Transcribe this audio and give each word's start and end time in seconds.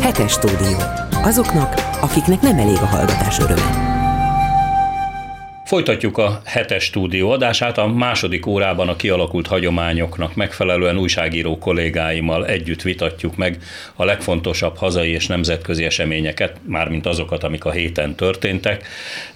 Hetes 0.00 0.32
stúdió. 0.32 0.76
Azoknak, 1.22 1.74
akiknek 2.00 2.40
nem 2.40 2.58
elég 2.58 2.78
a 2.82 2.86
hallgatás 2.86 3.38
öröme. 3.38 3.95
Folytatjuk 5.66 6.18
a 6.18 6.40
hetes 6.44 6.84
stúdió 6.84 7.30
adását. 7.30 7.78
A 7.78 7.86
második 7.86 8.46
órában 8.46 8.88
a 8.88 8.96
kialakult 8.96 9.46
hagyományoknak 9.46 10.34
megfelelően 10.34 10.98
újságíró 10.98 11.58
kollégáimmal 11.58 12.46
együtt 12.46 12.82
vitatjuk 12.82 13.36
meg 13.36 13.58
a 13.94 14.04
legfontosabb 14.04 14.76
hazai 14.76 15.10
és 15.10 15.26
nemzetközi 15.26 15.84
eseményeket, 15.84 16.56
mármint 16.66 17.06
azokat, 17.06 17.44
amik 17.44 17.64
a 17.64 17.70
héten 17.70 18.14
történtek. 18.14 18.86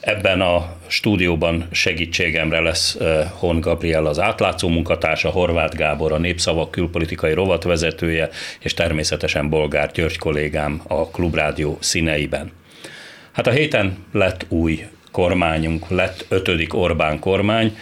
Ebben 0.00 0.40
a 0.40 0.77
stúdióban 0.86 1.68
segítségemre 1.70 2.60
lesz 2.60 2.94
eh, 2.94 3.30
Hon 3.38 3.60
Gabriel 3.60 4.06
az 4.06 4.20
átlátszó 4.20 4.68
munkatársa, 4.68 5.30
Horváth 5.30 5.76
Gábor 5.76 6.12
a 6.12 6.18
Népszavak 6.18 6.70
külpolitikai 6.70 7.32
rovatvezetője, 7.32 8.28
és 8.60 8.74
természetesen 8.74 9.48
Bolgár 9.48 9.90
György 9.92 10.18
kollégám 10.18 10.80
a 10.86 11.08
Klubrádió 11.08 11.76
színeiben. 11.80 12.52
Hát 13.33 13.47
a 13.47 13.51
héten 13.51 13.97
lett 14.12 14.47
új 14.48 14.84
kormányunk 15.10 15.88
lett 15.88 16.27
ötödik 16.28 16.74
Orbán 16.74 17.19
kormány. 17.19 17.77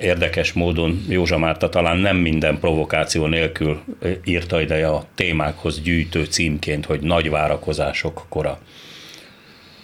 Érdekes 0.00 0.52
módon 0.52 1.04
Józsa 1.08 1.38
Márta 1.38 1.68
talán 1.68 1.96
nem 1.96 2.16
minden 2.16 2.58
provokáció 2.58 3.26
nélkül 3.26 3.80
írta 4.24 4.60
ide 4.60 4.86
a 4.86 5.04
témákhoz 5.14 5.80
gyűjtő 5.80 6.24
címként, 6.24 6.86
hogy 6.86 7.00
nagy 7.00 7.30
várakozások 7.30 8.26
kora. 8.28 8.58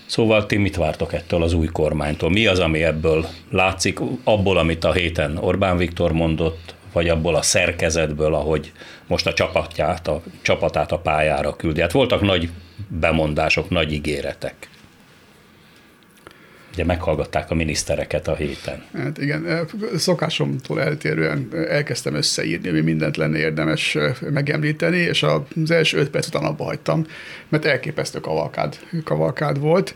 Szóval 0.06 0.46
ti 0.46 0.56
mit 0.56 0.76
vártok 0.76 1.12
ettől 1.12 1.42
az 1.42 1.52
új 1.52 1.66
kormánytól? 1.66 2.30
Mi 2.30 2.46
az, 2.46 2.58
ami 2.58 2.82
ebből 2.82 3.26
látszik, 3.50 3.98
abból, 4.24 4.58
amit 4.58 4.84
a 4.84 4.92
héten 4.92 5.36
Orbán 5.36 5.76
Viktor 5.76 6.12
mondott, 6.12 6.74
vagy 6.92 7.08
abból 7.08 7.34
a 7.34 7.42
szerkezetből, 7.42 8.34
ahogy 8.34 8.72
most 9.06 9.26
a 9.26 9.32
csapatját, 9.32 10.08
a 10.08 10.22
csapatát 10.42 10.92
a 10.92 10.98
pályára 10.98 11.56
küldi. 11.56 11.80
Hát 11.80 11.92
voltak 11.92 12.20
nagy 12.20 12.48
bemondások, 12.88 13.70
nagy 13.70 13.92
ígéretek. 13.92 14.68
Ugye 16.72 16.84
meghallgatták 16.84 17.50
a 17.50 17.54
minisztereket 17.54 18.28
a 18.28 18.34
héten. 18.34 18.82
Hát 18.92 19.18
igen, 19.18 19.66
szokásomtól 19.96 20.80
eltérően 20.80 21.48
elkezdtem 21.68 22.14
összeírni, 22.14 22.68
hogy 22.68 22.84
mindent 22.84 23.16
lenne 23.16 23.38
érdemes 23.38 23.98
megemlíteni, 24.20 24.96
és 24.96 25.22
az 25.22 25.70
első 25.70 25.98
öt 25.98 26.10
perc 26.10 26.26
után 26.26 26.44
abba 26.44 26.64
hagytam, 26.64 27.06
mert 27.48 27.64
elképesztő 27.64 28.20
kavalkád, 28.20 28.78
kavalkád 29.04 29.58
volt, 29.58 29.94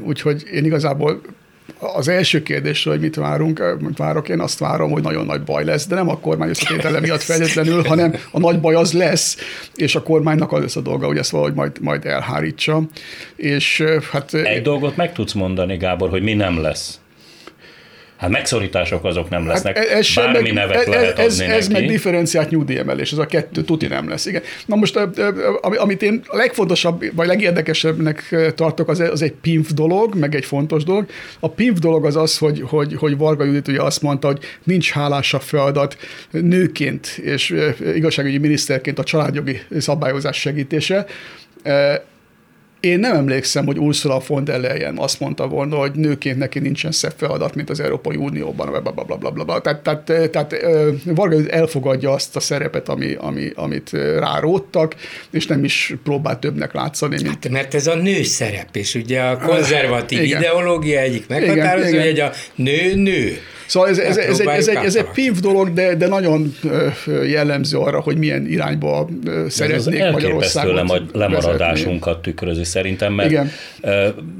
úgyhogy 0.00 0.44
én 0.52 0.64
igazából 0.64 1.20
az 1.78 2.08
első 2.08 2.42
kérdésről, 2.42 2.94
hogy 2.94 3.02
mit 3.02 3.14
várunk, 3.14 3.76
mit 3.80 3.98
várok, 3.98 4.28
én 4.28 4.40
azt 4.40 4.58
várom, 4.58 4.90
hogy 4.90 5.02
nagyon 5.02 5.26
nagy 5.26 5.42
baj 5.42 5.64
lesz, 5.64 5.86
de 5.86 5.94
nem 5.94 6.08
a 6.08 6.18
kormány 6.18 6.48
összetétele 6.48 7.00
miatt 7.00 7.22
feltétlenül, 7.22 7.82
hanem 7.82 8.14
a 8.30 8.38
nagy 8.38 8.60
baj 8.60 8.74
az 8.74 8.92
lesz, 8.92 9.36
és 9.74 9.94
a 9.94 10.02
kormánynak 10.02 10.52
az 10.52 10.60
lesz 10.60 10.76
a 10.76 10.80
dolga, 10.80 11.06
hogy 11.06 11.18
ezt 11.18 11.30
valahogy 11.30 11.54
majd, 11.54 11.80
majd 11.80 12.06
elhárítsa. 12.06 12.82
És 13.36 13.84
hát... 14.12 14.34
Egy 14.34 14.62
dolgot 14.62 14.96
meg 14.96 15.12
tudsz 15.12 15.32
mondani, 15.32 15.76
Gábor, 15.76 16.08
hogy 16.10 16.22
mi 16.22 16.34
nem 16.34 16.60
lesz. 16.60 16.98
Hát 18.16 18.30
megszorítások 18.30 19.04
azok 19.04 19.28
nem 19.28 19.46
lesznek, 19.46 19.78
hát 19.78 19.86
ez 19.86 20.14
bármi 20.14 20.40
meg, 20.40 20.52
nevet 20.52 20.76
ez, 20.76 20.86
lehet 20.86 21.18
ez, 21.18 21.40
adni 21.40 21.52
ez 21.52 21.68
neki. 21.68 21.80
meg 21.80 21.90
differenciált 21.90 22.50
nyugdíjemelés, 22.50 23.12
ez 23.12 23.18
a 23.18 23.26
kettő 23.26 23.62
tuti 23.62 23.86
nem 23.86 24.08
lesz. 24.08 24.26
Igen. 24.26 24.42
Na 24.66 24.76
most, 24.76 24.98
amit 25.60 26.02
én 26.02 26.22
a 26.26 26.36
legfontosabb, 26.36 27.04
vagy 27.14 27.26
legérdekesebbnek 27.26 28.36
tartok, 28.54 28.88
az, 28.88 29.00
az 29.00 29.22
egy 29.22 29.32
PINF 29.32 29.72
dolog, 29.72 30.14
meg 30.14 30.34
egy 30.34 30.44
fontos 30.44 30.84
dolog. 30.84 31.06
A 31.40 31.50
PINF 31.50 31.78
dolog 31.78 32.04
az 32.04 32.16
az, 32.16 32.38
hogy, 32.38 32.62
hogy, 32.66 32.94
hogy 32.94 33.16
Varga 33.16 33.44
Judit 33.44 33.68
ugye 33.68 33.82
azt 33.82 34.02
mondta, 34.02 34.26
hogy 34.26 34.38
nincs 34.62 34.90
hálásabb 34.90 35.42
feladat 35.42 35.96
nőként 36.30 37.06
és 37.06 37.54
igazságügyi 37.94 38.38
miniszterként 38.38 38.98
a 38.98 39.04
családjogi 39.04 39.60
szabályozás 39.78 40.40
segítése 40.40 41.06
én 42.84 42.98
nem 42.98 43.16
emlékszem, 43.16 43.66
hogy 43.66 43.78
Ursula 43.78 44.20
von 44.26 44.44
der 44.44 44.60
Leyen 44.60 44.98
azt 44.98 45.20
mondta 45.20 45.48
volna, 45.48 45.76
hogy 45.76 45.92
nőként 45.92 46.38
neki 46.38 46.58
nincsen 46.58 46.92
szebb 46.92 47.12
feladat, 47.16 47.54
mint 47.54 47.70
az 47.70 47.80
Európai 47.80 48.16
Unióban, 48.16 48.82
blablabla. 48.94 49.60
Tehát, 49.60 49.82
tehát, 49.82 50.30
tehát 50.30 50.56
Varga 51.04 51.48
elfogadja 51.48 52.10
azt 52.10 52.36
a 52.36 52.40
szerepet, 52.40 52.88
ami, 52.88 53.14
ami, 53.18 53.50
amit 53.54 53.90
ráróttak, 54.18 54.94
és 55.30 55.46
nem 55.46 55.64
is 55.64 55.94
próbál 56.04 56.38
többnek 56.38 56.72
látszani. 56.72 57.14
Mint... 57.14 57.26
Hát, 57.26 57.48
mert 57.48 57.74
ez 57.74 57.86
a 57.86 57.94
nő 57.94 58.22
szerep, 58.22 58.76
és 58.76 58.94
ugye 58.94 59.20
a 59.20 59.38
konzervatív 59.38 60.22
igen. 60.22 60.40
ideológia 60.40 61.00
egyik 61.00 61.28
meghatározó, 61.28 61.98
hogy 61.98 62.20
a 62.20 62.30
nő 62.54 62.94
nő. 62.94 63.38
Szóval 63.66 63.88
ez, 63.88 63.98
ez, 63.98 64.16
ez, 64.16 64.40
egy, 64.40 64.46
ez, 64.46 64.68
egy, 64.68 64.84
ez 64.84 64.96
egy 64.96 65.08
PIV 65.14 65.32
dolog, 65.32 65.72
de, 65.72 65.94
de 65.94 66.06
nagyon 66.06 66.56
jellemző 67.26 67.78
arra, 67.78 68.00
hogy 68.00 68.16
milyen 68.16 68.46
irányba 68.46 69.08
szeretnék 69.48 70.10
Magyarországot 70.10 70.88
le, 70.88 71.00
lemaradásunkat 71.12 72.22
tükrözi 72.22 72.64
szerintem, 72.64 73.12
mert 73.12 73.30
Igen. 73.30 73.50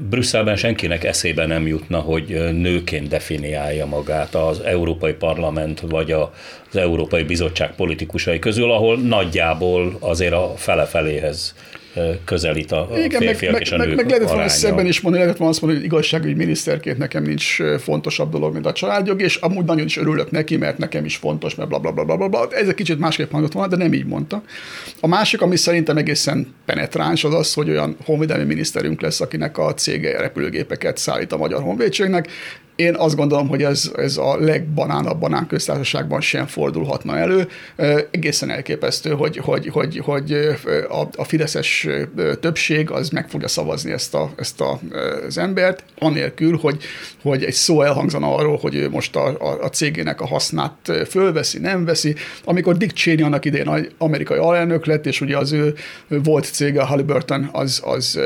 Brüsszelben 0.09 0.55
senkinek 0.55 1.03
eszébe 1.03 1.45
nem 1.45 1.67
jutna, 1.67 1.97
hogy 1.97 2.25
nőként 2.53 3.07
definiálja 3.07 3.85
magát 3.85 4.35
az 4.35 4.59
Európai 4.59 5.13
Parlament 5.13 5.79
vagy 5.89 6.11
az 6.11 6.77
Európai 6.77 7.23
Bizottság 7.23 7.75
politikusai 7.75 8.39
közül, 8.39 8.71
ahol 8.71 8.97
nagyjából 8.97 9.97
azért 9.99 10.33
a 10.33 10.53
fele-feléhez 10.57 11.55
közelít 12.25 12.71
a 12.71 12.89
Igen, 12.95 13.21
férfiak 13.21 13.51
meg, 13.51 13.61
és 13.61 13.71
a 13.71 13.77
meg, 13.77 13.87
nők 13.87 13.95
meg, 13.95 14.05
meg 14.05 14.15
lehet 14.15 14.33
volna 14.33 14.49
szebben 14.49 14.85
is 14.85 15.01
mondani, 15.01 15.23
lehet 15.23 15.37
volna 15.37 15.53
azt 15.53 15.61
mondani, 15.61 15.83
hogy 15.83 15.93
igazságügyi 15.93 16.33
miniszterként 16.33 16.97
nekem 16.97 17.23
nincs 17.23 17.57
fontosabb 17.79 18.31
dolog, 18.31 18.53
mint 18.53 18.65
a 18.65 18.71
családjog, 18.71 19.21
és 19.21 19.35
amúgy 19.35 19.65
nagyon 19.65 19.85
is 19.85 19.97
örülök 19.97 20.31
neki, 20.31 20.57
mert 20.57 20.77
nekem 20.77 21.05
is 21.05 21.15
fontos, 21.15 21.55
mert 21.55 21.69
bla 21.69 21.79
bla 21.79 21.91
bla 21.91 22.15
bla 22.15 22.27
bla. 22.27 22.47
Ez 22.51 22.67
egy 22.67 22.75
kicsit 22.75 22.99
másképp 22.99 23.31
hangzott 23.31 23.53
volna, 23.53 23.69
de 23.69 23.75
nem 23.75 23.93
így 23.93 24.05
mondta. 24.05 24.43
A 24.99 25.07
másik, 25.07 25.41
ami 25.41 25.55
szerintem 25.55 25.97
egészen 25.97 26.53
penetráns, 26.65 27.23
az 27.23 27.33
az, 27.33 27.53
hogy 27.53 27.69
olyan 27.69 27.97
honvédelmi 28.05 28.43
miniszterünk 28.43 29.01
lesz, 29.01 29.21
akinek 29.21 29.57
a 29.57 29.73
cége 29.73 30.19
repülőgépeket 30.19 30.97
szállít 30.97 31.31
a 31.31 31.37
Magyar 31.37 31.61
Honvédségnek. 31.61 32.27
Én 32.75 32.95
azt 32.95 33.15
gondolom, 33.15 33.47
hogy 33.47 33.63
ez, 33.63 33.91
ez 33.95 34.17
a 34.17 34.37
legbanánabb 34.39 35.19
banán 35.19 35.47
köztársaságban 35.47 36.21
sem 36.21 36.45
fordulhatna 36.45 37.17
elő. 37.17 37.47
Egészen 38.11 38.49
elképesztő, 38.49 39.11
hogy, 39.11 39.37
hogy, 39.37 39.67
hogy, 39.67 40.01
hogy 40.03 40.31
a, 40.89 41.07
a 41.15 41.23
Fideszes 41.23 41.87
többség 42.39 42.91
az 42.91 43.09
meg 43.09 43.29
fogja 43.29 43.47
szavazni 43.47 43.91
ezt, 43.91 44.13
a, 44.13 44.31
ezt 44.35 44.61
a, 44.61 44.79
az 45.27 45.37
embert, 45.37 45.83
anélkül, 45.99 46.57
hogy, 46.57 46.83
hogy 47.21 47.43
egy 47.43 47.53
szó 47.53 47.81
elhangzana 47.81 48.35
arról, 48.35 48.57
hogy 48.57 48.75
ő 48.75 48.89
most 48.89 49.15
a, 49.15 49.27
a, 49.27 49.63
a 49.63 49.69
cégének 49.69 50.21
a 50.21 50.27
hasznát 50.27 50.91
fölveszi, 51.09 51.59
nem 51.59 51.85
veszi. 51.85 52.15
Amikor 52.43 52.77
Dick 52.77 52.95
Cheney 52.95 53.23
annak 53.23 53.45
idején 53.45 53.87
amerikai 53.97 54.37
alelnök 54.37 54.85
lett, 54.85 55.05
és 55.05 55.21
ugye 55.21 55.37
az 55.37 55.51
ő 55.51 55.73
volt 56.07 56.45
cége, 56.45 56.81
a 56.81 56.85
Halliburton, 56.85 57.49
az, 57.51 57.81
az 57.83 58.19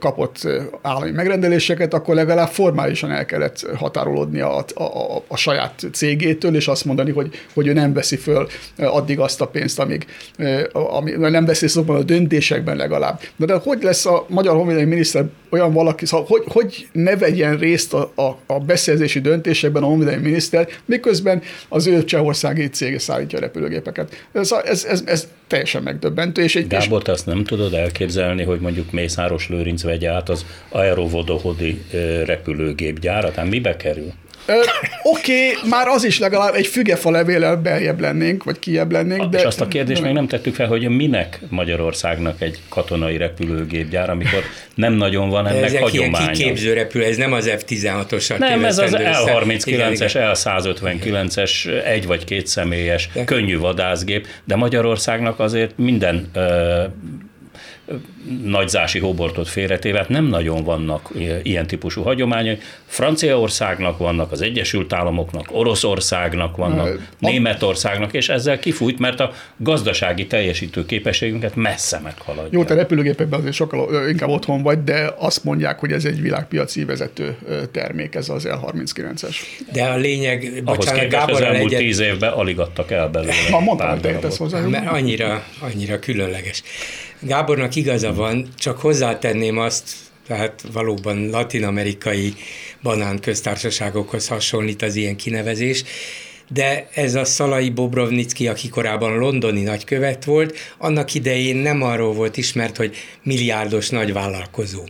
kapott 0.00 0.48
állami 0.82 1.10
megrendeléseket, 1.10 1.94
akkor 1.94 2.14
legalább 2.14 2.48
formálisan 2.48 3.10
el 3.10 3.24
kellett 3.24 3.57
határolódni 3.76 4.40
a, 4.40 4.64
a, 4.74 4.82
a, 4.82 5.22
a 5.28 5.36
saját 5.36 5.86
cégétől, 5.92 6.54
és 6.54 6.68
azt 6.68 6.84
mondani, 6.84 7.10
hogy, 7.10 7.30
hogy 7.54 7.66
ő 7.66 7.72
nem 7.72 7.92
veszi 7.92 8.16
föl 8.16 8.48
addig 8.76 9.18
azt 9.18 9.40
a 9.40 9.46
pénzt, 9.46 9.78
amíg 9.78 10.06
ami, 10.72 11.10
nem 11.10 11.44
veszi 11.44 11.68
szokban 11.68 11.96
a 11.96 12.02
döntésekben 12.02 12.76
legalább. 12.76 13.20
De, 13.36 13.46
de 13.46 13.54
hogy 13.54 13.82
lesz 13.82 14.06
a 14.06 14.24
magyar 14.28 14.54
honvédelmi 14.54 14.88
miniszter 14.88 15.24
olyan 15.50 15.72
valaki, 15.72 16.06
szóval 16.06 16.26
hogy, 16.28 16.42
hogy 16.46 16.88
ne 16.92 17.16
vegyen 17.16 17.56
részt 17.56 17.94
a, 17.94 18.12
a, 18.14 18.38
a 18.46 18.58
beszerzési 18.58 19.20
döntésekben 19.20 19.82
a 19.82 19.86
honvédelmi 19.86 20.22
miniszter, 20.22 20.68
miközben 20.84 21.42
az 21.68 21.86
ő 21.86 22.04
csehországi 22.04 22.68
cége 22.68 22.98
szállítja 22.98 23.38
a 23.38 23.40
repülőgépeket. 23.40 24.26
Ez, 24.32 24.52
ez, 24.64 24.84
ez, 24.84 25.02
ez 25.06 25.28
teljesen 25.46 25.82
megdöbbentő. 25.82 26.42
És 26.42 26.56
egy, 26.56 26.66
Gábor, 26.66 27.02
te 27.02 27.12
azt 27.12 27.26
nem 27.26 27.44
tudod 27.44 27.74
elképzelni, 27.74 28.42
hogy 28.42 28.60
mondjuk 28.60 28.92
Mészáros 28.92 29.48
Lőrinc 29.48 29.82
vegye 29.82 30.10
át 30.10 30.28
az 30.28 30.44
Aerovodohodi 30.68 31.82
repülőgépgyárat? 32.24 33.34
Hát 33.34 33.48
mibe 33.48 33.76
kerül? 33.76 34.12
Oké, 35.02 35.48
okay, 35.48 35.70
már 35.70 35.86
az 35.86 36.04
is 36.04 36.18
legalább 36.18 36.54
egy 36.54 36.66
fügefa 36.66 37.10
levéllel 37.10 37.56
beljebb 37.56 38.00
lennénk, 38.00 38.44
vagy 38.44 38.58
kiebb 38.58 38.92
lennénk. 38.92 39.24
De... 39.24 39.38
És 39.38 39.44
azt 39.44 39.60
a 39.60 39.68
kérdést 39.68 40.02
még 40.02 40.12
nem 40.12 40.26
tettük 40.26 40.54
fel, 40.54 40.66
hogy 40.66 40.88
minek 40.88 41.40
Magyarországnak 41.48 42.40
egy 42.40 42.60
katonai 42.68 43.16
repülőgépgyár, 43.16 44.10
amikor 44.10 44.42
nem 44.74 44.92
nagyon 44.92 45.28
van 45.28 45.46
ennek 45.46 45.64
Ezek 45.64 45.82
hagyománya. 45.82 46.18
Ezek 46.18 46.32
kiképző 46.32 46.72
repülő, 46.72 47.04
ez 47.04 47.16
nem 47.16 47.32
az 47.32 47.50
F-16-osat 47.58 48.38
Nem, 48.38 48.64
ez 48.64 48.78
az 48.78 48.92
L-39-es, 48.92 50.14
L-159-es, 50.14 51.84
egy 51.84 52.06
vagy 52.06 52.24
két 52.24 52.46
személyes, 52.46 53.08
de. 53.12 53.24
könnyű 53.24 53.58
vadászgép, 53.58 54.26
de 54.44 54.56
Magyarországnak 54.56 55.40
azért 55.40 55.72
minden 55.76 56.30
nagyzási 58.42 58.98
hobortot 58.98 59.48
félretéve, 59.48 60.06
nem 60.08 60.24
nagyon 60.24 60.64
vannak 60.64 61.10
ilyen 61.42 61.66
típusú 61.66 62.02
hagyományai. 62.02 62.58
Franciaországnak 62.86 63.98
vannak, 63.98 64.32
az 64.32 64.40
Egyesült 64.40 64.92
Államoknak, 64.92 65.46
Oroszországnak 65.50 66.56
vannak, 66.56 66.86
a... 66.86 67.00
Németországnak, 67.18 68.14
és 68.14 68.28
ezzel 68.28 68.58
kifújt, 68.58 68.98
mert 68.98 69.20
a 69.20 69.32
gazdasági 69.56 70.26
teljesítő 70.26 70.86
képességünket 70.86 71.56
messze 71.56 72.00
meghaladja. 72.02 72.48
Jó, 72.52 72.64
te 72.64 72.74
repülőgépekben 72.74 73.40
azért 73.40 73.54
sokkal 73.54 74.08
inkább 74.08 74.28
otthon 74.28 74.62
vagy, 74.62 74.84
de 74.84 75.14
azt 75.18 75.44
mondják, 75.44 75.78
hogy 75.78 75.92
ez 75.92 76.04
egy 76.04 76.20
világpiaci 76.20 76.84
vezető 76.84 77.36
termék, 77.72 78.14
ez 78.14 78.28
az 78.28 78.48
L39-es. 78.48 79.36
De 79.72 79.84
a 79.84 79.96
lényeg, 79.96 80.62
Ahhoz 80.64 80.76
bocsánat, 80.76 81.08
Gábor 81.08 81.34
az 81.34 81.40
elmúlt 81.40 81.72
egyet... 81.72 81.80
tíz 81.80 81.98
évben 81.98 82.32
alig 82.32 82.58
adtak 82.58 82.90
el 82.90 83.08
belőle. 83.08 83.32
Ma 83.50 83.60
mondtam, 83.60 83.88
hogy 84.02 84.36
hozzá. 84.36 84.60
Mert 84.60 84.86
annyira, 84.86 85.44
annyira 85.60 85.98
különleges. 85.98 86.62
Gábornak 87.20 87.74
igaza 87.74 88.14
van, 88.14 88.48
csak 88.58 88.78
hozzátenném 88.78 89.58
azt, 89.58 89.90
tehát 90.26 90.62
valóban 90.72 91.30
latin-amerikai 91.30 92.34
banánköztársaságokhoz 92.82 94.28
hasonlít 94.28 94.82
az 94.82 94.94
ilyen 94.94 95.16
kinevezés, 95.16 95.84
de 96.48 96.88
ez 96.94 97.14
a 97.14 97.24
Szalai 97.24 97.70
Bobrovnicki, 97.70 98.48
aki 98.48 98.68
korábban 98.68 99.18
londoni 99.18 99.62
nagykövet 99.62 100.24
volt, 100.24 100.56
annak 100.78 101.14
idején 101.14 101.56
nem 101.56 101.82
arról 101.82 102.12
volt 102.12 102.36
ismert, 102.36 102.76
hogy 102.76 102.96
milliárdos 103.22 103.88
nagyvállalkozó. 103.88 104.82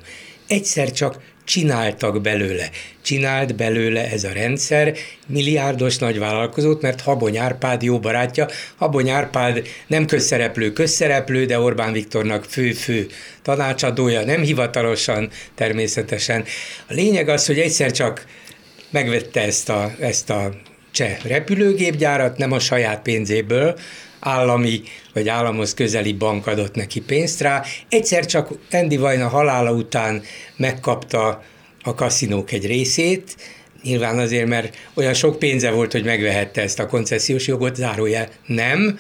Egyszer 0.47 0.93
csak 0.93 1.21
csináltak 1.49 2.21
belőle. 2.21 2.71
Csinált 3.03 3.57
belőle 3.57 4.11
ez 4.11 4.25
a 4.25 4.33
rendszer 4.33 4.95
milliárdos 5.27 5.99
nagyvállalkozót, 5.99 6.83
mert 6.83 7.01
Habony 7.01 7.39
Árpád 7.39 7.83
jó 7.83 7.99
barátja. 7.99 8.49
Habony 8.77 9.11
Árpád 9.11 9.63
nem 9.87 10.07
közszereplő, 10.07 10.73
közszereplő, 10.73 11.45
de 11.45 11.59
Orbán 11.59 11.93
Viktornak 11.93 12.45
fő-fő 12.45 13.07
tanácsadója, 13.43 14.25
nem 14.25 14.43
hivatalosan 14.43 15.31
természetesen. 15.55 16.45
A 16.89 16.93
lényeg 16.93 17.29
az, 17.29 17.47
hogy 17.47 17.59
egyszer 17.59 17.91
csak 17.91 18.27
megvette 18.91 19.41
ezt 19.43 19.69
a, 19.69 19.93
ezt 20.01 20.31
a 20.31 20.51
cseh 20.91 21.17
repülőgépgyárat, 21.25 22.37
nem 22.37 22.53
a 22.53 22.59
saját 22.59 23.03
pénzéből, 23.03 23.79
állami 24.21 24.83
vagy 25.19 25.29
államhoz 25.29 25.75
közeli 25.75 26.13
bank 26.13 26.47
adott 26.47 26.75
neki 26.75 27.01
pénzt 27.01 27.41
rá. 27.41 27.65
Egyszer 27.89 28.27
csak 28.27 28.49
Andy 28.71 28.97
Vajna 28.97 29.29
halála 29.29 29.73
után 29.73 30.23
megkapta 30.57 31.43
a 31.83 31.95
kaszinók 31.95 32.53
egy 32.53 32.67
részét, 32.67 33.37
Nyilván 33.83 34.19
azért, 34.19 34.47
mert 34.47 34.77
olyan 34.95 35.15
sok 35.15 35.39
pénze 35.39 35.71
volt, 35.71 35.93
hogy 35.93 36.05
megvehette 36.05 36.63
ezt 36.63 36.79
a 36.79 36.87
koncesziós 36.87 37.47
jogot, 37.47 37.77
zárójel 37.77 38.29
nem. 38.47 38.99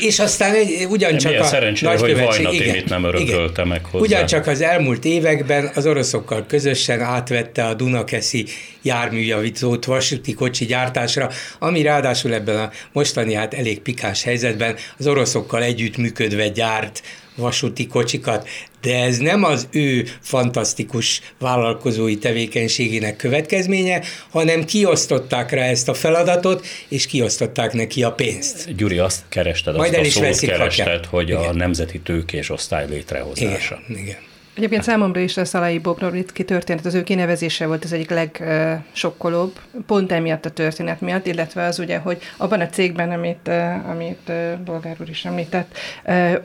és 0.00 0.18
aztán 0.18 0.54
egy, 0.54 0.86
ugyancsak 0.90 1.40
a 1.40 1.44
szerencsére, 1.44 1.98
hogy 1.98 2.16
Vajna 2.18 2.52
igen, 2.52 2.84
nem 2.88 3.04
örökölte 3.04 3.64
meg 3.64 3.84
hozzá. 3.84 4.04
Ugyancsak 4.04 4.46
az 4.46 4.60
elmúlt 4.60 5.04
években 5.04 5.70
az 5.74 5.86
oroszokkal 5.86 6.46
közösen 6.46 7.00
átvette 7.00 7.64
a 7.64 7.74
Dunakeszi 7.74 8.46
járműjavítót 8.82 9.84
vasúti 9.84 10.34
kocsi 10.34 10.64
gyártásra, 10.64 11.30
ami 11.58 11.82
ráadásul 11.82 12.34
ebben 12.34 12.56
a 12.56 12.70
mostani 12.92 13.34
hát 13.34 13.54
elég 13.54 13.80
pikáns 13.80 14.22
helyzetben 14.22 14.76
az 14.98 15.06
oroszokkal 15.06 15.62
együtt 15.62 15.96
működve 15.96 16.48
gyárt 16.48 17.02
vasúti 17.36 17.86
kocsikat, 17.86 18.48
de 18.80 19.02
ez 19.02 19.18
nem 19.18 19.44
az 19.44 19.68
ő 19.70 20.04
fantasztikus 20.20 21.20
vállalkozói 21.38 22.16
tevékenységének 22.16 23.16
következménye, 23.16 24.02
hanem 24.30 24.64
kiosztották 24.64 25.50
rá 25.50 25.62
ezt 25.62 25.88
a 25.88 25.94
feladatot, 25.94 26.66
és 26.88 27.06
kiosztották 27.06 27.72
neki 27.72 28.02
a 28.02 28.12
pénzt. 28.12 28.74
Gyuri, 28.74 28.98
azt 28.98 29.24
kerested, 29.28 29.76
Majd 29.76 29.90
azt 29.90 29.98
el 29.98 30.04
is 30.04 30.16
a 30.16 30.32
szót 30.32 30.50
kerested, 30.50 31.04
hogy 31.04 31.28
igen. 31.28 31.42
a 31.42 31.52
nemzeti 31.52 32.00
tőkés 32.00 32.50
osztály 32.50 32.88
létrehozása. 32.88 33.82
Igen, 33.88 34.02
igen. 34.02 34.25
Egyébként 34.56 34.82
számomra 34.82 35.20
is 35.20 35.36
a 35.36 35.44
Szalai 35.44 35.78
Bobrovicki 35.78 36.44
történet, 36.44 36.86
az 36.86 36.94
ő 36.94 37.02
kinevezése 37.02 37.66
volt 37.66 37.84
az 37.84 37.92
egyik 37.92 38.10
legsokkolóbb, 38.10 39.60
pont 39.86 40.12
emiatt 40.12 40.44
a 40.44 40.50
történet 40.50 41.00
miatt, 41.00 41.26
illetve 41.26 41.64
az 41.64 41.78
ugye, 41.78 41.98
hogy 41.98 42.18
abban 42.36 42.60
a 42.60 42.68
cégben, 42.68 43.10
amit, 43.10 43.50
amit 43.90 44.32
Bolgár 44.64 44.96
úr 45.00 45.08
is 45.08 45.24
említett, 45.24 45.78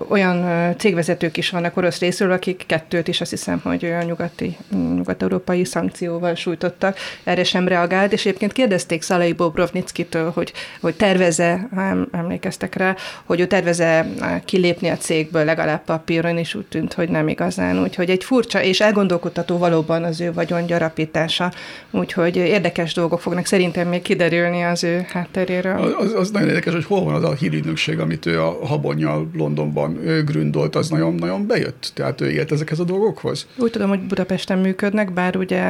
olyan 0.07 0.45
cégvezetők 0.77 1.37
is 1.37 1.49
vannak 1.49 1.77
orosz 1.77 1.99
részről, 1.99 2.31
akik 2.31 2.63
kettőt 2.67 3.07
is 3.07 3.21
azt 3.21 3.29
hiszem, 3.29 3.59
hogy 3.63 3.85
olyan 3.85 4.05
nyugati, 4.05 4.57
nyugat-európai 4.71 5.65
szankcióval 5.65 6.35
sújtottak, 6.35 6.97
erre 7.23 7.43
sem 7.43 7.67
reagált, 7.67 8.13
és 8.13 8.25
egyébként 8.25 8.51
kérdezték 8.51 9.01
Szalai 9.01 9.33
Bobrovnickitől, 9.33 10.31
hogy, 10.31 10.53
hogy 10.81 10.95
terveze, 10.95 11.67
ha 11.75 12.07
emlékeztek 12.11 12.75
rá, 12.75 12.95
hogy 13.25 13.39
ő 13.39 13.47
terveze 13.47 14.07
kilépni 14.45 14.89
a 14.89 14.97
cégből 14.97 15.45
legalább 15.45 15.83
papíron, 15.83 16.37
és 16.37 16.55
úgy 16.55 16.65
tűnt, 16.65 16.93
hogy 16.93 17.09
nem 17.09 17.27
igazán, 17.27 17.81
úgy, 17.81 17.95
Úgyhogy 18.01 18.15
egy 18.15 18.23
furcsa 18.23 18.63
és 18.63 18.79
elgondolkodtató 18.81 19.57
valóban 19.57 20.03
az 20.03 20.21
ő 20.21 20.33
vagyon 20.33 20.65
gyarapítása. 20.65 21.51
Úgyhogy 21.91 22.35
érdekes 22.35 22.93
dolgok 22.93 23.21
fognak 23.21 23.45
szerintem 23.45 23.87
még 23.87 24.01
kiderülni 24.01 24.63
az 24.63 24.83
ő 24.83 25.05
hátteréről. 25.09 25.95
Az, 25.99 26.13
az 26.13 26.31
nagyon 26.31 26.47
érdekes, 26.47 26.73
hogy 26.73 26.85
hol 26.85 27.03
van 27.03 27.13
az 27.13 27.23
a 27.23 27.33
hírügynökség, 27.33 27.99
amit 27.99 28.25
ő 28.25 28.41
a 28.41 28.65
Habonnyal 28.65 29.29
Londonban 29.33 29.99
gründolt, 30.25 30.75
az 30.75 30.89
nagyon-nagyon 30.89 31.47
bejött. 31.47 31.91
Tehát 31.93 32.21
ő 32.21 32.31
élt 32.31 32.51
ezekhez 32.51 32.79
a 32.79 32.83
dolgokhoz? 32.83 33.47
Úgy 33.55 33.71
tudom, 33.71 33.89
hogy 33.89 33.99
Budapesten 33.99 34.57
működnek, 34.57 35.13
bár 35.13 35.35
ugye 35.35 35.63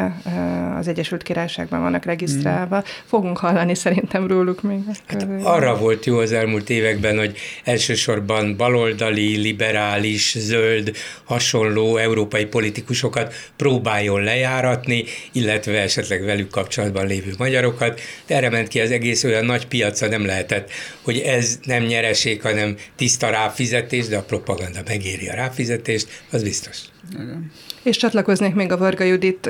az 0.78 0.88
Egyesült 0.88 1.24
Királyságban 1.24 1.82
vannak 1.82 2.06
regisztrálva. 2.06 2.76
Hmm. 2.76 2.86
Fogunk 3.06 3.38
hallani 3.38 3.76
szerintem 3.76 4.28
róluk 4.28 4.62
még. 4.62 4.80
Hát 5.06 5.28
arra 5.44 5.78
volt 5.78 6.06
jó 6.06 6.18
az 6.18 6.32
elmúlt 6.32 6.70
években, 6.70 7.18
hogy 7.18 7.38
elsősorban 7.64 8.56
baloldali, 8.58 9.38
liberális, 9.38 10.36
zöld, 10.38 10.92
hasonló 11.24 11.98
euró 11.98 12.21
európai 12.22 12.46
politikusokat 12.46 13.34
próbáljon 13.56 14.24
lejáratni, 14.24 15.04
illetve 15.32 15.82
esetleg 15.82 16.24
velük 16.24 16.50
kapcsolatban 16.50 17.08
lévő 17.08 17.34
magyarokat. 17.38 18.02
De 18.28 18.36
erre 18.36 18.50
ment 18.50 18.68
ki 18.68 18.80
az 18.80 18.92
egész 18.92 19.24
olyan 19.24 19.46
nagy 19.46 19.68
piaca 19.68 20.08
nem 20.08 20.26
lehetett, 20.26 20.70
hogy 21.02 21.18
ez 21.18 21.60
nem 21.64 21.84
nyereség, 21.84 22.42
hanem 22.42 22.76
tiszta 22.96 23.30
ráfizetés, 23.30 24.08
de 24.08 24.18
a 24.18 24.24
propaganda 24.24 24.80
megéri 24.88 25.30
a 25.30 25.34
ráfizetést, 25.34 26.08
az 26.32 26.44
biztos. 26.44 26.78
Igen. 27.14 27.52
És 27.84 27.98
csatlakoznék 27.98 28.54
még 28.54 28.72
a 28.72 28.78
Varga 28.78 29.04
Judit 29.04 29.50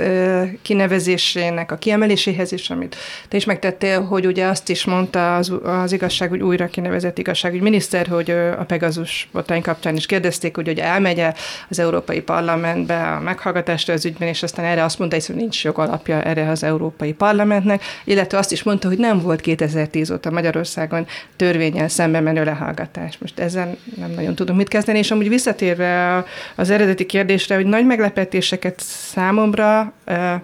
kinevezésének 0.62 1.72
a 1.72 1.76
kiemeléséhez 1.76 2.52
is, 2.52 2.70
amit 2.70 2.96
te 3.28 3.38
is 3.38 3.46
megtettél, 3.46 4.04
hogy 4.04 4.26
ugye 4.26 4.46
azt 4.46 4.70
is 4.70 4.86
mondta 4.86 5.36
az, 5.36 5.54
az 5.64 5.92
igazságügy 5.92 6.42
újra 6.42 6.68
kinevezett 6.68 7.18
igazságügy 7.18 7.62
miniszter, 7.62 8.08
hogy 8.08 8.30
a 8.32 8.64
Pegazus 8.64 9.30
botrány 9.32 9.62
kapcsán 9.62 9.96
is 9.96 10.06
kérdezték, 10.06 10.56
hogy, 10.56 10.68
hogy 10.68 10.80
elmegye 10.80 11.34
az 11.70 11.80
Európai 11.80 12.22
Parlamentbe 12.22 13.12
a 13.12 13.20
meghallgatásra 13.20 13.94
az 13.94 14.06
ügyben, 14.06 14.28
és 14.28 14.44
aztán 14.44 14.66
erre 14.66 14.84
azt 14.84 15.00
mondta, 15.00 15.18
hogy 15.26 15.36
nincs 15.36 15.64
jogalapja 15.64 16.24
erre 16.24 16.50
az 16.50 16.64
Európai 16.64 17.14
Parlamentnek, 17.14 17.84
illetve 18.04 18.38
azt 18.38 18.52
is 18.52 18.64
mondta, 18.64 18.88
hogy 18.88 18.98
nem 18.98 19.20
volt 19.20 19.42
2010 19.42 20.12
óta 20.12 20.32
Magyarországon 20.32 21.08
törvényel 21.36 21.88
szembe 21.88 22.20
menő 22.20 22.44
lehallgatás. 22.44 23.18
Most 23.18 23.40
ezzel 23.40 23.78
nem 23.98 24.12
nagyon 24.12 24.36
tudom 24.36 24.56
mit 24.56 24.68
kezdeni, 24.68 24.98
és 24.98 25.12
amúgy 25.12 25.30
visszatérve 25.30 26.24
az 26.56 26.70
eredeti 26.70 27.06
kérdésre, 27.06 27.56
hogy 27.56 27.66
nagy 27.66 27.86
meglepő 27.86 28.20
meglepetéseket 28.22 28.80
számomra 28.80 29.94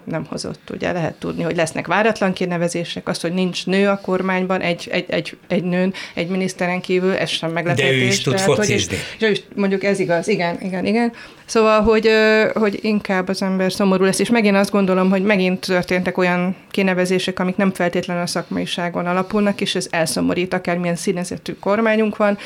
nem 0.04 0.26
hozott. 0.30 0.70
Ugye 0.72 0.92
lehet 0.92 1.14
tudni, 1.14 1.44
hogy 1.44 1.56
lesznek 1.56 1.88
váratlan 1.88 2.34
kinevezések, 2.34 3.08
az, 3.08 3.22
hogy 3.22 3.34
nincs 3.34 3.66
nő 3.66 3.88
a 3.88 4.00
kormányban, 4.02 4.62
egy, 4.62 4.88
egy, 4.92 5.06
egy, 5.08 5.38
egy 5.48 5.64
nőn, 5.64 5.94
egy 6.14 6.28
miniszteren 6.28 6.82
kívül, 6.82 7.14
ez 7.14 7.30
sem 7.30 7.52
meglepetés. 7.52 7.90
De 7.90 7.96
ő 7.96 8.08
is 8.08 8.22
tud 8.22 8.34
tehát, 8.34 8.54
focizni. 8.54 8.98
Hogy, 9.20 9.30
és, 9.30 9.42
mondjuk 9.56 9.84
ez 9.84 10.00
igaz, 10.00 10.28
igen, 10.28 10.58
igen, 10.62 10.86
igen. 10.86 11.12
Szóval, 11.46 11.82
hogy, 11.82 12.10
hogy 12.54 12.80
inkább 12.82 13.28
az 13.28 13.42
ember 13.42 13.72
szomorú 13.72 14.04
lesz, 14.04 14.20
és 14.20 14.30
megint 14.30 14.56
azt 14.56 14.72
gondolom, 14.72 15.10
hogy 15.10 15.24
megint 15.24 15.60
történtek 15.60 16.18
olyan 16.18 16.56
kinevezések, 16.72 17.40
amik 17.40 17.56
nem 17.56 17.74
feltétlenül 17.74 18.24
a 18.24 18.28
szakmaiságon 18.28 19.06
alapulnak, 19.06 19.62
és 19.62 19.76
ez 19.76 19.88
elszomorít, 19.90 20.54
akármilyen 20.54 20.96
színezetű 20.96 21.54
kormányunk 21.54 22.18
van, 22.18 22.38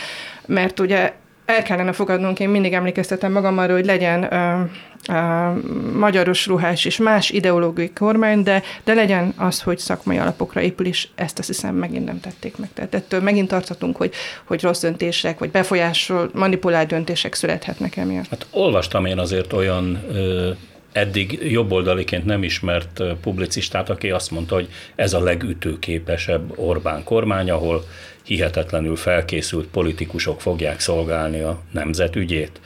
mert 0.45 0.79
ugye 0.79 1.13
el 1.45 1.63
kellene 1.63 1.91
fogadnunk, 1.91 2.39
én 2.39 2.49
mindig 2.49 2.73
emlékeztetem 2.73 3.31
magam 3.31 3.57
arra, 3.57 3.73
hogy 3.73 3.85
legyen 3.85 4.33
ö, 4.33 4.61
ö, 5.09 5.49
magyaros 5.97 6.47
ruhás 6.47 6.85
és 6.85 6.97
más 6.97 7.29
ideológiai 7.29 7.91
kormány, 7.91 8.43
de, 8.43 8.63
de 8.83 8.93
legyen 8.93 9.33
az, 9.37 9.61
hogy 9.61 9.77
szakmai 9.77 10.17
alapokra 10.17 10.61
épül, 10.61 10.85
és 10.85 11.07
ezt 11.15 11.39
azt 11.39 11.47
hiszem 11.47 11.75
megint 11.75 12.05
nem 12.05 12.19
tették 12.19 12.57
meg. 12.57 12.69
Tehát 12.73 12.93
ettől 12.95 13.21
megint 13.21 13.47
tarthatunk, 13.47 13.97
hogy, 13.97 14.13
hogy 14.43 14.61
rossz 14.61 14.81
döntések, 14.81 15.39
vagy 15.39 15.51
befolyásol, 15.51 16.29
manipulált 16.33 16.87
döntések 16.87 17.33
születhetnek 17.33 17.97
emiatt. 17.97 18.29
Hát 18.29 18.45
olvastam 18.51 19.05
én 19.05 19.17
azért 19.17 19.53
olyan 19.53 20.03
ö, 20.11 20.51
eddig 20.91 21.51
jobboldaliként 21.51 22.25
nem 22.25 22.43
ismert 22.43 23.03
publicistát, 23.21 23.89
aki 23.89 24.09
azt 24.09 24.31
mondta, 24.31 24.55
hogy 24.55 24.69
ez 24.95 25.13
a 25.13 25.23
legütőképesebb 25.23 26.59
Orbán 26.59 27.03
kormány, 27.03 27.49
ahol 27.49 27.83
hihetetlenül 28.23 28.95
felkészült 28.95 29.67
politikusok 29.67 30.41
fogják 30.41 30.79
szolgálni 30.79 31.39
a 31.39 31.59
nemzetügyét. 31.71 32.59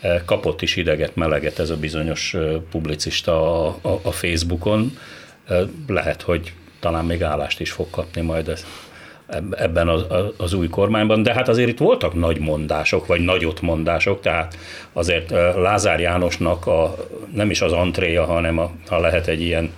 E, 0.00 0.22
kapott 0.24 0.62
is 0.62 0.76
ideget, 0.76 1.16
meleget 1.16 1.58
ez 1.58 1.70
a 1.70 1.76
bizonyos 1.76 2.34
e, 2.34 2.38
publicista 2.70 3.64
a, 3.66 3.78
a, 3.82 4.00
a 4.02 4.12
Facebookon. 4.12 4.98
E, 5.48 5.54
lehet, 5.86 6.22
hogy 6.22 6.52
talán 6.80 7.04
még 7.04 7.22
állást 7.22 7.60
is 7.60 7.70
fog 7.70 7.90
kapni 7.90 8.20
majd 8.20 8.48
ez, 8.48 8.66
ebben 9.50 9.88
az, 9.88 10.04
az 10.36 10.52
új 10.52 10.68
kormányban, 10.68 11.22
de 11.22 11.32
hát 11.32 11.48
azért 11.48 11.68
itt 11.68 11.78
voltak 11.78 12.14
nagy 12.14 12.38
mondások, 12.38 13.06
vagy 13.06 13.20
nagyot 13.20 13.60
mondások, 13.60 14.20
tehát 14.20 14.56
azért 14.92 15.30
Lázár 15.56 16.00
Jánosnak 16.00 16.66
a, 16.66 16.96
nem 17.34 17.50
is 17.50 17.60
az 17.60 17.72
antréja, 17.72 18.24
hanem 18.24 18.58
a, 18.58 18.70
ha 18.86 19.00
lehet 19.00 19.26
egy 19.26 19.40
ilyen 19.40 19.70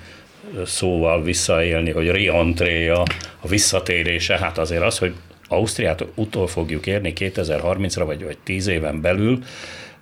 szóval 0.65 1.23
visszaélni, 1.23 1.91
hogy 1.91 2.09
reentréja, 2.09 3.03
a 3.41 3.49
visszatérése, 3.49 4.39
hát 4.39 4.59
azért 4.59 4.83
az, 4.83 4.99
hogy 4.99 5.15
Ausztriát 5.49 6.05
utol 6.15 6.47
fogjuk 6.47 6.87
érni 6.87 7.13
2030-ra, 7.17 8.03
vagy, 8.07 8.25
vagy 8.25 8.39
10 8.45 8.67
éven 8.67 9.01
belül, 9.01 9.39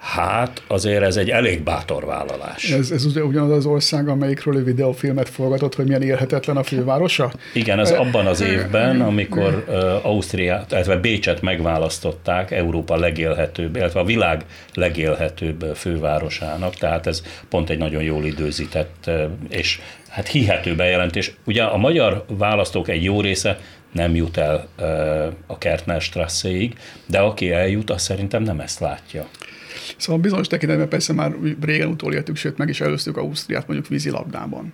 Hát 0.05 0.63
azért 0.67 1.03
ez 1.03 1.17
egy 1.17 1.31
elég 1.31 1.63
bátor 1.63 2.05
vállalás. 2.05 2.71
Ez, 2.71 2.91
ez 2.91 3.05
ugye 3.05 3.25
ugyanaz 3.25 3.51
az 3.51 3.67
ország, 3.67 4.09
amelyikről 4.09 4.57
ő 4.57 4.65
videófilmet 4.65 5.29
forgatott, 5.29 5.75
hogy 5.75 5.87
milyen 5.87 6.03
élhetetlen 6.03 6.57
a 6.57 6.63
fővárosa? 6.63 7.33
Igen, 7.53 7.79
ez 7.79 7.91
abban 7.91 8.27
az 8.27 8.41
évben, 8.41 9.01
amikor 9.01 9.65
Ausztriát, 10.03 10.73
illetve 10.73 10.97
Bécset 10.97 11.43
megválasztották 11.43 12.51
Európa 12.51 12.97
legélhetőbb, 12.97 13.77
illetve 13.77 14.01
a 14.01 14.05
világ 14.05 14.45
legélhetőbb 14.75 15.65
fővárosának, 15.75 16.75
tehát 16.75 17.07
ez 17.07 17.23
pont 17.49 17.71
egy 17.71 17.79
nagyon 17.79 18.03
jól 18.03 18.25
időzített 18.25 19.11
és 19.49 19.81
hát 20.09 20.29
hihető 20.29 20.75
bejelentés. 20.75 21.35
Ugye 21.47 21.63
a 21.63 21.77
magyar 21.77 22.25
választók 22.29 22.89
egy 22.89 23.05
jó 23.05 23.21
része 23.21 23.59
nem 23.93 24.15
jut 24.15 24.37
el 24.37 24.69
a 25.47 25.59
Kertner 25.59 26.01
Strasséig, 26.01 26.75
de 27.07 27.19
aki 27.19 27.53
eljut, 27.53 27.91
az 27.91 28.03
szerintem 28.03 28.43
nem 28.43 28.61
ezt 28.61 28.81
látja. 28.81 29.27
Szóval 29.97 30.21
bizonyos 30.21 30.47
tekintetben 30.47 30.89
persze 30.89 31.13
már 31.13 31.33
régen 31.61 31.89
utolértük, 31.89 32.37
sőt 32.37 32.59
meg 32.59 32.69
is 32.69 32.81
előztük 32.81 33.17
Ausztriát 33.17 33.67
mondjuk 33.67 33.89
vízilabdában. 33.89 34.71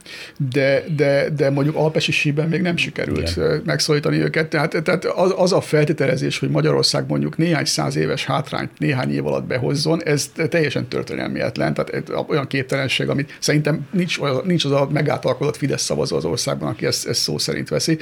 De, 0.53 0.85
de, 0.97 1.29
de 1.37 1.51
mondjuk 1.51 1.77
Alpesi 1.77 2.13
síben 2.13 2.49
még 2.49 2.61
nem 2.61 2.77
sikerült 2.77 3.31
Igen. 3.31 3.63
megszólítani 3.65 4.17
őket. 4.17 4.49
Tehát, 4.49 4.83
tehát 4.83 5.05
az, 5.05 5.35
az, 5.37 5.53
a 5.53 5.61
feltételezés, 5.61 6.39
hogy 6.39 6.51
Magyarország 6.51 7.05
mondjuk 7.09 7.37
néhány 7.37 7.65
száz 7.65 7.97
éves 7.97 8.25
hátrányt 8.25 8.79
néhány 8.79 9.13
év 9.13 9.27
alatt 9.27 9.45
behozzon, 9.45 10.03
ez 10.05 10.33
teljesen 10.49 10.89
történelmietlen. 10.89 11.75
Tehát 11.75 12.13
olyan 12.29 12.47
képtelenség, 12.47 13.09
amit 13.09 13.37
szerintem 13.39 13.89
nincs, 13.91 14.19
nincs 14.45 14.65
az 14.65 14.73
a 14.73 14.89
megáltalkodott 14.93 15.57
Fidesz 15.57 15.83
szavazó 15.83 16.17
az 16.17 16.25
országban, 16.25 16.69
aki 16.69 16.87
ezt, 16.87 17.07
ezt 17.07 17.21
szó 17.21 17.39
szerint 17.39 17.69
veszi. 17.69 17.99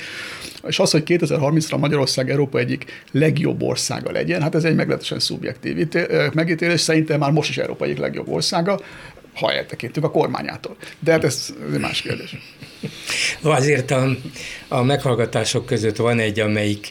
És 0.66 0.78
az, 0.78 0.90
hogy 0.90 1.02
2030-ra 1.06 1.78
Magyarország 1.78 2.30
Európa 2.30 2.58
egyik 2.58 2.84
legjobb 3.12 3.62
országa 3.62 4.10
legyen, 4.10 4.42
hát 4.42 4.54
ez 4.54 4.64
egy 4.64 4.74
meglehetősen 4.74 5.18
szubjektív 5.18 5.88
megítélés. 6.32 6.80
Szerintem 6.80 6.97
már 7.18 7.30
most 7.30 7.50
is 7.50 7.58
Európa 7.58 7.84
egyik 7.84 7.98
legjobb 7.98 8.28
országa, 8.28 8.80
ha 9.34 9.52
eltekintünk 9.52 10.06
a 10.06 10.10
kormányától. 10.10 10.76
De 10.98 11.12
hát 11.12 11.24
ez, 11.24 11.54
ez 11.68 11.74
egy 11.74 11.80
más 11.80 12.02
kérdés. 12.02 12.36
Azért 13.40 13.90
a, 13.90 14.16
a 14.68 14.82
meghallgatások 14.82 15.66
között 15.66 15.96
van 15.96 16.18
egy, 16.18 16.40
amelyik 16.40 16.90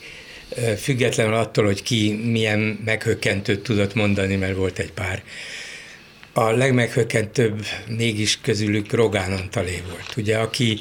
függetlenül 0.78 1.34
attól, 1.34 1.66
hogy 1.66 1.84
ki 1.84 2.14
milyen 2.32 2.80
meghökkentőt 2.86 3.64
tudott 3.64 3.94
mondani, 3.94 4.36
mert 4.36 4.56
volt 4.56 4.80
egy 4.80 4.92
pár. 4.92 5.24
A 6.34 6.52
legmeghökkentőbb 6.52 7.66
mégis 7.88 8.42
közülük 8.42 8.94
Rogán 8.94 9.32
Antalé 9.32 9.82
volt, 9.90 10.14
ugye, 10.18 10.38
aki 10.38 10.80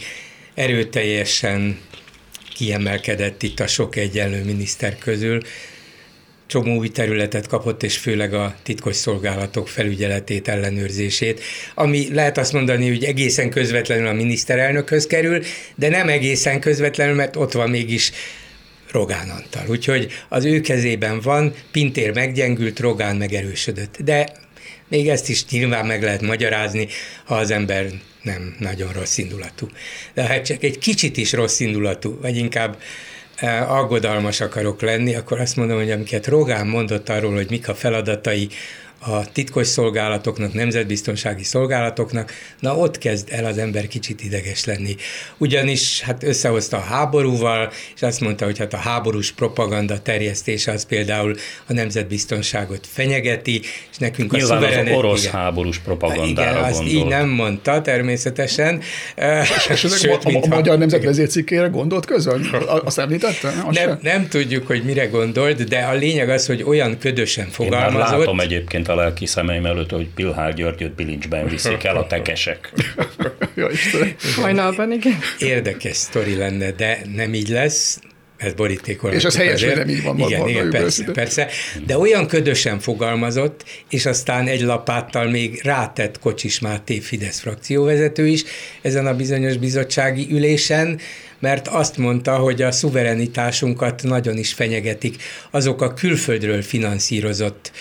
erőteljesen 0.54 1.78
kiemelkedett 2.54 3.42
itt 3.42 3.60
a 3.60 3.66
sok 3.66 3.96
egyenlő 3.96 4.44
miniszter 4.44 4.98
közül, 4.98 5.40
csomó 6.46 6.76
új 6.76 6.88
területet 6.88 7.46
kapott, 7.46 7.82
és 7.82 7.96
főleg 7.96 8.34
a 8.34 8.54
titkos 8.62 8.96
szolgálatok 8.96 9.68
felügyeletét, 9.68 10.48
ellenőrzését, 10.48 11.40
ami 11.74 12.14
lehet 12.14 12.38
azt 12.38 12.52
mondani, 12.52 12.88
hogy 12.88 13.04
egészen 13.04 13.50
közvetlenül 13.50 14.06
a 14.06 14.12
miniszterelnökhöz 14.12 15.06
kerül, 15.06 15.42
de 15.74 15.88
nem 15.88 16.08
egészen 16.08 16.60
közvetlenül, 16.60 17.14
mert 17.14 17.36
ott 17.36 17.52
van 17.52 17.70
mégis 17.70 18.12
Rogán 18.90 19.28
Antal. 19.28 19.64
Úgyhogy 19.68 20.12
az 20.28 20.44
ő 20.44 20.60
kezében 20.60 21.20
van, 21.20 21.54
Pintér 21.72 22.14
meggyengült, 22.14 22.80
Rogán 22.80 23.16
megerősödött. 23.16 23.96
De 24.04 24.32
még 24.88 25.08
ezt 25.08 25.28
is 25.28 25.46
nyilván 25.46 25.86
meg 25.86 26.02
lehet 26.02 26.22
magyarázni, 26.22 26.88
ha 27.24 27.34
az 27.34 27.50
ember 27.50 27.86
nem 28.22 28.56
nagyon 28.58 28.92
rossz 28.92 29.18
indulatú. 29.18 29.68
De 30.14 30.22
hát 30.22 30.44
csak 30.44 30.62
egy 30.62 30.78
kicsit 30.78 31.16
is 31.16 31.32
rossz 31.32 31.60
indulatú, 31.60 32.18
vagy 32.20 32.36
inkább 32.36 32.78
aggodalmas 33.68 34.40
akarok 34.40 34.80
lenni, 34.80 35.14
akkor 35.14 35.40
azt 35.40 35.56
mondom, 35.56 35.76
hogy 35.76 35.90
amiket 35.90 36.26
Rogán 36.26 36.66
mondott 36.66 37.08
arról, 37.08 37.34
hogy 37.34 37.50
mik 37.50 37.68
a 37.68 37.74
feladatai 37.74 38.48
a 38.98 39.32
titkos 39.32 39.66
szolgálatoknak, 39.66 40.52
nemzetbiztonsági 40.52 41.44
szolgálatoknak, 41.44 42.32
na 42.60 42.76
ott 42.76 42.98
kezd 42.98 43.28
el 43.30 43.44
az 43.44 43.58
ember 43.58 43.86
kicsit 43.86 44.24
ideges 44.24 44.64
lenni. 44.64 44.96
Ugyanis 45.38 46.00
hát 46.00 46.22
összehozta 46.22 46.76
a 46.76 46.80
háborúval, 46.80 47.72
és 47.94 48.02
azt 48.02 48.20
mondta, 48.20 48.44
hogy 48.44 48.58
hát 48.58 48.72
a 48.72 48.76
háborús 48.76 49.32
propaganda 49.32 50.02
terjesztése 50.02 50.72
az 50.72 50.84
például 50.84 51.34
a 51.66 51.72
nemzetbiztonságot 51.72 52.86
fenyegeti, 52.92 53.60
és 53.90 53.96
nekünk 53.98 54.32
Nyilván 54.32 54.56
a 54.56 54.60
szuverenet... 54.60 54.92
az 54.92 54.98
orosz 54.98 55.22
igen, 55.22 55.34
háborús 55.34 55.78
propagandára 55.78 56.50
igen, 56.50 56.62
azt 56.62 56.78
gondolt. 56.78 56.96
így 56.96 57.06
nem 57.06 57.28
mondta 57.28 57.82
természetesen. 57.82 58.80
És 59.70 59.84
ezek 59.84 59.98
Sőt, 60.06 60.24
a, 60.24 60.28
a, 60.28 60.42
a 60.42 60.46
magyar 60.46 60.78
nemzet 60.78 61.04
vezércikkére 61.04 61.66
gondolt 61.66 62.06
közön? 62.06 62.48
Azt 62.84 62.98
említette? 62.98 63.48
Azt 63.66 63.78
nem, 63.78 63.98
nem 64.02 64.28
tudjuk, 64.28 64.66
hogy 64.66 64.82
mire 64.84 65.06
gondolt, 65.06 65.64
de 65.64 65.78
a 65.78 65.92
lényeg 65.94 66.28
az, 66.28 66.46
hogy 66.46 66.62
olyan 66.62 66.98
ködösen 66.98 67.48
fogalmazott. 67.48 67.92
Én 67.92 67.98
már 67.98 68.18
látom 68.18 68.40
egyébként 68.40 68.85
a 68.88 68.94
lelki 68.94 69.26
szemeim 69.26 69.66
előtt, 69.66 69.90
hogy 69.90 70.08
Pilhár 70.14 70.54
Györgyöt 70.54 70.94
bilincsben 70.94 71.48
viszik 71.48 71.84
el 71.84 71.96
a 71.96 72.06
tekesek. 72.06 72.72
Hajnalban, 74.42 74.92
igen. 74.92 75.18
Érdekes 75.38 75.96
sztori 75.96 76.36
lenne, 76.36 76.70
de 76.70 77.00
nem 77.14 77.34
így 77.34 77.48
lesz, 77.48 78.00
ez 78.36 78.52
borítékol. 78.52 79.12
És 79.12 79.24
az 79.24 79.36
helyes, 79.36 79.64
hogy 79.64 79.76
nem 79.76 79.88
így 79.88 80.02
van. 80.02 80.18
Igen, 80.18 80.48
igen 80.48 80.70
persze, 80.70 81.04
persze. 81.04 81.48
De 81.86 81.98
olyan 81.98 82.26
ködösen 82.26 82.78
fogalmazott, 82.78 83.64
és 83.90 84.06
aztán 84.06 84.46
egy 84.46 84.60
lapáttal 84.60 85.30
még 85.30 85.60
rátett 85.62 86.18
Kocsis 86.18 86.60
Máté 86.60 86.98
Fidesz 86.98 87.40
frakcióvezető 87.40 88.26
is 88.26 88.44
ezen 88.82 89.06
a 89.06 89.14
bizonyos 89.14 89.56
bizottsági 89.56 90.26
ülésen, 90.30 90.98
mert 91.38 91.68
azt 91.68 91.96
mondta, 91.96 92.36
hogy 92.36 92.62
a 92.62 92.72
szuverenitásunkat 92.72 94.02
nagyon 94.02 94.36
is 94.36 94.52
fenyegetik 94.52 95.22
azok 95.50 95.82
a 95.82 95.94
külföldről 95.94 96.62
finanszírozott 96.62 97.72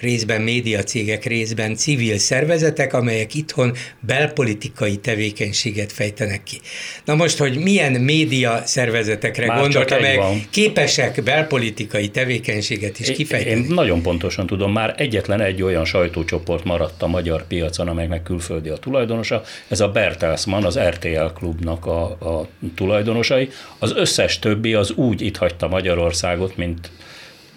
részben 0.00 0.40
médiacégek, 0.40 1.24
részben 1.24 1.74
civil 1.74 2.18
szervezetek, 2.18 2.92
amelyek 2.92 3.34
itthon 3.34 3.72
belpolitikai 4.00 4.96
tevékenységet 4.96 5.92
fejtenek 5.92 6.42
ki. 6.42 6.60
Na 7.04 7.14
most, 7.14 7.38
hogy 7.38 7.58
milyen 7.58 7.92
média 7.92 8.62
szervezetekre 8.64 9.46
Már 9.46 9.60
gondolt, 9.60 9.90
amelyek 9.90 10.16
van. 10.16 10.42
képesek 10.50 11.22
belpolitikai 11.22 12.08
tevékenységet 12.08 12.98
is 12.98 13.10
kifejteni? 13.10 13.60
Én 13.60 13.66
nagyon 13.68 14.02
pontosan 14.02 14.46
tudom, 14.46 14.72
már 14.72 14.94
egyetlen 14.96 15.40
egy 15.40 15.62
olyan 15.62 15.84
sajtócsoport 15.84 16.64
maradt 16.64 17.02
a 17.02 17.06
magyar 17.06 17.46
piacon, 17.46 17.88
amelynek 17.88 18.22
külföldi 18.22 18.68
a 18.68 18.76
tulajdonosa, 18.76 19.42
ez 19.68 19.80
a 19.80 19.88
Bertelsmann, 19.88 20.64
az 20.64 20.78
RTL 20.78 21.26
klubnak 21.34 21.86
a, 21.86 22.02
a 22.04 22.48
tulajdonosai. 22.74 23.48
Az 23.78 23.92
összes 23.96 24.38
többi 24.38 24.74
az 24.74 24.90
úgy 24.90 25.20
itt 25.20 25.36
hagyta 25.36 25.68
Magyarországot, 25.68 26.56
mint 26.56 26.90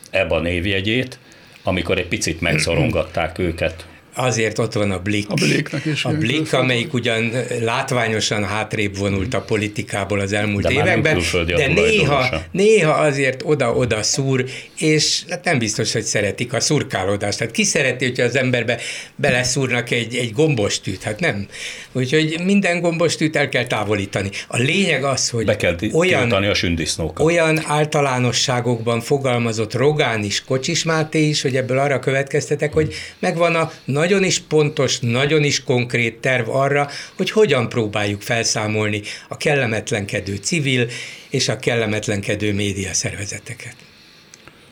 EBA 0.09 0.39
névjegyét, 0.39 1.19
amikor 1.63 1.97
egy 1.97 2.07
picit 2.07 2.41
megszorongatták 2.41 3.37
őket 3.37 3.87
azért 4.19 4.59
ott 4.59 4.73
van 4.73 4.91
a 4.91 4.99
Blick. 4.99 5.29
A 5.29 5.33
Blicknek 5.33 5.85
is. 5.85 6.05
A 6.05 6.09
Blick, 6.09 6.53
amelyik 6.53 6.93
ugyan 6.93 7.31
látványosan 7.61 8.43
hátrébb 8.43 8.97
vonult 8.97 9.33
a 9.33 9.41
politikából 9.41 10.19
az 10.19 10.33
elmúlt 10.33 10.63
de 10.63 10.71
években, 10.71 11.21
de 11.45 11.67
néha, 11.67 12.41
néha 12.51 12.91
azért 12.91 13.41
oda-oda 13.45 14.03
szúr, 14.03 14.45
és 14.77 15.21
hát 15.29 15.43
nem 15.43 15.59
biztos, 15.59 15.93
hogy 15.93 16.03
szeretik 16.03 16.53
a 16.53 16.59
szurkálódást. 16.59 17.37
Tehát 17.37 17.53
ki 17.53 17.63
szereti, 17.63 18.05
hogyha 18.05 18.23
az 18.23 18.35
emberbe 18.35 18.79
beleszúrnak 19.15 19.91
egy, 19.91 20.15
egy 20.15 20.33
gombostűt? 20.33 21.03
Hát 21.03 21.19
nem. 21.19 21.47
Úgyhogy 21.91 22.39
minden 22.43 22.81
gombostűt 22.81 23.35
el 23.35 23.49
kell 23.49 23.65
távolítani. 23.65 24.29
A 24.47 24.57
lényeg 24.57 25.03
az, 25.03 25.29
hogy 25.29 25.45
Be 25.45 25.55
kell 25.55 25.75
olyan, 25.93 26.31
a 26.31 26.53
sündisznókat. 26.53 27.25
olyan 27.25 27.61
általánosságokban 27.65 29.01
fogalmazott 29.01 29.73
Rogán 29.73 30.23
is, 30.23 30.43
Kocsis 30.43 30.83
Máté 30.83 31.27
is, 31.27 31.41
hogy 31.41 31.55
ebből 31.55 31.77
arra 31.77 31.99
következtetek, 31.99 32.73
hogy 32.73 32.93
megvan 33.19 33.55
a 33.55 33.71
nagy 33.85 34.08
nagyon 34.09 34.23
is 34.23 34.39
pontos, 34.39 34.99
nagyon 34.99 35.43
is 35.43 35.63
konkrét 35.63 36.17
terv 36.17 36.49
arra, 36.49 36.89
hogy 37.17 37.31
hogyan 37.31 37.69
próbáljuk 37.69 38.21
felszámolni 38.21 39.01
a 39.27 39.37
kellemetlenkedő 39.37 40.35
civil 40.35 40.87
és 41.29 41.49
a 41.49 41.57
kellemetlenkedő 41.57 42.53
média 42.53 42.93
szervezeteket. 42.93 43.75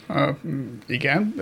Uh, 0.08 0.36
igen, 0.86 1.34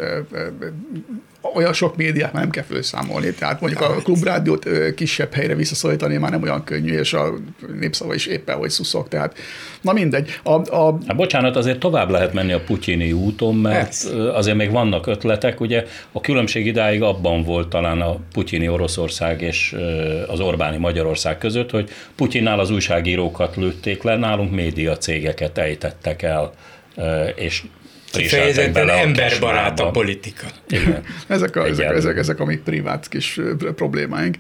olyan 1.55 1.73
sok 1.73 1.97
médiát 1.97 2.33
már 2.33 2.43
nem 2.43 2.51
kell 2.51 2.65
felszámolni, 2.65 3.33
tehát 3.33 3.61
mondjuk 3.61 3.83
a 3.83 3.95
klubrádiót 3.95 4.69
kisebb 4.95 5.35
helyre 5.35 5.55
visszaszorítani 5.55 6.17
már 6.17 6.31
nem 6.31 6.43
olyan 6.43 6.65
könnyű, 6.65 6.99
és 6.99 7.13
a 7.13 7.35
népszava 7.79 8.15
is 8.15 8.27
éppen, 8.27 8.57
hogy 8.57 8.71
szuszok, 8.71 9.09
tehát 9.09 9.37
na 9.81 9.93
mindegy. 9.93 10.41
A, 10.43 10.77
a... 10.77 10.99
Hát 11.07 11.17
bocsánat, 11.17 11.57
azért 11.57 11.79
tovább 11.79 12.11
lehet 12.11 12.33
menni 12.33 12.53
a 12.53 12.61
putyini 12.61 13.13
úton, 13.13 13.55
mert 13.55 13.89
Ez. 13.89 14.13
azért 14.33 14.57
még 14.57 14.71
vannak 14.71 15.07
ötletek, 15.07 15.61
ugye 15.61 15.85
a 16.13 16.21
különbség 16.21 16.67
idáig 16.67 17.03
abban 17.03 17.43
volt 17.43 17.69
talán 17.69 18.01
a 18.01 18.17
putyini 18.33 18.69
Oroszország 18.69 19.41
és 19.41 19.77
az 20.27 20.41
Orbáni 20.41 20.77
Magyarország 20.77 21.39
között, 21.39 21.71
hogy 21.71 21.91
Putyinnál 22.15 22.61
az 22.61 22.71
újságírókat 22.71 23.57
lőtték 23.57 24.03
le, 24.03 24.17
nálunk 24.17 24.51
média 24.51 24.97
cégeket 24.97 25.59
ejtettek 25.59 26.23
el, 26.23 26.53
és 27.35 27.63
Kifejezetten 28.17 28.91
emberbarát 28.91 29.81
a 29.81 29.91
politika. 29.91 30.47
Igen. 30.69 31.03
Ezek, 31.27 31.57
a, 31.57 31.67
ezek, 31.67 31.91
ezek, 31.91 32.17
ezek 32.17 32.41
a 32.41 32.45
mi 32.45 32.57
privát 32.57 33.09
kis 33.09 33.41
problémáink. 33.75 34.37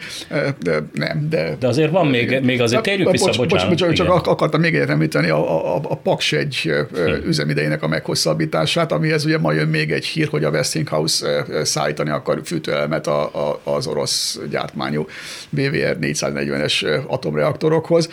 De 0.62 0.82
nem, 0.92 1.28
de... 1.30 1.56
De 1.58 1.66
azért 1.66 1.90
van 1.90 2.06
még, 2.06 2.40
még 2.42 2.60
azért 2.60 2.82
térjük 2.82 3.10
vissza, 3.10 3.24
bocs, 3.24 3.36
bocs, 3.36 3.48
bocsánat. 3.48 3.68
bocs, 3.78 3.96
csak 3.96 4.06
Igen. 4.06 4.18
akartam 4.18 4.60
még 4.60 4.74
egyet 4.74 4.90
említeni 4.90 5.28
a, 5.28 5.74
a, 5.74 5.80
a 5.82 5.96
Paks 5.96 6.32
egy 6.32 6.72
ö, 6.92 7.16
üzemidejének 7.26 7.82
a 7.82 7.88
meghosszabbítását, 7.88 8.92
amihez 8.92 9.24
ugye 9.24 9.38
ma 9.38 9.52
jön 9.52 9.68
még 9.68 9.92
egy 9.92 10.04
hír, 10.04 10.28
hogy 10.28 10.44
a 10.44 10.50
Westinghouse 10.50 11.44
szállítani 11.62 12.10
akar 12.10 12.40
fűtőelemet 12.44 13.06
a, 13.06 13.22
a, 13.22 13.60
az 13.64 13.86
orosz 13.86 14.40
gyártmányú 14.50 15.06
BVR 15.50 15.96
440-es 16.00 17.04
atomreaktorokhoz. 17.06 18.08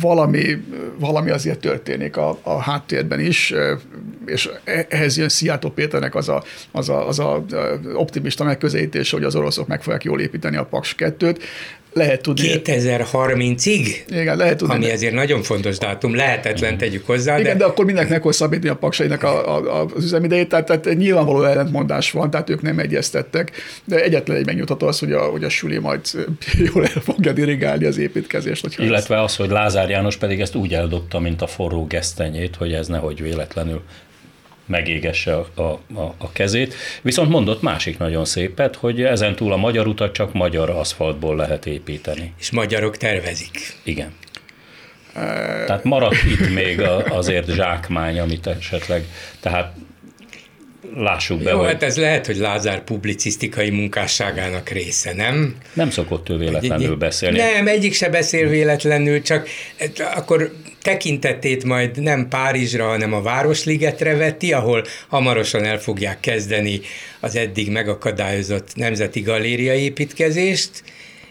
Valami, 0.00 0.64
valami 0.98 1.30
azért 1.30 1.58
történik 1.58 2.16
a, 2.16 2.38
a 2.42 2.60
háttérben 2.60 3.20
is, 3.20 3.52
ö, 3.52 3.72
és 4.46 4.84
ehhez 4.88 5.16
jön 5.16 5.28
Szijjártó 5.28 5.70
Péternek 5.70 6.14
az 6.14 6.28
a, 6.28 6.42
az, 6.72 6.88
a, 6.88 7.08
az 7.08 7.18
a 7.18 7.44
optimista 7.94 8.44
megközelítés, 8.44 9.10
hogy 9.10 9.24
az 9.24 9.34
oroszok 9.34 9.66
meg 9.66 9.82
fogják 9.82 10.04
jól 10.04 10.20
építeni 10.20 10.56
a 10.56 10.64
Paks 10.64 10.94
2-t. 10.98 11.38
Lehet 11.96 12.20
tudni, 12.20 12.60
2030-ig? 12.64 13.96
igen, 14.08 14.36
lehet 14.36 14.56
tudni, 14.56 14.74
Ami 14.74 14.90
ezért 14.90 15.14
nagyon 15.14 15.42
fontos 15.42 15.78
dátum, 15.78 16.14
lehetetlen 16.14 16.78
tegyük 16.78 17.06
hozzá, 17.06 17.38
igen, 17.38 17.52
de, 17.52 17.58
de 17.58 17.64
akkor 17.64 17.84
mindenki 17.84 18.10
meghosszabbítani 18.10 18.68
a 18.68 18.76
paksainak 18.76 19.22
a, 19.22 19.56
a, 19.56 19.84
az 19.94 20.04
üzemidejét, 20.04 20.48
tehát, 20.48 20.66
tehát 20.66 20.98
nyilvánvaló 20.98 21.44
ellentmondás 21.44 22.10
van, 22.10 22.30
tehát 22.30 22.50
ők 22.50 22.62
nem 22.62 22.78
egyeztettek, 22.78 23.52
de 23.84 24.02
egyetlen 24.02 24.36
egy 24.36 24.46
megnyugtató 24.46 24.86
az, 24.86 24.98
hogy 24.98 25.12
a, 25.12 25.20
hogy 25.20 25.44
a 25.44 25.48
Süli 25.48 25.78
majd 25.78 26.00
jól 26.72 26.84
el 26.84 27.00
fogja 27.00 27.32
dirigálni 27.32 27.84
az 27.84 27.98
építkezést. 27.98 28.78
Illetve 28.78 29.22
az, 29.22 29.36
hogy 29.36 29.50
Lázár 29.50 29.90
János 29.90 30.16
pedig 30.16 30.40
ezt 30.40 30.54
úgy 30.54 30.74
eldobta, 30.74 31.18
mint 31.18 31.42
a 31.42 31.46
forró 31.46 31.86
gesztenyét, 31.86 32.56
hogy 32.56 32.72
ez 32.72 32.86
nehogy 32.86 33.22
véletlenül 33.22 33.82
megégesse 34.66 35.34
a, 35.36 35.50
a, 35.62 36.14
a, 36.18 36.32
kezét. 36.32 36.74
Viszont 37.02 37.28
mondott 37.28 37.62
másik 37.62 37.98
nagyon 37.98 38.24
szépet, 38.24 38.76
hogy 38.76 39.02
ezen 39.02 39.34
túl 39.36 39.52
a 39.52 39.56
magyar 39.56 39.86
utat 39.86 40.12
csak 40.12 40.32
magyar 40.32 40.70
aszfaltból 40.70 41.36
lehet 41.36 41.66
építeni. 41.66 42.32
és 42.38 42.50
magyarok 42.50 42.96
tervezik. 42.96 43.58
Igen. 43.82 44.12
Tehát 45.66 45.84
maradt 45.84 46.22
itt 46.24 46.50
még 46.54 46.80
a- 46.80 47.04
azért 47.04 47.50
zsákmány, 47.50 48.18
amit 48.18 48.46
esetleg, 48.46 49.04
tehát 49.40 49.74
lássuk 50.94 51.42
be, 51.42 51.50
Jó, 51.50 51.58
hogy 51.58 51.66
hát 51.66 51.82
ez 51.82 51.96
lehet, 51.96 52.26
hogy 52.26 52.36
Lázár 52.36 52.84
publicisztikai 52.84 53.70
munkásságának 53.70 54.68
része, 54.68 55.14
nem? 55.14 55.56
nem 55.72 55.90
szokott 55.90 56.28
ő 56.28 56.36
véletlenül 56.36 56.96
beszélni. 56.96 57.38
Nem, 57.38 57.66
egyik 57.66 57.94
se 57.94 58.08
beszél 58.08 58.48
véletlenül, 58.48 59.22
csak 59.22 59.48
eh, 59.76 60.16
akkor 60.16 60.52
tekintetét 60.82 61.64
majd 61.64 62.02
nem 62.02 62.28
Párizsra, 62.28 62.86
hanem 62.86 63.12
a 63.12 63.22
Városligetre 63.22 64.16
veti, 64.16 64.52
ahol 64.52 64.84
hamarosan 65.08 65.64
el 65.64 65.78
fogják 65.78 66.20
kezdeni 66.20 66.80
az 67.20 67.36
eddig 67.36 67.70
megakadályozott 67.70 68.74
Nemzeti 68.74 69.20
Galéria 69.20 69.74
építkezést, 69.74 70.70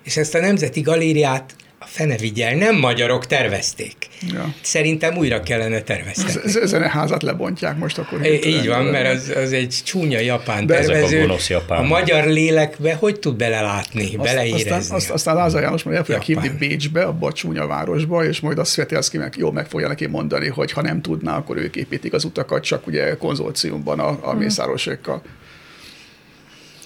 és 0.04 0.18
ezt 0.18 0.36
a 0.36 0.40
Nemzeti 0.40 0.82
Galériát 0.82 1.56
fene 1.96 2.18
vigyel, 2.18 2.56
nem 2.56 2.76
magyarok 2.80 3.26
tervezték. 3.26 3.96
Ja. 4.34 4.54
Szerintem 4.62 5.18
újra 5.18 5.40
kellene 5.44 5.82
terveztetni. 5.82 6.42
Ez- 6.46 6.56
Ezen 6.56 6.82
a 6.82 6.88
házat 6.88 7.24
lebontják 7.24 7.78
most 7.78 7.98
akkor. 7.98 8.26
É, 8.26 8.40
Így 8.48 8.68
van, 8.68 8.86
mert 8.86 9.14
az, 9.16 9.34
az 9.36 9.52
egy 9.54 9.76
csúnya 9.84 10.20
japán 10.20 10.66
De 10.66 10.74
ezek 10.78 10.90
a 10.90 10.94
tervező. 10.94 11.20
gonosz 11.22 11.50
japánok. 11.50 11.84
a 11.86 11.88
magyar 11.88 12.26
lélekbe 12.28 12.94
hogy 12.94 13.20
tud 13.20 13.36
belelátni, 13.36 14.04
Azt- 14.04 14.18
beleérezni? 14.18 14.70
Aztán, 14.72 14.96
azt, 14.98 15.10
aztán 15.10 15.36
Lázár 15.36 15.62
János 15.62 15.84
majd 15.84 15.98
el 15.98 16.04
fogják 16.04 16.28
Japán. 16.28 16.44
hívni 16.44 16.58
Bécsbe, 16.68 17.04
abba 17.04 17.28
a 17.28 17.34
csúnya 17.34 17.68
városba, 17.68 18.26
és 18.26 18.40
majd 18.40 18.58
a 18.58 18.64
Svetelszki 18.64 19.18
meg 19.18 19.34
jól 19.38 19.52
meg 19.52 19.68
fogja 19.68 19.88
neki 19.88 20.06
mondani, 20.08 20.48
hogy 20.48 20.72
ha 20.72 20.82
nem 20.82 21.02
tudná, 21.02 21.38
akkor 21.38 21.58
ők 21.58 21.76
építik 21.76 22.14
az 22.14 22.24
utakat, 22.24 22.64
csak 22.64 22.88
ugye 22.88 23.18
konzorciumban 23.18 24.00
a, 24.00 24.20
a 24.22 24.34
mészárosékkal. 24.34 25.22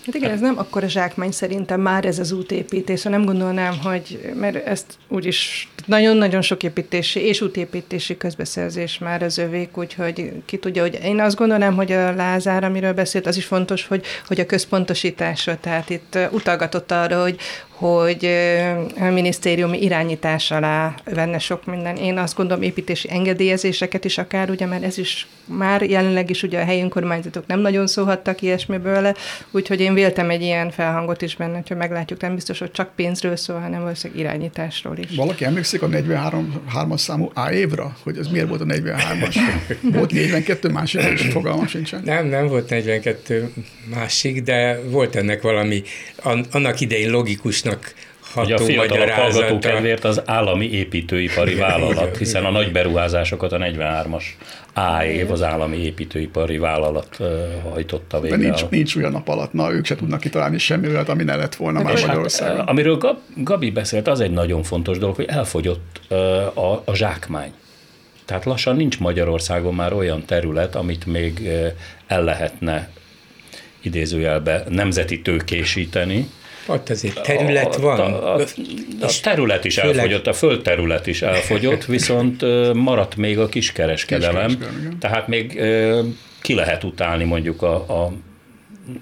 Hát 0.09 0.17
igen, 0.17 0.31
ez 0.31 0.39
nem 0.39 0.57
akkora 0.57 0.87
zsákmány 0.87 1.31
szerintem 1.31 1.81
már 1.81 2.05
ez 2.05 2.19
az 2.19 2.31
útépítés, 2.31 3.03
nem 3.03 3.25
gondolnám, 3.25 3.77
hogy, 3.83 4.31
mert 4.35 4.67
ezt 4.67 4.85
úgyis 5.07 5.69
nagyon-nagyon 5.85 6.41
sok 6.41 6.63
építési 6.63 7.19
és 7.19 7.41
útépítési 7.41 8.17
közbeszerzés 8.17 8.97
már 8.97 9.23
az 9.23 9.37
övék, 9.37 9.77
úgyhogy 9.77 10.31
ki 10.45 10.57
tudja, 10.57 10.81
hogy 10.81 10.99
én 11.03 11.19
azt 11.19 11.35
gondolnám, 11.35 11.75
hogy 11.75 11.91
a 11.91 12.15
Lázár, 12.15 12.63
amiről 12.63 12.93
beszélt, 12.93 13.27
az 13.27 13.37
is 13.37 13.45
fontos, 13.45 13.87
hogy, 13.87 14.05
hogy 14.27 14.39
a 14.39 14.45
központosítása, 14.45 15.57
tehát 15.61 15.89
itt 15.89 16.17
utalgatott 16.31 16.91
arra, 16.91 17.21
hogy, 17.21 17.39
hogy 17.79 18.29
a 18.99 19.03
minisztériumi 19.03 19.83
irányítás 19.83 20.51
alá 20.51 20.95
venne 21.03 21.39
sok 21.39 21.65
minden. 21.65 21.95
Én 21.95 22.17
azt 22.17 22.35
gondolom 22.35 22.63
építési 22.63 23.07
engedélyezéseket 23.11 24.05
is 24.05 24.17
akár, 24.17 24.49
ugye, 24.49 24.65
mert 24.65 24.83
ez 24.83 24.97
is 24.97 25.27
már 25.45 25.81
jelenleg 25.81 26.29
is 26.29 26.43
ugye 26.43 26.59
a 26.59 26.63
helyi 26.63 26.81
önkormányzatok 26.81 27.47
nem 27.47 27.59
nagyon 27.59 27.87
szólhattak 27.87 28.41
ilyesmiből 28.41 29.01
le, 29.01 29.15
úgyhogy 29.51 29.79
én 29.79 29.93
véltem 29.93 30.29
egy 30.29 30.41
ilyen 30.41 30.71
felhangot 30.71 31.21
is 31.21 31.35
benne, 31.35 31.55
hogyha 31.55 31.75
meglátjuk, 31.75 32.21
nem 32.21 32.35
biztos, 32.35 32.59
hogy 32.59 32.71
csak 32.71 32.95
pénzről 32.95 33.35
szól, 33.35 33.59
hanem 33.59 33.81
valószínűleg 33.81 34.23
irányításról 34.23 34.97
is. 34.97 35.15
Valaki 35.15 35.45
emlékszik 35.45 35.81
a 35.81 35.87
43 35.87 36.91
as 36.91 37.01
számú 37.01 37.31
A 37.33 37.49
évra, 37.51 37.97
hogy 38.03 38.17
ez 38.17 38.27
miért 38.27 38.47
volt 38.47 38.61
a 38.61 38.65
43-as? 38.65 39.35
Volt 39.81 40.11
42 40.11 40.69
másik, 40.69 41.01
és 41.01 41.21
fogalmam 41.31 41.67
sincsen. 41.67 42.01
Nem, 42.05 42.27
nem 42.27 42.47
volt 42.47 42.69
42 42.69 43.53
másik, 43.95 44.43
de 44.43 44.79
volt 44.89 45.15
ennek 45.15 45.41
valami 45.41 45.83
an- 46.23 46.47
annak 46.51 46.79
idején 46.79 47.09
logikusnak 47.69 48.07
Hogy 48.33 48.51
a 48.51 48.57
ható 48.57 48.65
fiatalok 48.65 49.09
hallgató 49.09 49.59
kedvéért 49.59 50.03
az 50.03 50.21
állami 50.25 50.71
építőipari 50.71 51.55
vállalat, 51.65 52.17
hiszen 52.17 52.45
a 52.45 52.49
nagy 52.51 52.71
beruházásokat 52.71 53.51
a 53.51 53.57
43-as 53.57 54.23
A 54.73 55.03
év 55.03 55.31
az 55.31 55.41
állami 55.41 55.77
építőipari 55.77 56.57
vállalat 56.57 57.17
hajtotta 57.71 58.19
De 58.19 58.27
végre. 58.27 58.37
nincs, 58.37 58.61
a- 58.61 58.67
nincs 58.69 58.95
olyan 58.95 59.11
nap 59.11 59.27
alatt, 59.27 59.53
na 59.53 59.71
ők 59.73 59.85
se 59.85 59.95
tudnak 59.95 60.19
kitalálni 60.19 60.57
semmi 60.57 60.87
olyat, 60.87 61.09
ami 61.09 61.23
ne 61.23 61.35
lett 61.35 61.55
volna 61.55 61.81
már 61.81 61.93
hát, 61.97 62.05
Magyarországon. 62.07 62.59
eh, 62.59 62.67
amiről 62.67 62.97
Gab, 62.97 63.17
Gabi 63.35 63.71
beszélt, 63.71 64.07
az 64.07 64.19
egy 64.19 64.31
nagyon 64.31 64.63
fontos 64.63 64.97
dolog, 64.97 65.15
hogy 65.15 65.25
elfogyott 65.27 66.01
a, 66.53 66.81
a 66.85 66.95
zsákmány. 66.95 67.51
Tehát 68.25 68.45
lassan 68.45 68.75
nincs 68.75 68.99
Magyarországon 68.99 69.73
már 69.73 69.93
olyan 69.93 70.25
terület, 70.25 70.75
amit 70.75 71.05
még 71.05 71.49
el 72.07 72.23
lehetne 72.23 72.89
idézőjelbe 73.81 74.63
nemzeti 74.69 75.21
tőkésíteni. 75.21 76.29
Ott 76.69 76.89
azért 76.89 77.21
terület 77.21 77.75
a, 77.75 77.79
van. 77.81 77.99
A, 77.99 78.35
a, 78.35 78.41
a 79.01 79.09
terület 79.21 79.65
is 79.65 79.79
főleg- 79.79 79.95
elfogyott, 79.95 80.27
a 80.27 80.33
földterület 80.33 81.07
is 81.07 81.21
elfogyott, 81.21 81.85
viszont 81.97 82.41
maradt 82.73 83.15
még 83.15 83.39
a 83.39 83.49
kiskereskedelem, 83.49 84.45
Kiskereskedelem, 84.47 84.99
tehát 84.99 85.27
még 85.27 85.61
ki 86.41 86.53
lehet 86.53 86.83
utálni 86.83 87.23
mondjuk 87.23 87.61
a, 87.61 87.73
a 87.75 88.11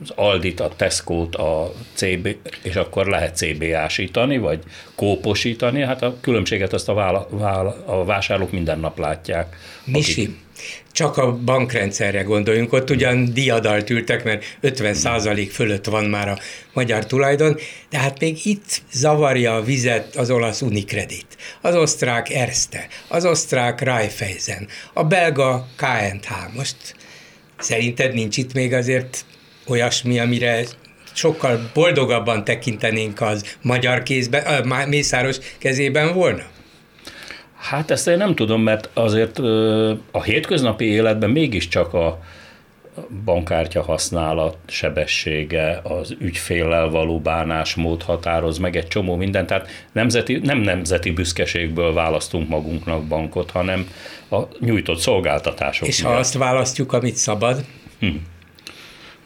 az 0.02 0.12
Aldit, 0.16 0.60
a 0.60 0.72
Tesco-t, 0.76 1.36
a 1.36 1.74
CB, 1.94 2.36
és 2.64 2.76
akkor 2.76 3.08
lehet 3.08 3.38
CB-ásítani, 3.38 4.38
vagy 4.38 4.60
kóposítani, 4.96 5.82
hát 5.82 6.02
a 6.02 6.16
különbséget 6.22 6.74
azt 6.74 6.90
a, 6.90 6.94
vála, 6.94 7.28
vála, 7.32 7.84
a 7.86 8.06
vásárlók 8.06 8.52
minden 8.52 8.80
nap 8.80 9.00
látják. 9.00 9.56
Misi, 9.86 10.36
csak 10.92 11.18
a 11.18 11.38
bankrendszerre 11.38 12.22
gondoljunk, 12.22 12.74
ott 12.74 12.90
ugyan 12.90 13.34
diadalt 13.34 13.90
ültek, 13.90 14.24
mert 14.24 14.58
50% 14.62 15.48
fölött 15.52 15.86
van 15.86 16.06
már 16.06 16.30
a 16.30 16.38
magyar 16.74 17.06
tulajdon, 17.06 17.58
de 17.90 17.98
hát 17.98 18.20
még 18.20 18.46
itt 18.46 18.82
zavarja 18.92 19.56
a 19.56 19.62
vizet 19.62 20.16
az 20.16 20.30
olasz 20.30 20.62
Unicredit, 20.62 21.38
az 21.62 21.76
osztrák 21.76 22.30
Erste, 22.30 22.88
az 23.08 23.26
osztrák 23.26 23.82
Raiffeisen, 23.82 24.68
a 24.94 25.04
belga 25.04 25.68
KNH. 25.76 26.56
Most 26.56 26.96
szerinted 27.58 28.14
nincs 28.14 28.38
itt 28.38 28.54
még 28.54 28.74
azért 28.74 29.26
olyasmi, 29.68 30.20
amire 30.20 30.64
sokkal 31.14 31.70
boldogabban 31.74 32.44
tekintenénk 32.44 33.22
az 33.22 33.56
magyar 33.62 34.04
kézben, 34.04 34.46
a 34.46 34.86
Mészáros 34.86 35.38
kezében 35.58 36.14
volna? 36.14 36.44
Hát 37.58 37.92
ezt 37.92 38.08
én 38.08 38.18
nem 38.18 38.36
tudom, 38.36 38.62
mert 38.62 38.90
azért 38.94 39.40
a 40.12 40.24
hétköznapi 40.24 40.86
életben 40.86 41.30
mégiscsak 41.30 41.94
a 41.94 42.20
bankkártya 43.26 43.82
használat 43.82 44.58
sebessége, 44.68 45.82
az 45.84 46.16
ügyféllel 46.20 46.90
való 46.90 47.20
bánásmód 47.20 48.04
határoz 48.04 48.58
meg 48.58 48.76
egy 48.76 48.88
csomó 48.88 49.16
mindent, 49.16 49.48
tehát 49.48 49.70
nemzeti, 49.92 50.40
nem 50.44 50.58
nemzeti 50.58 51.12
büszkeségből 51.12 51.94
választunk 51.94 52.50
magunknak 52.50 53.04
bankot, 53.04 53.52
hanem 53.52 53.88
a 54.30 54.42
nyújtott 54.60 55.00
szolgáltatások 55.00 55.88
És 55.88 56.02
ha 56.02 56.08
miatt. 56.08 56.20
azt 56.22 56.34
választjuk, 56.34 56.94
amit 56.94 57.16
szabad, 57.16 57.64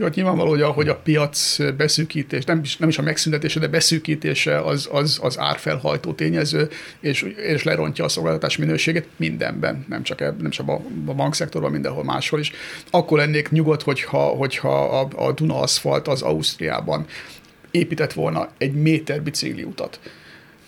Jó, 0.01 0.07
hát 0.07 0.15
nyilvánvaló, 0.15 0.49
hogy 0.49 0.61
a, 0.61 0.67
hogy 0.67 0.87
a 0.87 0.95
piac 0.95 1.57
beszűkítés, 1.77 2.43
nem 2.43 2.59
is, 2.63 2.77
nem 2.77 2.89
is 2.89 2.97
a 2.97 3.01
megszüntetése, 3.01 3.59
de 3.59 3.67
beszűkítése 3.67 4.59
az, 4.59 4.89
az, 4.91 5.19
az 5.21 5.39
árfelhajtó 5.39 6.13
tényező, 6.13 6.69
és, 6.99 7.21
és 7.21 7.63
lerontja 7.63 8.05
a 8.05 8.09
szolgáltatás 8.09 8.57
minőségét 8.57 9.07
mindenben, 9.15 9.85
nem 9.89 10.03
csak, 10.03 10.21
eb, 10.21 10.41
nem 10.41 10.51
csak 10.51 10.67
a, 10.67 10.81
a 11.05 11.13
bankszektorban, 11.13 11.71
mindenhol 11.71 12.03
máshol 12.03 12.39
is. 12.39 12.51
Akkor 12.89 13.17
lennék 13.17 13.49
nyugodt, 13.49 13.81
hogyha, 13.81 14.19
hogyha 14.19 14.99
a, 14.99 15.07
a 15.27 15.31
Duna 15.31 15.59
aszfalt 15.59 16.07
az 16.07 16.21
Ausztriában 16.21 17.05
épített 17.71 18.13
volna 18.13 18.49
egy 18.57 18.73
méter 18.73 19.21
bicikliutat 19.21 19.99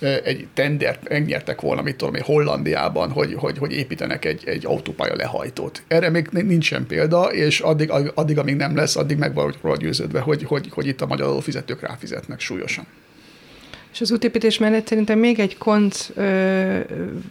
egy 0.03 0.47
tendert 0.53 1.09
megnyertek 1.09 1.61
volna, 1.61 1.81
mit 1.81 1.95
tudom 1.95 2.15
én, 2.15 2.21
Hollandiában, 2.21 3.11
hogy, 3.11 3.33
hogy, 3.33 3.57
hogy 3.57 3.71
építenek 3.71 4.25
egy, 4.25 4.43
egy 4.45 4.65
autópálya 4.65 5.15
lehajtót. 5.15 5.83
Erre 5.87 6.09
még 6.09 6.27
nincsen 6.31 6.87
példa, 6.87 7.23
és 7.23 7.59
addig, 7.59 7.91
addig 8.13 8.37
amíg 8.37 8.55
nem 8.55 8.75
lesz, 8.75 8.95
addig 8.95 9.17
meg 9.17 9.33
vagyok 9.33 9.77
győződve, 9.77 10.19
hogy, 10.19 10.43
hogy, 10.43 10.69
hogy 10.71 10.87
itt 10.87 11.01
a 11.01 11.05
magyar 11.05 11.27
adófizetők 11.27 11.81
ráfizetnek 11.81 12.39
súlyosan. 12.39 12.85
És 13.93 14.01
az 14.01 14.11
útépítés 14.11 14.57
mellett 14.57 14.87
szerintem 14.87 15.19
még 15.19 15.39
egy 15.39 15.57
konc 15.57 16.09
ö, 16.13 16.79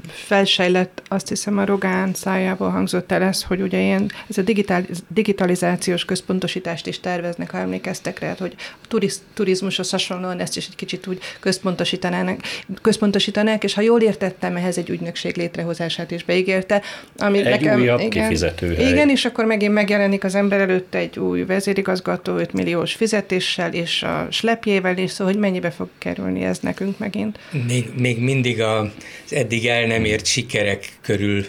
felsejlett, 0.09 1.03
azt 1.09 1.29
hiszem 1.29 1.59
a 1.59 1.65
Rogán 1.65 2.15
szájából 2.15 2.69
hangzott 2.69 3.13
el 3.13 3.23
ez, 3.23 3.43
hogy 3.43 3.61
ugye 3.61 3.81
ilyen, 3.81 4.11
ez 4.29 4.39
a 4.39 4.43
digitál, 4.43 4.85
digitalizációs 5.09 6.05
központosítást 6.05 6.87
is 6.87 7.01
terveznek, 7.01 7.51
ha 7.51 7.59
emlékeztek 7.59 8.19
rá, 8.19 8.35
hogy 8.39 8.55
a 8.59 8.87
turiz, 8.89 9.23
turizmushoz 9.35 9.91
hasonlóan 9.91 10.41
ezt 10.41 10.57
is 10.57 10.67
egy 10.67 10.77
kicsit 10.77 11.07
úgy 11.07 11.19
központosítanák, 11.41 12.41
központosítanák, 12.83 13.65
és 13.65 13.75
ha 13.75 13.81
jól 13.81 14.01
értettem, 14.01 14.57
ehhez 14.57 14.79
egy 14.79 14.91
ügynökség 14.91 15.37
létrehozását 15.37 16.11
is 16.11 16.25
beígérte. 16.25 16.83
Ami 17.17 17.39
egy 17.39 17.45
nekem, 17.45 17.81
újabb 17.81 18.01
igen, 18.01 18.23
kifizetőhely. 18.23 18.91
Igen, 18.91 19.09
és 19.09 19.25
akkor 19.25 19.45
megint 19.45 19.73
megjelenik 19.73 20.25
az 20.25 20.35
ember 20.35 20.61
előtt 20.61 20.95
egy 20.95 21.19
új 21.19 21.45
vezérigazgató 21.45 22.37
5 22.37 22.53
milliós 22.53 22.95
fizetéssel, 22.95 23.73
és 23.73 24.03
a 24.03 24.27
slepjével, 24.31 24.99
és 24.99 25.11
szóval, 25.11 25.33
hogy 25.33 25.43
mennyibe 25.43 25.71
fog 25.71 25.89
kerülni 25.99 26.45
ez 26.45 26.52
nekünk 26.61 26.99
megint. 26.99 27.39
Még, 27.67 27.91
még 27.97 28.19
mindig 28.19 28.61
az 28.61 28.89
eddig 29.31 29.67
el 29.67 29.87
nem 29.87 30.05
ért 30.05 30.27
sikerek 30.27 30.89
körül 31.01 31.45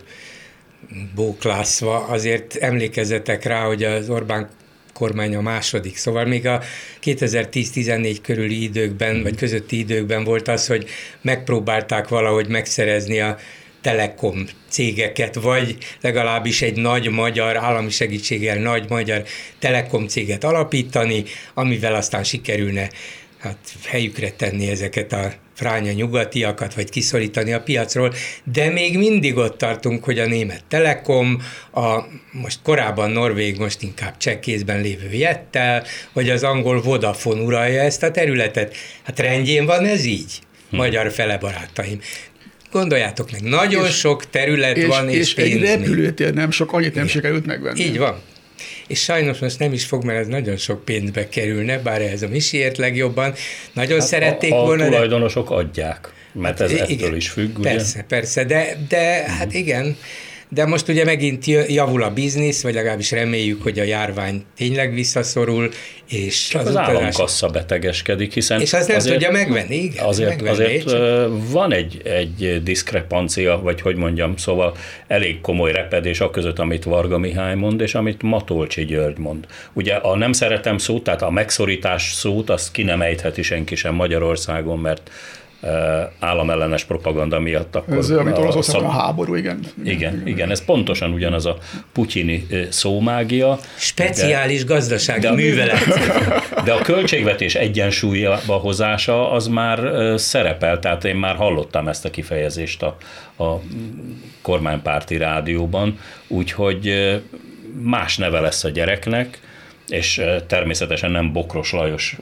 bóklászva, 1.15 2.05
azért 2.05 2.55
emlékezzetek 2.55 3.43
rá, 3.43 3.65
hogy 3.65 3.83
az 3.83 4.09
Orbán 4.09 4.49
kormány 4.93 5.35
a 5.35 5.41
második. 5.41 5.97
Szóval 5.97 6.25
még 6.25 6.47
a 6.47 6.61
2010-14 7.03 8.17
körüli 8.21 8.63
időkben, 8.63 9.23
vagy 9.23 9.35
közötti 9.35 9.77
időkben 9.77 10.23
volt 10.23 10.47
az, 10.47 10.67
hogy 10.67 10.89
megpróbálták 11.21 12.07
valahogy 12.07 12.47
megszerezni 12.47 13.19
a 13.19 13.37
telekom 13.81 14.45
cégeket, 14.69 15.35
vagy 15.35 15.77
legalábbis 16.01 16.61
egy 16.61 16.77
nagy 16.77 17.09
magyar, 17.09 17.57
állami 17.57 17.89
segítséggel 17.89 18.57
nagy 18.57 18.89
magyar 18.89 19.23
telekom 19.59 20.07
céget 20.07 20.43
alapítani, 20.43 21.23
amivel 21.53 21.95
aztán 21.95 22.23
sikerülne 22.23 22.89
hát 23.43 23.57
helyükre 23.85 24.31
tenni 24.31 24.69
ezeket 24.69 25.13
a 25.13 25.33
fránya 25.53 25.91
nyugatiakat, 25.91 26.73
vagy 26.73 26.89
kiszorítani 26.89 27.53
a 27.53 27.61
piacról, 27.61 28.13
de 28.43 28.69
még 28.69 28.97
mindig 28.97 29.37
ott 29.37 29.57
tartunk, 29.57 30.03
hogy 30.03 30.19
a 30.19 30.25
német 30.25 30.63
Telekom, 30.67 31.41
a 31.73 31.99
most 32.31 32.59
korábban 32.63 33.11
Norvég, 33.11 33.57
most 33.57 33.81
inkább 33.81 34.17
cseh 34.17 34.39
kézben 34.39 34.81
lévő 34.81 35.09
Jettel, 35.11 35.83
vagy 36.13 36.29
az 36.29 36.43
angol 36.43 36.81
Vodafone 36.81 37.41
uralja 37.41 37.81
ezt 37.81 38.03
a 38.03 38.11
területet. 38.11 38.75
Hát 39.03 39.19
rendjén 39.19 39.65
van 39.65 39.85
ez 39.85 40.05
így, 40.05 40.39
hm. 40.69 40.75
magyar 40.75 41.11
fele 41.11 41.37
barátaim. 41.37 41.99
Gondoljátok 42.71 43.31
meg, 43.31 43.41
nagyon 43.41 43.85
és, 43.85 43.95
sok 43.95 44.29
terület 44.29 44.77
és, 44.77 44.85
van, 44.85 45.09
és, 45.09 45.17
és 45.17 45.33
pénz 45.33 45.51
egy 45.51 45.61
repülőtér 45.61 46.33
nem 46.33 46.51
sok, 46.51 46.73
annyit 46.73 46.95
nem 46.95 47.07
sikerült 47.07 47.45
megvenni. 47.45 47.79
Így 47.79 47.97
van 47.97 48.21
és 48.87 48.99
sajnos 48.99 49.39
most 49.39 49.59
nem 49.59 49.73
is 49.73 49.85
fog, 49.85 50.03
mert 50.03 50.19
ez 50.19 50.27
nagyon 50.27 50.57
sok 50.57 50.85
pénzbe 50.85 51.29
kerülne, 51.29 51.79
bár 51.79 52.01
ez 52.01 52.21
a 52.21 52.27
Misiért 52.27 52.77
legjobban. 52.77 53.33
Nagyon 53.73 53.99
hát 53.99 54.07
szerették 54.07 54.51
a, 54.51 54.61
a 54.61 54.65
volna. 54.65 54.83
A 54.83 54.87
tulajdonosok 54.87 55.49
de... 55.49 55.55
adják, 55.55 56.13
mert 56.31 56.61
ez 56.61 56.71
igen, 56.71 56.87
ettől 56.89 57.15
is 57.15 57.29
függ. 57.29 57.59
Persze, 57.61 57.97
ugye? 57.97 58.07
persze, 58.07 58.43
de, 58.43 58.77
de 58.87 59.25
hát 59.27 59.53
igen, 59.53 59.97
de 60.53 60.65
most 60.65 60.87
ugye 60.87 61.05
megint 61.05 61.45
javul 61.67 62.03
a 62.03 62.09
biznisz, 62.09 62.63
vagy 62.63 62.73
legalábbis 62.73 63.11
reméljük, 63.11 63.63
hogy 63.63 63.79
a 63.79 63.83
járvány 63.83 64.43
tényleg 64.55 64.93
visszaszorul, 64.93 65.69
és 66.09 66.47
Csak 66.47 66.61
az, 66.61 66.67
az 66.67 66.73
utazás... 66.73 66.95
államkassa 66.95 67.47
betegeskedik, 67.47 68.33
hiszen... 68.33 68.61
És 68.61 68.73
azt 68.73 68.87
nem 68.87 68.97
azért, 68.97 69.13
tudja 69.13 69.31
megvenni, 69.31 69.75
igen. 69.75 70.05
Azért, 70.05 70.29
megvenni, 70.29 70.49
azért 70.49 70.87
csak... 70.87 71.51
van 71.51 71.73
egy, 71.73 72.01
egy 72.03 72.63
diszkrepancia, 72.63 73.59
vagy 73.59 73.81
hogy 73.81 73.95
mondjam, 73.95 74.37
szóval 74.37 74.75
elég 75.07 75.41
komoly 75.41 75.71
repedés 75.71 76.19
a 76.19 76.29
között, 76.29 76.59
amit 76.59 76.83
Varga 76.83 77.17
Mihály 77.17 77.55
mond, 77.55 77.81
és 77.81 77.95
amit 77.95 78.21
Matolcsi 78.21 78.85
György 78.85 79.17
mond. 79.17 79.45
Ugye 79.73 79.93
a 79.93 80.15
nem 80.15 80.31
szeretem 80.31 80.77
szót, 80.77 81.03
tehát 81.03 81.21
a 81.21 81.29
megszorítás 81.29 82.13
szót, 82.13 82.49
azt 82.49 82.71
ki 82.71 82.83
nem 82.83 83.01
ejtheti 83.01 83.41
senki 83.41 83.75
sem 83.75 83.93
Magyarországon, 83.93 84.79
mert 84.79 85.11
államellenes 86.19 86.83
propaganda 86.83 87.39
miatt. 87.39 87.75
Akkor 87.75 87.97
ez, 87.97 88.09
amit 88.09 88.37
Oroszországban 88.37 88.89
a 88.89 88.93
háború, 88.93 89.35
igen. 89.35 89.59
Igen, 89.83 90.13
igen, 90.13 90.27
igen, 90.27 90.51
ez 90.51 90.65
pontosan 90.65 91.11
ugyanaz 91.11 91.45
a 91.45 91.57
putyini 91.91 92.47
szómágia. 92.69 93.59
Speciális 93.75 94.63
de, 94.63 94.73
gazdasági 94.73 95.21
de, 95.21 95.31
művelet. 95.31 95.83
De 96.65 96.73
a 96.73 96.81
költségvetés 96.81 97.55
egyensúlyba 97.55 98.55
hozása 98.55 99.31
az 99.31 99.47
már 99.47 99.79
szerepel, 100.19 100.79
tehát 100.79 101.05
én 101.05 101.15
már 101.15 101.35
hallottam 101.35 101.87
ezt 101.87 102.05
a 102.05 102.09
kifejezést 102.09 102.83
a, 102.83 102.97
a 103.43 103.61
kormánypárti 104.41 105.17
rádióban, 105.17 105.99
úgyhogy 106.27 106.93
más 107.81 108.17
neve 108.17 108.39
lesz 108.39 108.63
a 108.63 108.69
gyereknek, 108.69 109.39
és 109.87 110.21
természetesen 110.47 111.11
nem 111.11 111.33
Bokros 111.33 111.71
Lajos 111.71 112.17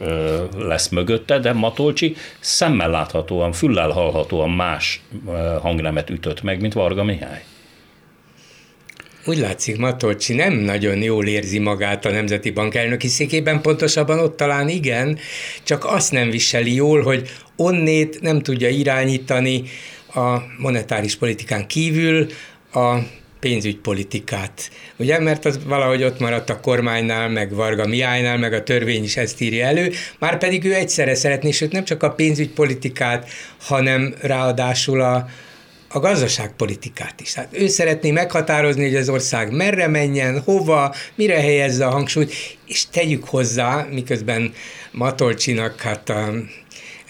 lesz 0.58 0.89
mögötte, 0.89 1.39
de 1.39 1.54
Matolcsi 1.54 2.15
szemmel 2.39 2.89
láthatóan, 2.89 3.52
füllel 3.52 3.89
hallhatóan 3.89 4.50
más 4.50 5.02
hangnemet 5.62 6.10
ütött 6.10 6.41
meg, 6.41 6.62
mint 6.62 6.74
Varga 6.74 7.04
Mihály. 7.04 7.43
Úgy 9.26 9.38
látszik, 9.38 9.78
Matolcsi 9.78 10.34
nem 10.34 10.54
nagyon 10.54 11.02
jól 11.02 11.28
érzi 11.28 11.60
magát 11.60 12.06
a 12.06 12.12
Nemzeti 12.12 12.52
Bank 12.52 12.76
elnöki 12.76 13.08
székében, 13.08 13.62
pontosabban 13.62 14.19
ott 14.19 14.38
talán 14.38 14.69
igen, 14.69 15.17
csak 15.63 15.86
azt 15.86 16.12
nem 16.12 16.30
viseli 16.30 16.76
jól, 16.76 17.02
hogy 17.02 17.30
onnét 17.56 18.21
nem 18.21 18.39
tudja 18.41 18.69
irányítani 18.69 19.63
a 20.13 20.38
monetáris 20.58 21.15
politikán 21.15 21.67
kívül 21.67 22.28
a 22.74 22.97
pénzügypolitikát. 23.41 24.69
Ugye, 24.97 25.19
mert 25.19 25.45
az 25.45 25.60
valahogy 25.65 26.04
ott 26.04 26.19
maradt 26.19 26.49
a 26.49 26.60
kormánynál, 26.60 27.30
meg 27.30 27.54
Varga 27.54 27.88
Miálynál, 27.88 28.38
meg 28.38 28.54
a 28.54 28.63
törvény 28.63 29.04
is 29.04 29.17
ezt 29.17 29.41
írja 29.41 29.65
elő, 29.65 29.91
már 30.19 30.38
pedig 30.38 30.65
ő 30.65 30.73
egyszerre 30.73 31.15
szeretné, 31.15 31.51
sőt 31.51 31.71
nem 31.71 31.84
csak 31.84 32.04
a 32.04 32.12
pénzügypolitikát, 32.12 33.30
hanem 33.62 34.13
ráadásul 34.21 35.01
a, 35.01 35.27
a 35.88 35.99
gazdaságpolitikát 35.99 37.21
is. 37.21 37.34
Hát 37.34 37.47
ő 37.51 37.67
szeretné 37.67 38.12
meghatározni, 38.12 38.84
hogy 38.84 38.95
az 38.95 39.10
ország 39.10 39.51
merre 39.51 39.88
menjen, 39.88 40.39
hova, 40.39 40.95
mire 41.15 41.39
helyezze 41.39 41.86
a 41.86 41.91
hangsúlyt, 41.91 42.34
és 42.67 42.86
tegyük 42.89 43.23
hozzá, 43.25 43.88
miközben 43.91 44.54
Matolcsinak 44.91 45.82
hát 45.82 46.10
a 46.10 46.34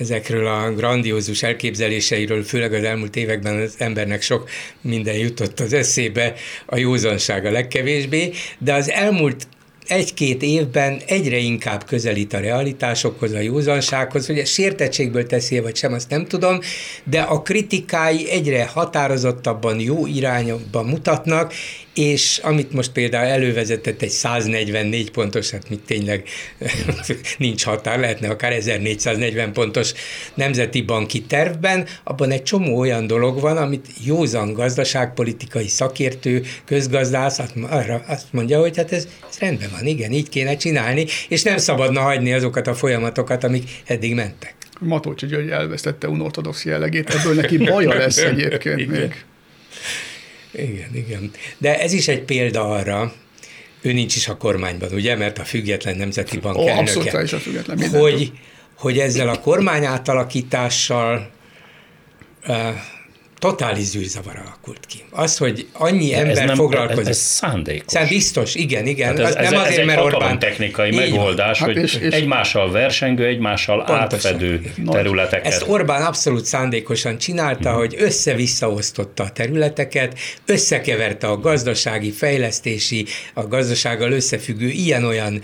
ezekről 0.01 0.47
a 0.47 0.71
grandiózus 0.71 1.43
elképzeléseiről, 1.43 2.43
főleg 2.43 2.73
az 2.73 2.83
elmúlt 2.83 3.15
években 3.15 3.59
az 3.59 3.75
embernek 3.77 4.21
sok 4.21 4.49
minden 4.81 5.17
jutott 5.17 5.59
az 5.59 5.73
eszébe, 5.73 6.33
a 6.65 6.77
józanság 6.77 7.45
a 7.45 7.51
legkevésbé, 7.51 8.31
de 8.59 8.73
az 8.73 8.89
elmúlt 8.89 9.47
egy-két 9.87 10.41
évben 10.41 11.01
egyre 11.07 11.37
inkább 11.37 11.85
közelít 11.85 12.33
a 12.33 12.39
realitásokhoz, 12.39 13.33
a 13.33 13.39
józansághoz, 13.39 14.25
hogy 14.25 14.39
a 14.39 14.45
sértettségből 14.45 15.25
teszi 15.25 15.59
vagy 15.59 15.75
sem, 15.75 15.93
azt 15.93 16.09
nem 16.09 16.25
tudom, 16.25 16.59
de 17.03 17.21
a 17.21 17.41
kritikái 17.41 18.29
egyre 18.29 18.65
határozottabban, 18.65 19.79
jó 19.79 20.07
irányba 20.07 20.83
mutatnak, 20.83 21.53
és 21.93 22.39
amit 22.43 22.71
most 22.71 22.91
például 22.91 23.27
elővezetett 23.27 24.01
egy 24.01 24.09
144 24.09 25.11
pontos, 25.11 25.49
hát 25.49 25.69
mit 25.69 25.79
tényleg 25.79 26.23
nincs 27.37 27.63
határ, 27.63 27.99
lehetne 27.99 28.29
akár 28.29 28.51
1440 28.51 29.53
pontos 29.53 29.91
nemzeti 30.33 30.81
banki 30.81 31.21
tervben, 31.21 31.87
abban 32.03 32.31
egy 32.31 32.43
csomó 32.43 32.79
olyan 32.79 33.07
dolog 33.07 33.39
van, 33.39 33.57
amit 33.57 33.87
józan 34.05 34.53
gazdaságpolitikai 34.53 35.67
szakértő, 35.67 36.43
közgazdász 36.65 37.39
arra 37.69 38.03
azt 38.07 38.27
mondja, 38.31 38.59
hogy 38.59 38.77
hát 38.77 38.91
ez, 38.91 39.07
ez 39.29 39.37
rendben 39.39 39.69
van, 39.71 39.85
igen, 39.85 40.11
így 40.11 40.29
kéne 40.29 40.55
csinálni, 40.55 41.05
és 41.29 41.43
nem 41.43 41.57
szabadna 41.57 42.01
hagyni 42.01 42.33
azokat 42.33 42.67
a 42.67 42.73
folyamatokat, 42.73 43.43
amik 43.43 43.69
eddig 43.85 44.15
mentek. 44.15 44.55
Matolcsi 44.79 45.25
György 45.25 45.49
elvesztette 45.49 46.07
unortodox 46.07 46.65
jellegét, 46.65 47.09
ebből 47.09 47.33
neki 47.33 47.57
baja 47.57 47.93
lesz 47.93 48.17
egyébként 48.17 48.87
még. 48.87 49.23
Igen, 50.51 50.95
igen. 50.95 51.31
De 51.57 51.79
ez 51.79 51.93
is 51.93 52.07
egy 52.07 52.21
példa 52.21 52.69
arra, 52.69 53.13
ő 53.81 53.93
nincs 53.93 54.15
is 54.15 54.27
a 54.27 54.37
kormányban, 54.37 54.93
ugye, 54.93 55.15
mert 55.15 55.37
a 55.37 55.43
független 55.43 55.97
nemzeti 55.97 56.37
bank 56.37 56.57
oh, 56.57 56.69
elnöke, 56.69 56.81
abszolút 56.81 57.23
is 57.23 57.33
a 57.33 57.39
független 57.39 57.89
hogy, 57.89 58.31
hogy 58.75 58.99
ezzel 58.99 59.29
a 59.29 59.39
kormány 59.39 59.85
átalakítással 59.85 61.29
uh, 62.47 62.75
totális 63.41 63.83
zűrzavar 63.83 64.35
alakult 64.45 64.85
ki. 64.85 65.03
Az, 65.09 65.37
hogy 65.37 65.67
annyi 65.73 66.13
ember 66.13 66.37
ez 66.37 66.45
nem, 66.45 66.55
foglalkozik. 66.55 66.99
Ez, 66.99 67.07
ez 67.07 67.17
szándékos. 67.17 67.91
Szám 67.91 68.07
biztos, 68.07 68.55
igen, 68.55 68.85
igen. 68.85 69.19
Ez, 69.19 69.35
ez, 69.35 69.49
nem 69.49 69.59
azért, 69.59 69.77
ez 69.77 69.85
mert 69.85 70.01
Orbán... 70.01 70.39
technikai 70.39 70.91
megoldás, 70.95 71.59
hát 71.59 71.67
hogy 71.67 71.77
és, 71.77 71.95
és 71.95 72.13
egymással 72.13 72.71
versengő, 72.71 73.25
egymással 73.25 73.83
pontosan. 73.83 74.31
átfedő 74.33 74.73
területeket. 74.85 75.45
Ezt 75.45 75.63
Orbán 75.67 76.01
abszolút 76.01 76.45
szándékosan 76.45 77.17
csinálta, 77.17 77.69
hmm. 77.69 77.79
hogy 77.79 77.95
össze-visszaosztotta 77.97 79.23
a 79.23 79.29
területeket, 79.29 80.19
összekeverte 80.45 81.27
a 81.27 81.37
gazdasági, 81.37 82.11
fejlesztési, 82.11 83.05
a 83.33 83.47
gazdasággal 83.47 84.11
összefüggő 84.11 84.67
ilyen-olyan 84.67 85.41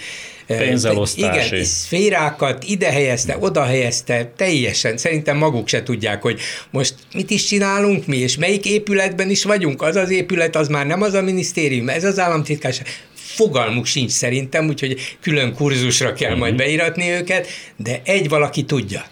Pénzelosztási. 0.48 1.48
Igen, 1.48 1.66
szférákat 1.66 2.64
ide 2.64 2.92
helyezte, 2.92 3.38
oda 3.40 3.64
helyezte, 3.64 4.32
teljesen. 4.38 4.98
Szerintem 4.98 5.38
maguk 5.38 5.68
se 5.68 5.84
tudják, 5.84 6.22
hogy 6.22 6.40
most 6.72 6.96
mit 7.14 7.30
is 7.30 7.46
csinálunk 7.46 8.06
mi, 8.06 8.18
és 8.18 8.38
melyik 8.38 8.66
épületben 8.66 9.30
is 9.30 9.44
vagyunk. 9.44 9.82
Az 9.82 9.96
az 9.96 10.10
épület, 10.10 10.56
az 10.56 10.68
már 10.68 10.86
nem 10.86 11.02
az 11.02 11.14
a 11.14 11.22
minisztérium, 11.22 11.90
ez 11.90 12.04
az 12.04 12.20
államtitkárság 12.20 12.88
fogalmuk 13.14 13.86
sincs 13.86 14.12
szerintem, 14.12 14.68
úgyhogy 14.68 15.18
külön 15.22 15.54
kurzusra 15.54 16.14
kell 16.14 16.36
majd 16.36 16.54
mhm. 16.54 16.62
beiratni 16.62 17.10
őket, 17.10 17.48
de 17.76 18.02
egy 18.04 18.30
valaki 18.30 18.64
tudja, 18.64 19.06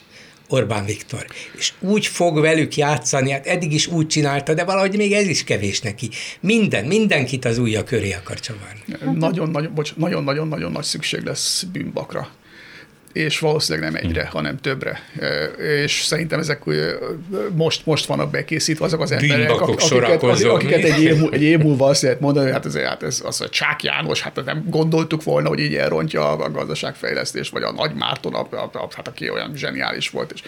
Orbán 0.49 0.85
Viktor. 0.85 1.25
És 1.57 1.73
úgy 1.79 2.07
fog 2.07 2.39
velük 2.39 2.75
játszani, 2.75 3.31
hát 3.31 3.47
eddig 3.47 3.73
is 3.73 3.87
úgy 3.87 4.07
csinálta, 4.07 4.53
de 4.53 4.63
valahogy 4.63 4.97
még 4.97 5.13
ez 5.13 5.27
is 5.27 5.43
kevés 5.43 5.81
neki. 5.81 6.09
Minden, 6.39 6.85
mindenkit 6.85 7.45
az 7.45 7.57
ujja 7.57 7.83
köré 7.83 8.13
akar 8.13 8.39
csavarni. 8.39 9.19
Nagyon-nagyon-nagyon 9.19 10.71
nagy 10.71 10.83
szükség 10.83 11.23
lesz 11.23 11.63
bűnbakra 11.63 12.29
és 13.15 13.39
valószínűleg 13.39 13.91
nem 13.91 14.01
egyre, 14.03 14.21
hmm. 14.21 14.29
hanem 14.31 14.59
többre. 14.59 14.99
És 15.81 16.01
szerintem 16.03 16.39
ezek 16.39 16.63
most, 17.51 17.85
most 17.85 18.05
vannak 18.05 18.31
bekészítve 18.31 18.85
azok 18.85 19.01
az 19.01 19.11
emberek, 19.11 19.51
akiket, 19.51 20.43
akiket 20.43 20.83
egy, 20.83 21.01
év, 21.03 21.23
egy 21.31 21.41
év 21.41 21.59
múlva 21.59 21.87
azt 21.87 22.01
lehet 22.01 22.19
mondani, 22.19 22.45
hogy 22.45 22.53
hát 22.53 22.65
ez, 22.65 22.77
hát 22.77 23.03
ez 23.03 23.21
az 23.25 23.41
a 23.41 23.49
Csák 23.49 23.83
János, 23.83 24.21
hát 24.21 24.45
nem 24.45 24.63
gondoltuk 24.69 25.23
volna, 25.23 25.47
hogy 25.47 25.59
így 25.59 25.75
elrontja 25.75 26.29
a 26.29 26.51
gazdaságfejlesztést, 26.51 27.51
vagy 27.51 27.63
a 27.63 27.71
Nagy 27.71 27.93
Márton, 27.93 28.33
a, 28.33 28.47
a, 28.51 28.69
a, 28.73 28.87
hát 28.95 29.07
aki 29.07 29.29
olyan 29.29 29.51
zseniális 29.55 30.09
volt. 30.09 30.31
És 30.31 30.41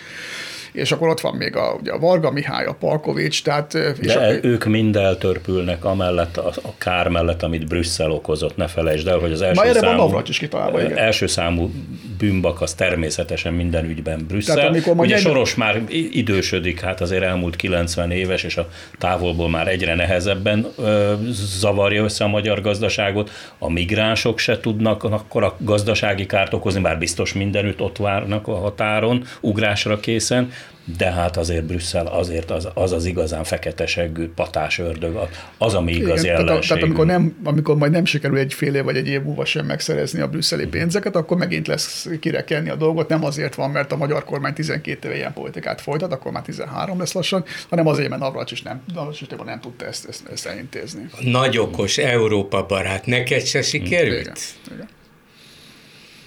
és 0.78 0.92
akkor 0.92 1.08
ott 1.10 1.20
van 1.20 1.36
még 1.36 1.56
a, 1.56 1.78
ugye 1.80 1.92
a 1.92 2.00
Varga 2.00 2.32
Mihály, 2.32 2.66
a 2.66 2.74
Palkovics, 2.74 3.44
tehát... 3.44 3.74
És 3.74 4.14
De 4.14 4.20
a, 4.20 4.34
ők 4.42 4.66
mind 4.66 4.96
eltörpülnek 4.96 5.86
amellett, 5.86 6.38
a, 6.38 6.48
a 6.48 6.78
kár 6.78 7.08
mellett, 7.08 7.44
amit 7.44 7.68
Brüsszel 7.68 8.12
okozott, 8.12 8.56
ne 8.58 8.68
felejtsd 8.68 9.08
el, 9.08 9.18
hogy 9.18 9.32
az 9.32 9.42
első 9.42 9.62
erre 9.62 9.80
számú, 9.80 10.10
van 10.10 10.24
is 10.28 10.38
kitalálva, 10.38 10.82
igen. 10.82 10.98
első 10.98 11.28
számú 11.28 11.72
bűnbak 12.18 12.62
az 12.62 12.74
természetesen 12.74 13.54
minden 13.54 13.86
ügyben 13.86 14.26
Brüsszel. 14.28 14.56
Tehát, 14.56 14.70
amikor 14.70 14.96
Ugye 14.98 15.16
egy... 15.16 15.22
Soros 15.22 15.56
már 15.56 15.82
idősödik, 16.12 16.80
hát 16.80 17.02
azért 17.02 17.24
elmúlt 17.24 17.56
90 17.56 18.12
éves, 18.12 18.44
és 18.44 18.58
a 18.58 18.70
távolból 18.98 19.50
már 19.50 19.68
egyre 19.68 19.96
nehezebben 19.96 20.68
ö, 20.78 21.14
zavarja 21.32 22.04
össze 22.04 22.24
a 22.24 22.28
magyar 22.28 22.62
gazdaságot. 22.62 23.32
A 23.58 23.70
migránsok 23.70 24.40
se 24.40 24.60
tudnak 24.60 25.04
akkor 25.04 25.44
a 25.44 25.56
gazdasági 25.60 26.26
kárt 26.26 26.54
okozni, 26.54 26.82
bár 26.82 26.98
biztos 26.98 27.34
mindenütt 27.34 27.82
ott 27.82 27.98
várnak 27.98 28.48
a 28.48 28.56
határon, 28.56 29.24
ugrásra 29.42 30.00
készen 30.00 30.52
de 30.98 31.12
hát 31.12 31.38
azért 31.38 31.64
Brüsszel 31.64 32.06
azért 32.06 32.52
az 32.52 32.68
az, 32.74 32.92
az 32.92 33.06
igazán 33.06 33.44
seggű 33.86 34.28
patás 34.28 34.80
ördög, 34.80 35.20
az, 35.58 35.74
ami 35.74 35.94
igazi 35.94 36.26
Igen, 36.26 36.46
tehát, 36.46 36.68
tehát 36.68 36.84
amikor, 36.84 37.06
nem, 37.06 37.38
amikor 37.44 37.76
majd 37.76 37.92
nem 37.92 38.06
sikerül 38.06 38.38
egy 38.38 38.54
fél 38.54 38.76
év 38.76 38.84
vagy 38.84 38.98
egy 38.98 39.08
év 39.08 39.22
múlva 39.22 39.46
sem 39.46 39.66
megszerezni 39.66 40.22
a 40.22 40.28
brüsszeli 40.28 40.66
pénzeket, 40.66 41.16
akkor 41.16 41.38
megint 41.38 41.68
lesz 41.68 42.08
kirekenni 42.20 42.70
a 42.70 42.76
dolgot, 42.76 43.10
nem 43.10 43.24
azért 43.24 43.56
van, 43.56 43.70
mert 43.70 43.92
a 43.92 43.98
magyar 43.98 44.24
kormány 44.24 44.54
12 44.54 45.08
éve 45.08 45.18
ilyen 45.18 45.34
politikát 45.34 45.82
folytat, 45.82 46.12
akkor 46.12 46.32
már 46.32 46.44
13 46.44 47.00
lesz 47.00 47.14
lassan, 47.14 47.46
hanem 47.70 47.88
azért, 47.88 48.10
mert 48.10 48.22
Navracs 48.22 48.52
is 48.52 48.62
nem, 48.62 48.82
Navracs 48.94 49.22
is 49.22 49.28
nem 49.46 49.60
tudta 49.60 49.86
ezt, 49.86 50.08
ezt, 50.08 50.28
ezt 50.32 50.46
elintézni. 50.46 51.10
Nagy 51.20 51.58
okos 51.58 51.98
Európa 51.98 52.66
barát, 52.66 53.06
neked 53.06 53.46
se 53.46 53.62
sikerült? 53.62 54.20
Igen, 54.22 54.36
igen. 54.74 54.88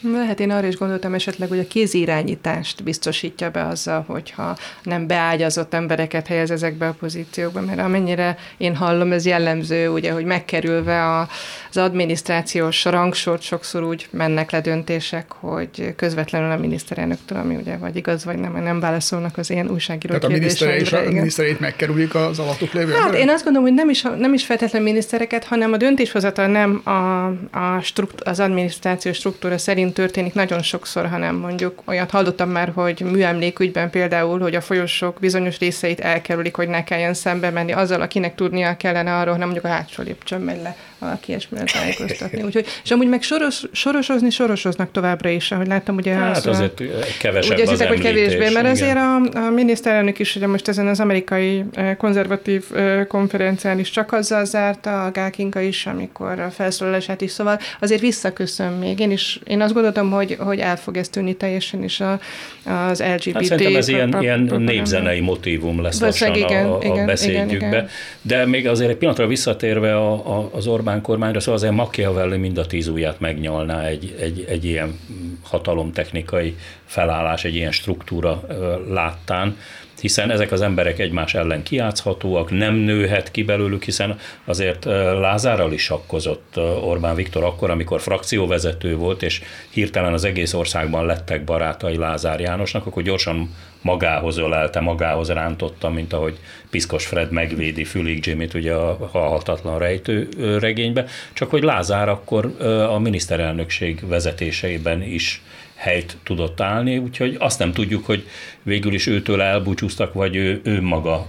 Lehet, 0.02 0.40
én 0.40 0.50
arra 0.50 0.66
is 0.66 0.76
gondoltam 0.76 1.14
esetleg, 1.14 1.48
hogy 1.48 1.58
a 1.58 1.66
kézirányítást 1.66 2.82
biztosítja 2.82 3.50
be 3.50 3.66
azzal, 3.66 4.04
hogyha 4.06 4.56
nem 4.82 5.06
beágyazott 5.06 5.74
embereket 5.74 6.26
helyez 6.26 6.50
ezekbe 6.50 6.86
a 6.86 6.94
pozíciókba, 6.98 7.60
mert 7.60 7.78
amennyire 7.78 8.36
én 8.56 8.76
hallom, 8.76 9.12
ez 9.12 9.26
jellemző, 9.26 9.88
ugye, 9.88 10.12
hogy 10.12 10.24
megkerülve 10.24 11.26
az 11.70 11.76
adminisztrációs 11.76 12.84
rangsort 12.84 13.42
sokszor 13.42 13.82
úgy 13.82 14.08
mennek 14.10 14.50
le 14.50 14.60
döntések, 14.60 15.32
hogy 15.32 15.94
közvetlenül 15.96 16.50
a 16.50 16.56
miniszterelnöktől, 16.56 17.38
ami 17.38 17.54
ugye 17.54 17.76
vagy 17.76 17.96
igaz, 17.96 18.24
vagy 18.24 18.38
nem, 18.38 18.62
nem 18.62 18.80
válaszolnak 18.80 19.38
az 19.38 19.50
én 19.50 19.70
újságíró 19.70 20.14
Tehát 20.14 20.24
a 20.24 20.38
miniszter 20.38 20.74
és 20.74 20.92
a 20.92 21.02
miniszterét 21.10 21.60
megkerülik 21.60 22.14
az 22.14 22.38
alattuk 22.38 22.72
lévő 22.72 22.92
Hát 22.92 23.14
én 23.14 23.28
azt 23.28 23.44
gondolom, 23.44 23.68
hogy 23.68 23.76
nem 23.76 23.90
is, 23.90 24.02
nem 24.02 24.34
is 24.34 24.44
feltétlenül 24.44 24.88
minisztereket, 24.88 25.44
hanem 25.44 25.72
a 25.72 25.76
döntéshozatal 25.76 26.46
nem 26.46 26.80
a, 26.84 27.26
a 27.58 27.80
strukt, 27.82 28.20
az 28.20 28.40
adminisztrációs 28.40 29.16
struktúra 29.16 29.58
szerint 29.58 29.89
történik 29.92 30.34
nagyon 30.34 30.62
sokszor, 30.62 31.06
hanem 31.08 31.36
mondjuk 31.36 31.82
olyat 31.84 32.10
hallottam 32.10 32.50
már, 32.50 32.72
hogy 32.74 33.00
műemlékügyben 33.00 33.90
például, 33.90 34.40
hogy 34.40 34.54
a 34.54 34.60
folyosók 34.60 35.18
bizonyos 35.20 35.58
részeit 35.58 36.00
elkerülik, 36.00 36.54
hogy 36.54 36.68
ne 36.68 36.84
kelljen 36.84 37.14
szembe 37.14 37.50
menni 37.50 37.72
azzal, 37.72 38.00
akinek 38.00 38.34
tudnia 38.34 38.76
kellene 38.76 39.14
arról, 39.14 39.32
hanem 39.32 39.48
mondjuk 39.48 39.64
a 39.64 39.68
hátsó 39.68 40.02
lépcsőn 40.02 40.40
megy 40.40 40.62
le 40.62 40.76
valaki 41.00 41.28
ilyesmire 41.28 41.64
tájékoztatni. 41.64 42.42
Úgyhogy, 42.42 42.66
és 42.84 42.90
amúgy 42.90 43.08
meg 43.08 43.22
soros, 43.22 43.62
sorosozni 43.72 44.30
sorosoznak 44.30 44.90
továbbra 44.90 45.28
is, 45.28 45.52
ahogy 45.52 45.66
láttam, 45.66 45.96
ugye 45.96 46.14
hát 46.14 46.36
az, 46.36 46.46
azért 46.46 46.82
kevesebb 47.18 47.58
ugye 47.58 47.70
az 47.70 47.82
hogy 47.82 48.00
kevésbé, 48.00 48.50
mert 48.50 48.66
azért 48.66 48.96
a, 48.96 49.14
a 49.16 49.50
miniszterelnök 49.54 50.18
is 50.18 50.36
ugye 50.36 50.46
most 50.46 50.68
ezen 50.68 50.86
az 50.86 51.00
amerikai 51.00 51.64
konzervatív 51.98 52.64
konferencián 53.08 53.78
is 53.78 53.90
csak 53.90 54.12
azzal 54.12 54.44
zárta, 54.44 55.04
a 55.04 55.10
Gákinka 55.10 55.60
is, 55.60 55.86
amikor 55.86 56.40
a 56.40 56.50
felszólalását 56.50 57.20
is, 57.20 57.30
szóval 57.30 57.58
azért 57.80 58.00
visszaköszön 58.00 58.72
még. 58.72 58.98
Én 58.98 59.10
is, 59.10 59.40
én 59.44 59.60
azt 59.60 59.72
gondoltam, 59.80 60.10
hogy, 60.10 60.36
hogy 60.38 60.58
el 60.58 60.76
fog 60.76 60.96
ez 60.96 61.08
tűnni 61.08 61.34
teljesen 61.34 61.82
is 61.82 62.00
a, 62.00 62.20
az 62.64 63.02
LGBT. 63.02 63.34
Hát 63.34 63.44
szerintem 63.44 63.76
ez 63.76 63.88
ilyen, 63.88 64.16
ilyen 64.20 64.40
népzenei 64.58 65.20
motívum 65.20 65.82
lesz 65.82 66.00
lassan 66.00 66.34
igen, 66.34 66.66
a, 66.66 66.76
a 66.76 66.82
igen, 66.82 67.06
beszédjükbe. 67.06 67.56
Igen, 67.56 67.68
igen. 67.68 67.88
De 68.22 68.46
még 68.46 68.66
azért 68.66 68.90
egy 68.90 68.96
pillanatra 68.96 69.26
visszatérve 69.26 69.96
a, 69.96 70.12
a, 70.12 70.50
az 70.52 70.66
Orbán 70.66 71.00
kormányra, 71.00 71.40
szóval 71.40 71.54
azért 71.54 71.72
Machiavelli 71.72 72.36
mind 72.36 72.58
a 72.58 72.66
tíz 72.66 72.88
ujját 72.88 73.20
megnyalná 73.20 73.84
egy, 73.84 74.14
egy, 74.20 74.44
egy 74.48 74.64
ilyen 74.64 74.98
hatalomtechnikai 75.42 76.56
felállás, 76.84 77.44
egy 77.44 77.54
ilyen 77.54 77.72
struktúra 77.72 78.42
láttán, 78.88 79.56
hiszen 80.00 80.30
ezek 80.30 80.52
az 80.52 80.60
emberek 80.60 80.98
egymás 80.98 81.34
ellen 81.34 81.62
kiátszhatóak, 81.62 82.50
nem 82.50 82.74
nőhet 82.74 83.30
ki 83.30 83.42
belőlük, 83.42 83.82
hiszen 83.84 84.18
azért 84.44 84.84
Lázárral 85.20 85.72
is 85.72 85.82
sakkozott 85.82 86.56
Orbán 86.82 87.14
Viktor 87.14 87.44
akkor, 87.44 87.70
amikor 87.70 88.00
frakcióvezető 88.00 88.96
volt, 88.96 89.22
és 89.22 89.42
hirtelen 89.70 90.12
az 90.12 90.24
egész 90.24 90.52
országban 90.52 91.06
lettek 91.06 91.44
barátai 91.44 91.96
Lázár 91.96 92.40
Jánosnak, 92.40 92.86
akkor 92.86 93.02
gyorsan 93.02 93.54
magához 93.82 94.38
ölelte, 94.38 94.80
magához 94.80 95.28
rántotta, 95.28 95.90
mint 95.90 96.12
ahogy 96.12 96.38
Piszkos 96.70 97.06
Fred 97.06 97.32
megvédi 97.32 97.84
Fülig 97.84 98.26
Jimmy-t 98.26 98.54
ugye 98.54 98.74
a 98.74 99.08
halhatatlan 99.12 99.78
rejtő 99.78 100.28
regénybe, 100.58 101.04
csak 101.32 101.50
hogy 101.50 101.62
Lázár 101.62 102.08
akkor 102.08 102.54
a 102.88 102.98
miniszterelnökség 102.98 104.08
vezetéseiben 104.08 105.02
is 105.02 105.42
helyt 105.74 106.16
tudott 106.22 106.60
állni, 106.60 106.98
úgyhogy 106.98 107.36
azt 107.38 107.58
nem 107.58 107.72
tudjuk, 107.72 108.06
hogy 108.06 108.26
végül 108.62 108.94
is 108.94 109.06
őtől 109.06 109.40
elbúcsúztak, 109.40 110.12
vagy 110.12 110.36
ő, 110.36 110.60
ő 110.64 110.80
maga 110.82 111.26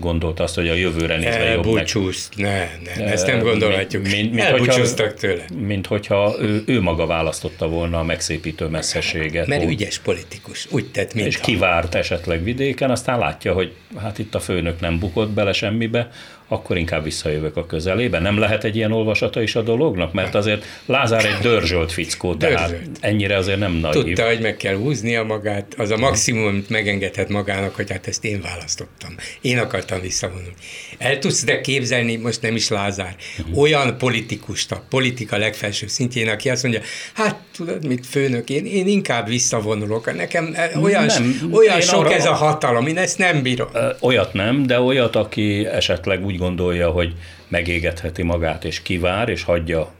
gondolta 0.00 0.42
azt, 0.42 0.54
hogy 0.54 0.68
a 0.68 0.74
jövőre 0.74 1.16
nézve 1.16 1.44
jobb 1.44 1.64
Elbúcsúzt, 1.64 2.36
ne, 2.36 2.68
ne, 2.96 3.04
ezt 3.04 3.26
nem 3.26 3.38
gondolhatjuk. 3.38 4.02
Mint, 4.02 4.32
mint 4.32 4.40
Elbúcsúztak 4.40 5.10
hogyha, 5.10 5.26
tőle. 5.26 5.44
Mint 5.66 5.86
hogyha 5.86 6.34
ő, 6.40 6.62
ő 6.66 6.80
maga 6.80 7.06
választotta 7.06 7.68
volna 7.68 7.98
a 7.98 8.02
megszépítő 8.02 8.66
messzeséget. 8.66 9.46
Mert 9.46 9.64
úgy, 9.64 9.70
ügyes 9.70 9.98
politikus, 9.98 10.66
úgy 10.70 10.90
tett, 10.90 11.14
mint 11.14 11.26
És 11.26 11.38
kivárt 11.38 11.94
esetleg 11.94 12.44
vidéken, 12.44 12.90
aztán 12.90 13.18
látja, 13.18 13.52
hogy 13.52 13.72
hát 14.00 14.18
itt 14.18 14.34
a 14.34 14.40
főnök 14.40 14.80
nem 14.80 14.98
bukott 14.98 15.30
bele 15.30 15.52
semmibe, 15.52 16.10
akkor 16.48 16.76
inkább 16.76 17.04
visszajövök 17.04 17.56
a 17.56 17.66
közelébe. 17.66 18.18
Nem 18.18 18.38
lehet 18.38 18.64
egy 18.64 18.76
ilyen 18.76 18.92
olvasata 18.92 19.42
is 19.42 19.54
a 19.54 19.62
dolognak? 19.62 20.12
Mert 20.12 20.34
azért 20.34 20.64
Lázár 20.86 21.24
egy 21.24 21.38
dörzsölt 21.42 21.92
fickó, 21.92 22.34
tehát 22.34 22.70
dörzsölt. 22.70 22.98
ennyire 23.00 23.36
azért 23.36 23.58
nem 23.58 23.72
nagy. 23.72 23.92
Tudta, 23.92 24.26
hogy 24.26 24.40
meg 24.40 24.56
kell 24.56 24.74
húznia 24.74 25.22
magát, 25.22 25.74
az 25.78 25.90
a 25.90 25.96
maximum, 25.96 26.63
amit 26.68 26.84
megengedhet 26.84 27.28
magának, 27.28 27.74
hogy 27.74 27.90
hát 27.90 28.06
ezt 28.06 28.24
én 28.24 28.40
választottam. 28.40 29.14
Én 29.40 29.58
akartam 29.58 30.00
visszavonulni. 30.00 30.54
El 30.98 31.18
tudsz 31.18 31.44
de 31.44 31.60
képzelni, 31.60 32.16
most 32.16 32.42
nem 32.42 32.56
is 32.56 32.68
Lázár, 32.68 33.16
uh-huh. 33.38 33.58
olyan 33.58 33.98
politikust 33.98 34.72
a 34.72 34.84
politika 34.88 35.36
legfelsőbb 35.36 35.88
szintjén, 35.88 36.28
aki 36.28 36.50
azt 36.50 36.62
mondja, 36.62 36.80
hát 37.12 37.36
tudod, 37.56 37.86
mit 37.86 38.06
főnök, 38.06 38.50
én, 38.50 38.66
én 38.66 38.86
inkább 38.86 39.28
visszavonulok. 39.28 40.14
Nekem 40.14 40.52
eh, 40.54 40.82
olyan, 40.82 41.06
nem, 41.06 41.50
olyan 41.52 41.80
sok 41.80 42.04
arra, 42.04 42.14
ez 42.14 42.26
a 42.26 42.34
hatalom, 42.34 42.86
én 42.86 42.98
ezt 42.98 43.18
nem 43.18 43.42
bírom. 43.42 43.68
Olyat 44.00 44.32
nem, 44.32 44.66
de 44.66 44.80
olyat, 44.80 45.16
aki 45.16 45.66
esetleg 45.66 46.24
úgy 46.24 46.36
gondolja, 46.36 46.90
hogy 46.90 47.14
megégetheti 47.48 48.22
magát, 48.22 48.64
és 48.64 48.82
kivár, 48.82 49.28
és 49.28 49.42
hagyja 49.42 49.92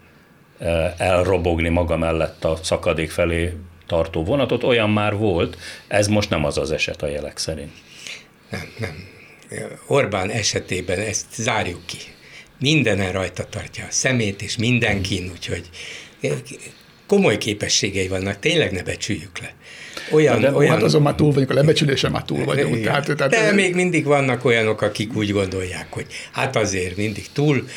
elrobogni 0.97 1.69
maga 1.69 1.97
mellett 1.97 2.45
a 2.45 2.59
szakadék 2.63 3.11
felé 3.11 3.53
tartó 3.87 4.25
vonatot, 4.25 4.63
olyan 4.63 4.91
már 4.91 5.17
volt, 5.17 5.59
ez 5.89 6.07
most 6.07 6.31
nem 6.31 6.45
az 6.45 6.59
az 6.59 6.71
eset 6.71 7.03
a 7.03 7.07
jelek 7.07 7.39
szerint. 7.39 7.73
Nem, 8.51 8.73
nem. 8.79 9.09
Orbán 9.87 10.31
esetében 10.31 10.99
ezt 10.99 11.27
zárjuk 11.35 11.87
ki. 11.87 11.99
Mindenen 12.59 13.13
rajta 13.13 13.45
tartja 13.45 13.85
a 13.85 13.91
szemét, 13.91 14.43
és 14.43 14.57
mindenkin, 14.57 15.31
úgyhogy 15.33 15.69
komoly 17.07 17.39
képességei 17.39 18.09
vannak, 18.09 18.39
tényleg 18.39 18.73
ne 18.73 18.83
becsüljük 18.83 19.39
le. 19.39 19.55
Olyan, 20.13 20.41
de 20.41 20.53
olyan... 20.53 20.73
Hát 20.73 20.83
azon 20.83 21.03
már 21.03 21.15
túl 21.15 21.33
vagyunk, 21.33 21.51
a 21.51 21.55
lebecsülésen 21.55 22.11
már 22.11 22.25
túl 22.25 22.45
vagyunk. 22.45 22.85
Tehát, 22.85 23.17
tehát, 23.17 23.31
de 23.31 23.53
még 23.53 23.75
mindig 23.75 24.05
vannak 24.05 24.45
olyanok, 24.45 24.83
akik 24.83 25.17
úgy 25.17 25.31
gondolják, 25.31 25.87
hogy 25.91 26.07
hát 26.33 26.57
azért 26.57 26.97
mindig 26.97 27.27
túl 27.33 27.69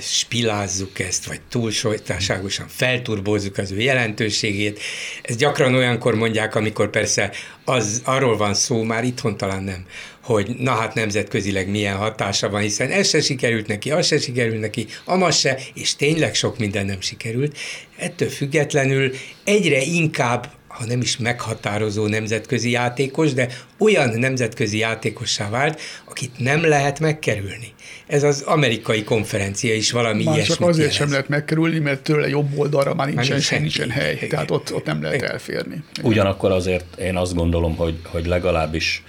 spilázzuk 0.00 0.98
ezt, 0.98 1.26
vagy 1.26 1.40
túlságosan 1.50 2.68
felturbózzuk 2.68 3.58
az 3.58 3.70
ő 3.70 3.80
jelentőségét. 3.80 4.80
Ez 5.22 5.36
gyakran 5.36 5.74
olyankor 5.74 6.14
mondják, 6.14 6.54
amikor 6.54 6.90
persze 6.90 7.30
az, 7.64 8.02
arról 8.04 8.36
van 8.36 8.54
szó, 8.54 8.82
már 8.82 9.04
itthon 9.04 9.36
talán 9.36 9.62
nem, 9.62 9.86
hogy 10.22 10.54
na 10.58 10.70
hát 10.70 10.94
nemzetközileg 10.94 11.68
milyen 11.68 11.96
hatása 11.96 12.48
van, 12.48 12.60
hiszen 12.60 12.90
ez 12.90 13.08
se 13.08 13.20
sikerült 13.20 13.66
neki, 13.66 13.90
az 13.90 14.06
se 14.06 14.18
sikerült 14.18 14.60
neki, 14.60 14.86
amaz 15.04 15.38
se, 15.38 15.58
és 15.74 15.96
tényleg 15.96 16.34
sok 16.34 16.58
minden 16.58 16.86
nem 16.86 17.00
sikerült. 17.00 17.58
Ettől 17.96 18.28
függetlenül 18.28 19.12
egyre 19.44 19.80
inkább 19.80 20.50
ha 20.82 20.88
nem 20.88 21.00
is 21.00 21.16
meghatározó 21.16 22.06
nemzetközi 22.06 22.70
játékos, 22.70 23.32
de 23.32 23.48
olyan 23.78 24.18
nemzetközi 24.18 24.78
játékossá 24.78 25.48
vált, 25.50 25.80
akit 26.04 26.38
nem 26.38 26.64
lehet 26.64 27.00
megkerülni. 27.00 27.72
Ez 28.06 28.22
az 28.22 28.40
amerikai 28.40 29.04
konferencia 29.04 29.74
is 29.74 29.90
valami 29.90 30.24
már 30.24 30.34
ilyesmit 30.34 30.56
csak 30.56 30.68
azért 30.68 30.78
jelez. 30.78 30.94
sem 30.96 31.10
lehet 31.10 31.28
megkerülni, 31.28 31.78
mert 31.78 32.02
tőle 32.02 32.28
jobb 32.28 32.58
oldalra 32.58 32.94
már 32.94 33.06
nincsen, 33.06 33.36
nincsen 33.36 33.60
nincsen, 33.60 33.86
nincsen 33.86 34.02
hely, 34.04 34.14
Igen. 34.14 34.28
tehát 34.28 34.50
ott, 34.50 34.74
ott 34.74 34.84
nem 34.84 35.02
lehet 35.02 35.22
elférni. 35.22 35.82
Ugyanakkor 36.02 36.50
azért 36.50 36.98
én 36.98 37.16
azt 37.16 37.34
gondolom, 37.34 37.76
hogy, 37.76 37.94
hogy 38.04 38.26
legalábbis 38.26 39.02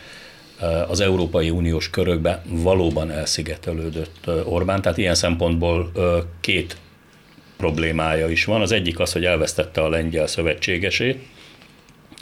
eh, 0.60 0.90
az 0.90 1.00
Európai 1.00 1.50
Uniós 1.50 1.90
körökben 1.90 2.42
valóban 2.46 3.12
elszigetelődött 3.12 4.18
eh, 4.28 4.52
Orbán, 4.54 4.82
tehát 4.82 4.98
ilyen 4.98 5.16
szempontból 5.16 5.92
eh, 5.96 6.04
két 6.42 6.78
problémája 7.58 8.30
is 8.30 8.46
van. 8.46 8.62
Az 8.62 8.72
egyik 8.72 9.00
az, 9.00 9.12
hogy 9.12 9.26
elvesztette 9.26 9.82
a 9.82 9.90
lengyel 9.90 10.28
szövetségesét, 10.28 11.20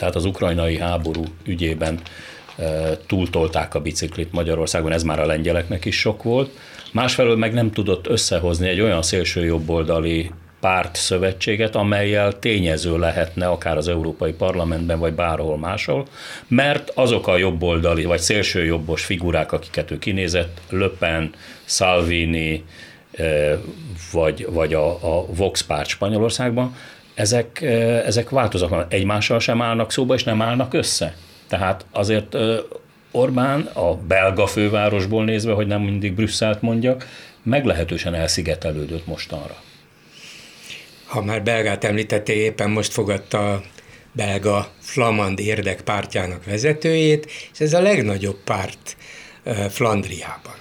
tehát 0.02 0.16
az 0.16 0.24
ukrajnai 0.24 0.78
háború 0.78 1.24
ügyében 1.44 2.00
e, 2.56 2.96
túltolták 3.06 3.74
a 3.74 3.80
biciklit 3.80 4.32
Magyarországon, 4.32 4.92
ez 4.92 5.02
már 5.02 5.20
a 5.20 5.26
lengyeleknek 5.26 5.84
is 5.84 5.98
sok 5.98 6.22
volt. 6.22 6.50
Másfelől 6.92 7.36
meg 7.36 7.52
nem 7.52 7.72
tudott 7.72 8.06
összehozni 8.06 8.68
egy 8.68 8.80
olyan 8.80 9.02
szélső 9.02 9.44
jobboldali 9.44 10.30
párt 10.60 10.96
szövetséget, 10.96 11.76
amelyel 11.76 12.38
tényező 12.38 12.98
lehetne 12.98 13.46
akár 13.46 13.76
az 13.76 13.88
Európai 13.88 14.32
Parlamentben, 14.32 14.98
vagy 14.98 15.12
bárhol 15.12 15.58
máshol, 15.58 16.06
mert 16.48 16.90
azok 16.94 17.26
a 17.26 17.36
jobboldali, 17.36 18.04
vagy 18.04 18.20
szélső 18.20 18.64
jobbos 18.64 19.04
figurák, 19.04 19.52
akiket 19.52 19.90
ő 19.90 19.98
kinézett, 19.98 20.60
Le 20.70 20.88
Pen, 20.98 21.34
Salvini, 21.64 22.64
e, 23.12 23.58
vagy, 24.12 24.46
vagy 24.50 24.74
a, 24.74 25.16
a 25.16 25.26
Vox 25.34 25.62
párt 25.62 25.88
Spanyolországban, 25.88 26.74
ezek, 27.14 27.60
ezek 28.06 28.30
változatlan, 28.30 28.86
egymással 28.88 29.40
sem 29.40 29.62
állnak 29.62 29.92
szóba, 29.92 30.14
és 30.14 30.24
nem 30.24 30.42
állnak 30.42 30.74
össze. 30.74 31.16
Tehát 31.48 31.86
azért 31.90 32.36
Orbán 33.10 33.60
a 33.60 33.94
belga 33.94 34.46
fővárosból 34.46 35.24
nézve, 35.24 35.52
hogy 35.52 35.66
nem 35.66 35.82
mindig 35.82 36.14
Brüsszelt 36.14 36.62
mondjak, 36.62 37.08
meglehetősen 37.42 38.14
elszigetelődött 38.14 39.06
mostanra. 39.06 39.56
Ha 41.06 41.22
már 41.22 41.42
belgát 41.42 41.84
említettél, 41.84 42.36
éppen 42.36 42.70
most 42.70 42.92
fogadta 42.92 43.52
a 43.52 43.62
belga 44.12 44.68
flamand 44.80 45.38
érdek 45.38 45.80
pártjának 45.80 46.44
vezetőjét, 46.44 47.30
és 47.52 47.60
ez 47.60 47.72
a 47.72 47.80
legnagyobb 47.80 48.38
párt 48.44 48.96
Flandriában. 49.68 50.54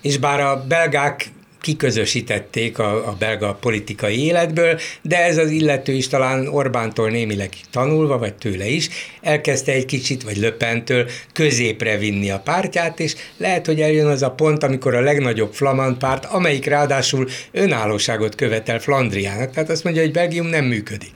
És 0.00 0.18
bár 0.18 0.40
a 0.40 0.64
belgák 0.66 1.26
kiközösítették 1.60 2.78
a, 2.78 3.08
a 3.08 3.16
belga 3.18 3.54
politikai 3.54 4.24
életből, 4.24 4.78
de 5.02 5.24
ez 5.24 5.38
az 5.38 5.50
illető 5.50 5.92
is 5.92 6.08
talán 6.08 6.46
Orbántól 6.46 7.10
némileg 7.10 7.50
tanulva, 7.70 8.18
vagy 8.18 8.34
tőle 8.34 8.66
is, 8.66 8.88
elkezdte 9.22 9.72
egy 9.72 9.86
kicsit, 9.86 10.22
vagy 10.22 10.36
Löpentől 10.36 11.08
középre 11.32 11.96
vinni 11.96 12.30
a 12.30 12.38
pártját, 12.38 13.00
és 13.00 13.14
lehet, 13.36 13.66
hogy 13.66 13.80
eljön 13.80 14.06
az 14.06 14.22
a 14.22 14.30
pont, 14.30 14.62
amikor 14.62 14.94
a 14.94 15.00
legnagyobb 15.00 15.52
flamand 15.54 15.96
párt, 15.96 16.24
amelyik 16.24 16.66
ráadásul 16.66 17.28
önállóságot 17.52 18.34
követel 18.34 18.78
Flandriának, 18.78 19.50
tehát 19.50 19.70
azt 19.70 19.84
mondja, 19.84 20.02
hogy 20.02 20.12
Belgium 20.12 20.46
nem 20.46 20.64
működik 20.64 21.12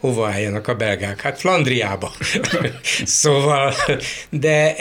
hova 0.00 0.28
álljanak 0.28 0.68
a 0.68 0.74
belgák? 0.74 1.20
Hát 1.20 1.38
Flandriába. 1.38 2.12
szóval, 3.04 3.74
de 4.30 4.74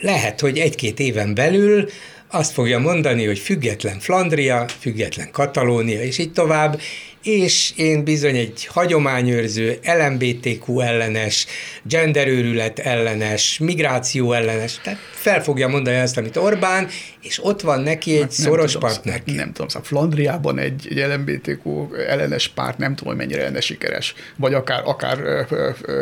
lehet, 0.00 0.40
hogy 0.40 0.58
egy-két 0.58 1.00
éven 1.00 1.34
belül 1.34 1.88
azt 2.30 2.52
fogja 2.52 2.78
mondani, 2.78 3.26
hogy 3.26 3.38
független 3.38 3.98
Flandria, 3.98 4.66
független 4.80 5.30
Katalónia, 5.30 6.02
és 6.02 6.18
így 6.18 6.32
tovább, 6.32 6.80
és 7.22 7.72
én 7.76 8.04
bizony 8.04 8.36
egy 8.36 8.66
hagyományőrző, 8.66 9.78
LMBTQ 9.82 10.80
ellenes, 10.80 11.46
genderőrület 11.82 12.78
ellenes, 12.78 13.58
migráció 13.58 14.32
ellenes, 14.32 14.80
tehát 14.82 14.98
fel 15.10 15.42
fogja 15.42 15.68
mondani 15.68 15.96
azt, 15.96 16.16
amit 16.16 16.36
Orbán, 16.36 16.88
és 17.22 17.44
ott 17.44 17.60
van 17.60 17.80
neki 17.80 18.14
egy 18.14 18.20
Hát 18.20 18.30
szoros 18.30 18.72
tudom, 18.72 18.88
partner. 18.90 19.22
Nem, 19.24 19.34
nem 19.34 19.52
tudom, 19.52 19.68
szóval 19.68 19.88
Flandriában 19.88 20.58
egy, 20.58 20.86
egy 20.90 21.10
LMBTQ 21.10 21.94
ellenes 21.94 22.48
párt 22.48 22.78
nem 22.78 22.94
tudom, 22.94 23.16
hogy 23.16 23.26
mennyire 23.26 23.42
lenne 23.42 23.60
sikeres, 23.60 24.14
vagy 24.36 24.54
akár, 24.54 24.82
akár 24.84 25.46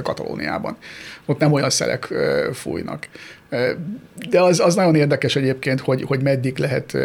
Katalóniában. 0.03 0.77
Ott 1.27 1.39
nem 1.39 1.53
olyan 1.53 1.71
szelek 1.71 2.15
fújnak. 2.53 3.09
De 4.31 4.41
az, 4.41 4.61
az 4.61 4.75
nagyon 4.75 4.95
érdekes 4.95 5.37
egyébként, 5.37 5.81
hogy, 5.81 6.03
hogy 6.03 6.23
meddig 6.23 6.59
lehet 6.59 6.97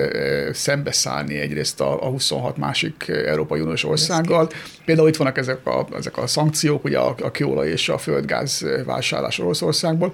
szembeszállni 0.54 1.40
egyrészt 1.40 1.82
a, 1.82 2.04
a 2.04 2.10
26 2.10 2.58
másik 2.58 3.08
Európai 3.26 3.60
Uniós 3.60 3.84
országgal. 3.84 4.50
Például 4.86 5.08
itt 5.08 5.16
vannak 5.16 5.38
ezek 5.38 5.68
a, 5.68 5.88
ezek 5.98 6.18
a 6.18 6.28
szankciók, 6.28 6.84
ugye 6.84 6.98
a, 6.98 7.16
a 7.22 7.32
kőolaj 7.32 7.70
és 7.70 7.90
a 7.90 7.98
földgáz 7.98 8.66
vásárlás 8.86 9.40
Oroszországból, 9.40 10.14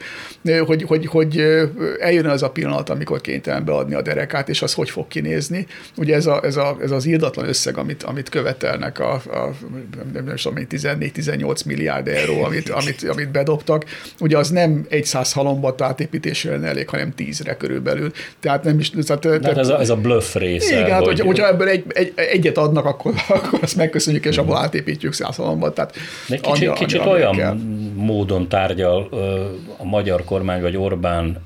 hogy, 0.65 0.83
hogy, 0.83 1.05
hogy 1.05 1.43
eljön 1.99 2.25
az 2.25 2.43
a 2.43 2.49
pillanat, 2.49 2.89
amikor 2.89 3.21
kénytelen 3.21 3.65
beadni 3.65 3.93
a 3.93 4.01
derekát, 4.01 4.49
és 4.49 4.61
az 4.61 4.73
hogy 4.73 4.89
fog 4.89 5.07
kinézni. 5.07 5.67
Ugye 5.97 6.15
ez, 6.15 6.25
a, 6.25 6.43
ez, 6.43 6.55
a, 6.55 6.77
ez 6.81 6.91
az 6.91 7.05
írdatlan 7.05 7.47
összeg, 7.47 7.77
amit, 7.77 8.03
amit 8.03 8.29
követelnek 8.29 8.99
a, 8.99 9.13
a 9.13 9.55
nem 10.13 10.35
tudom, 10.35 10.65
14-18 10.69 11.65
milliárd 11.65 12.07
euró, 12.07 12.43
amit, 12.43 12.69
amit, 12.69 13.03
amit 13.03 13.31
bedobtak, 13.31 13.85
ugye 14.19 14.37
az 14.37 14.49
nem 14.49 14.85
egy 14.89 15.05
száz 15.05 15.33
halombat 15.33 15.77
átépítésre 16.17 16.51
lenne 16.51 16.67
elég, 16.67 16.89
hanem 16.89 17.13
tízre 17.13 17.57
körülbelül. 17.57 18.11
Tehát 18.39 18.63
nem 18.63 18.79
is... 18.79 18.89
Tehát, 18.89 19.21
tehát, 19.21 19.41
tehát 19.41 19.57
ez, 19.57 19.69
a, 19.69 19.79
ez 19.79 19.89
a 19.89 19.95
bluff 19.95 20.35
része. 20.35 20.79
Igen, 20.79 20.91
hát, 20.91 21.05
hogy, 21.05 21.19
hogyha 21.19 21.47
ebből 21.47 21.67
egy, 21.67 21.83
egy, 21.87 22.13
egyet 22.15 22.57
adnak, 22.57 22.85
akkor, 22.85 23.13
akkor 23.27 23.59
azt 23.61 23.75
megköszönjük, 23.75 24.25
és 24.25 24.37
abból 24.37 24.57
átépítjük 24.57 25.13
száz 25.13 25.35
halombat. 25.35 25.75
Tehát 25.75 25.93
De 26.27 26.35
kicsit, 26.35 26.45
annyira, 26.45 26.73
kicsit 26.73 26.99
annyira 26.99 27.15
olyan 27.15 27.35
kell. 27.35 27.57
módon 27.93 28.47
tárgyal 28.47 29.09
a 29.77 29.85
magyar 29.85 30.23
kormány, 30.23 30.61
vagy 30.61 30.77
Orbán 30.77 31.43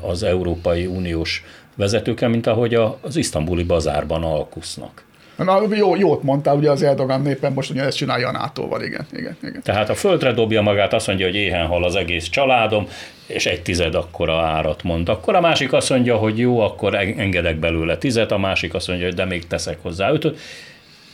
az 0.00 0.22
Európai 0.22 0.86
Uniós 0.86 1.44
vezetőkkel, 1.76 2.28
mint 2.28 2.46
ahogy 2.46 2.74
az 3.00 3.16
isztambuli 3.16 3.62
bazárban 3.62 4.22
alkusznak. 4.22 5.02
Na, 5.44 5.62
jó, 5.74 5.96
jót 5.96 6.22
mondtál, 6.22 6.56
ugye 6.56 6.70
az 6.70 6.82
Erdogan 6.82 7.22
népen 7.22 7.52
most 7.52 7.70
ugye 7.70 7.82
ezt 7.82 7.96
csinálja 7.96 8.28
a 8.28 8.32
NATO-val, 8.32 8.82
igen, 8.82 9.06
igen, 9.12 9.36
igen. 9.42 9.62
Tehát 9.62 9.88
a 9.88 9.94
földre 9.94 10.32
dobja 10.32 10.62
magát, 10.62 10.92
azt 10.92 11.06
mondja, 11.06 11.26
hogy 11.26 11.34
éhen 11.34 11.66
hal 11.66 11.84
az 11.84 11.94
egész 11.94 12.28
családom, 12.28 12.86
és 13.26 13.46
egy 13.46 13.62
tized 13.62 13.94
akkora 13.94 14.40
árat 14.40 14.82
mond. 14.82 15.08
Akkor 15.08 15.34
a 15.34 15.40
másik 15.40 15.72
azt 15.72 15.90
mondja, 15.90 16.16
hogy 16.16 16.38
jó, 16.38 16.60
akkor 16.60 16.94
engedek 16.94 17.56
belőle 17.56 17.96
tizet, 17.96 18.32
a 18.32 18.38
másik 18.38 18.74
azt 18.74 18.88
mondja, 18.88 19.06
hogy 19.06 19.14
de 19.14 19.24
még 19.24 19.46
teszek 19.46 19.78
hozzá 19.82 20.10
ötöt. 20.10 20.38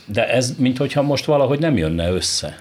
De 0.05 0.29
ez, 0.29 0.53
mintha 0.57 1.01
most 1.01 1.25
valahogy 1.25 1.59
nem 1.59 1.77
jönne 1.77 2.09
össze. 2.09 2.59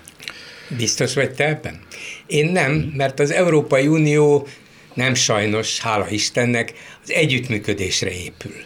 Biztos 0.76 1.14
vagy 1.14 1.35
te 1.35 1.46
ebben? 1.46 1.81
Én 2.26 2.52
nem, 2.52 2.92
mert 2.96 3.20
az 3.20 3.31
Európai 3.31 3.87
Unió 3.87 4.46
nem 4.94 5.14
sajnos, 5.14 5.81
hála 5.81 6.09
Istennek, 6.09 6.72
az 7.02 7.12
együttműködésre 7.12 8.11
épül 8.11 8.64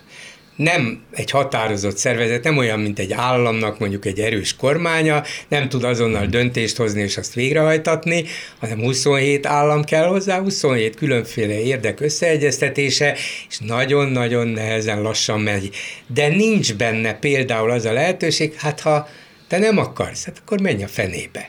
nem 0.61 1.03
egy 1.13 1.31
határozott 1.31 1.97
szervezet, 1.97 2.45
nem 2.45 2.57
olyan, 2.57 2.81
mint 2.81 2.99
egy 2.99 3.13
államnak 3.13 3.79
mondjuk 3.79 4.05
egy 4.05 4.21
erős 4.21 4.57
kormánya, 4.57 5.23
nem 5.49 5.69
tud 5.69 5.85
azonnal 5.85 6.27
döntést 6.27 6.77
hozni 6.77 7.03
és 7.03 7.17
azt 7.17 7.35
végrehajtatni, 7.35 8.25
hanem 8.59 8.79
27 8.79 9.47
állam 9.47 9.85
kell 9.85 10.07
hozzá, 10.07 10.41
27 10.41 10.97
különféle 10.97 11.61
érdek 11.61 12.01
összeegyeztetése, 12.01 13.17
és 13.49 13.59
nagyon-nagyon 13.59 14.49
nehezen 14.49 15.03
lassan 15.03 15.41
megy. 15.41 15.71
De 16.07 16.29
nincs 16.29 16.75
benne 16.75 17.15
például 17.15 17.71
az 17.71 17.85
a 17.85 17.93
lehetőség, 17.93 18.55
hát 18.55 18.81
ha 18.81 19.09
te 19.49 19.59
nem 19.59 19.79
akarsz, 19.79 20.25
hát 20.25 20.39
akkor 20.45 20.61
menj 20.61 20.83
a 20.83 20.89
fenébe 20.89 21.49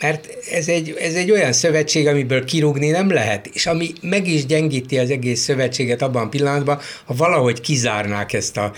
mert 0.00 0.28
ez 0.50 0.68
egy, 0.68 0.96
ez 1.00 1.14
egy 1.14 1.30
olyan 1.30 1.52
szövetség, 1.52 2.06
amiből 2.06 2.44
kirúgni 2.44 2.88
nem 2.88 3.10
lehet, 3.10 3.50
és 3.52 3.66
ami 3.66 3.92
meg 4.02 4.28
is 4.28 4.46
gyengíti 4.46 4.98
az 4.98 5.10
egész 5.10 5.40
szövetséget 5.40 6.02
abban 6.02 6.26
a 6.26 6.28
pillanatban, 6.28 6.78
ha 7.04 7.14
valahogy 7.14 7.60
kizárnák 7.60 8.32
ezt 8.32 8.56
a 8.56 8.72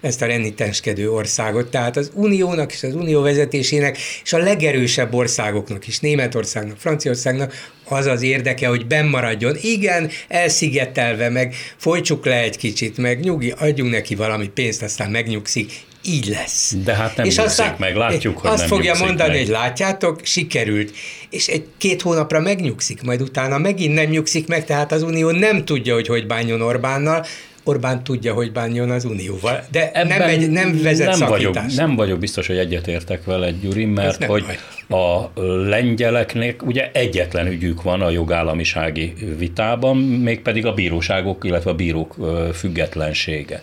ezt 0.00 0.22
a 0.22 0.26
renitenskedő 0.26 1.10
országot. 1.10 1.70
Tehát 1.70 1.96
az 1.96 2.10
uniónak 2.14 2.72
és 2.72 2.82
az 2.82 2.94
unió 2.94 3.20
vezetésének, 3.22 3.98
és 4.24 4.32
a 4.32 4.38
legerősebb 4.38 5.14
országoknak 5.14 5.86
is, 5.86 6.00
Németországnak, 6.00 6.78
Franciaországnak 6.78 7.54
az 7.84 8.06
az 8.06 8.22
érdeke, 8.22 8.68
hogy 8.68 8.86
bennmaradjon. 8.86 9.56
Igen, 9.60 10.10
elszigetelve, 10.28 11.28
meg 11.28 11.54
folytsuk 11.76 12.24
le 12.24 12.40
egy 12.40 12.56
kicsit, 12.56 12.96
meg 12.96 13.20
nyugi, 13.20 13.54
adjunk 13.58 13.90
neki 13.90 14.14
valami 14.14 14.48
pénzt, 14.48 14.82
aztán 14.82 15.10
megnyugszik, 15.10 15.72
így 16.06 16.26
lesz. 16.26 16.74
De 16.84 16.94
hát 16.94 17.16
nem 17.16 17.26
és 17.26 17.38
aztán 17.38 17.74
meg, 17.78 17.96
látjuk, 17.96 18.38
hogy 18.38 18.50
Azt 18.50 18.58
nem 18.58 18.68
fogja 18.68 18.94
mondani, 18.98 19.28
meg. 19.28 19.38
hogy 19.38 19.48
látjátok, 19.48 20.20
sikerült, 20.22 20.92
és 21.30 21.46
egy 21.46 21.64
két 21.78 22.02
hónapra 22.02 22.40
megnyugszik, 22.40 23.02
majd 23.02 23.20
utána 23.20 23.58
megint 23.58 23.94
nem 23.94 24.10
nyugszik 24.10 24.46
meg, 24.46 24.64
tehát 24.64 24.92
az 24.92 25.02
Unió 25.02 25.30
nem 25.30 25.64
tudja, 25.64 25.94
hogy 25.94 26.06
hogy 26.06 26.26
bánjon 26.26 26.60
Orbánnal, 26.60 27.24
Orbán 27.64 28.04
tudja, 28.04 28.32
hogy 28.34 28.52
bánjon 28.52 28.90
az 28.90 29.04
Unióval, 29.04 29.64
de 29.70 29.90
Ebben 29.92 30.18
nem, 30.18 30.28
megy, 30.28 30.50
nem 30.50 30.82
vezet 30.82 31.18
nem 31.18 31.28
vagyok, 31.28 31.74
nem 31.76 31.96
vagyok 31.96 32.18
biztos, 32.18 32.46
hogy 32.46 32.56
egyetértek 32.56 33.24
vele, 33.24 33.50
Gyuri, 33.50 33.84
mert 33.84 34.24
hogy 34.24 34.44
baj. 34.88 35.00
a 35.00 35.30
lengyeleknek 35.68 36.66
ugye 36.66 36.90
egyetlen 36.92 37.46
ügyük 37.46 37.82
van 37.82 38.00
a 38.02 38.10
jogállamisági 38.10 39.12
vitában, 39.38 39.96
mégpedig 39.96 40.66
a 40.66 40.72
bíróságok, 40.72 41.44
illetve 41.44 41.70
a 41.70 41.74
bírók 41.74 42.16
függetlensége. 42.54 43.62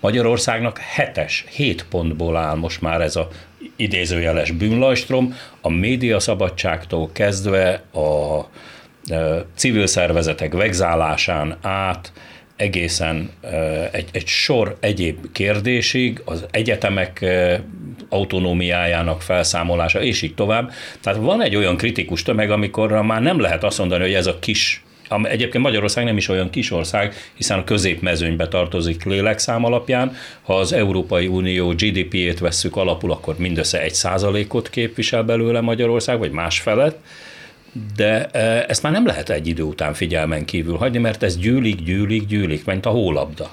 Magyarországnak 0.00 0.78
hetes, 0.78 1.44
hét 1.50 1.86
pontból 1.90 2.36
áll 2.36 2.54
most 2.54 2.80
már 2.80 3.00
ez 3.00 3.16
a 3.16 3.28
idézőjeles 3.76 4.50
bűnlajstrom, 4.50 5.34
a 5.60 5.68
médiaszabadságtól 5.68 7.10
kezdve 7.12 7.82
a 7.92 8.40
civil 9.54 9.86
szervezetek 9.86 10.52
vegzálásán 10.52 11.56
át, 11.62 12.12
egészen 12.56 13.30
egy, 13.90 14.08
egy 14.12 14.26
sor 14.26 14.76
egyéb 14.80 15.32
kérdésig, 15.32 16.22
az 16.24 16.46
egyetemek 16.50 17.24
autonómiájának 18.08 19.22
felszámolása, 19.22 20.02
és 20.02 20.22
így 20.22 20.34
tovább. 20.34 20.72
Tehát 21.00 21.18
van 21.18 21.42
egy 21.42 21.56
olyan 21.56 21.76
kritikus 21.76 22.22
tömeg, 22.22 22.50
amikor 22.50 22.90
már 23.02 23.22
nem 23.22 23.40
lehet 23.40 23.64
azt 23.64 23.78
mondani, 23.78 24.02
hogy 24.02 24.14
ez 24.14 24.26
a 24.26 24.38
kis 24.38 24.84
Egyébként 25.22 25.64
Magyarország 25.64 26.04
nem 26.04 26.16
is 26.16 26.28
olyan 26.28 26.50
kis 26.50 26.70
ország, 26.70 27.14
hiszen 27.34 27.58
a 27.58 27.64
középmezőnybe 27.64 28.48
tartozik 28.48 29.04
lélekszám 29.04 29.64
alapján. 29.64 30.16
Ha 30.42 30.56
az 30.56 30.72
Európai 30.72 31.26
Unió 31.26 31.68
GDP-ét 31.68 32.38
vesszük 32.38 32.76
alapul, 32.76 33.10
akkor 33.10 33.34
mindössze 33.38 33.82
egy 33.82 33.94
százalékot 33.94 34.70
képvisel 34.70 35.22
belőle 35.22 35.60
Magyarország, 35.60 36.18
vagy 36.18 36.30
más 36.30 36.60
felett 36.60 36.98
de 37.96 38.26
e, 38.26 38.64
ezt 38.68 38.82
már 38.82 38.92
nem 38.92 39.06
lehet 39.06 39.30
egy 39.30 39.46
idő 39.46 39.62
után 39.62 39.94
figyelmen 39.94 40.44
kívül 40.44 40.76
hagyni, 40.76 40.98
mert 40.98 41.22
ez 41.22 41.36
gyűlik, 41.36 41.82
gyűlik, 41.82 42.26
gyűlik, 42.26 42.64
mint 42.64 42.86
a 42.86 42.90
hólabda. 42.90 43.50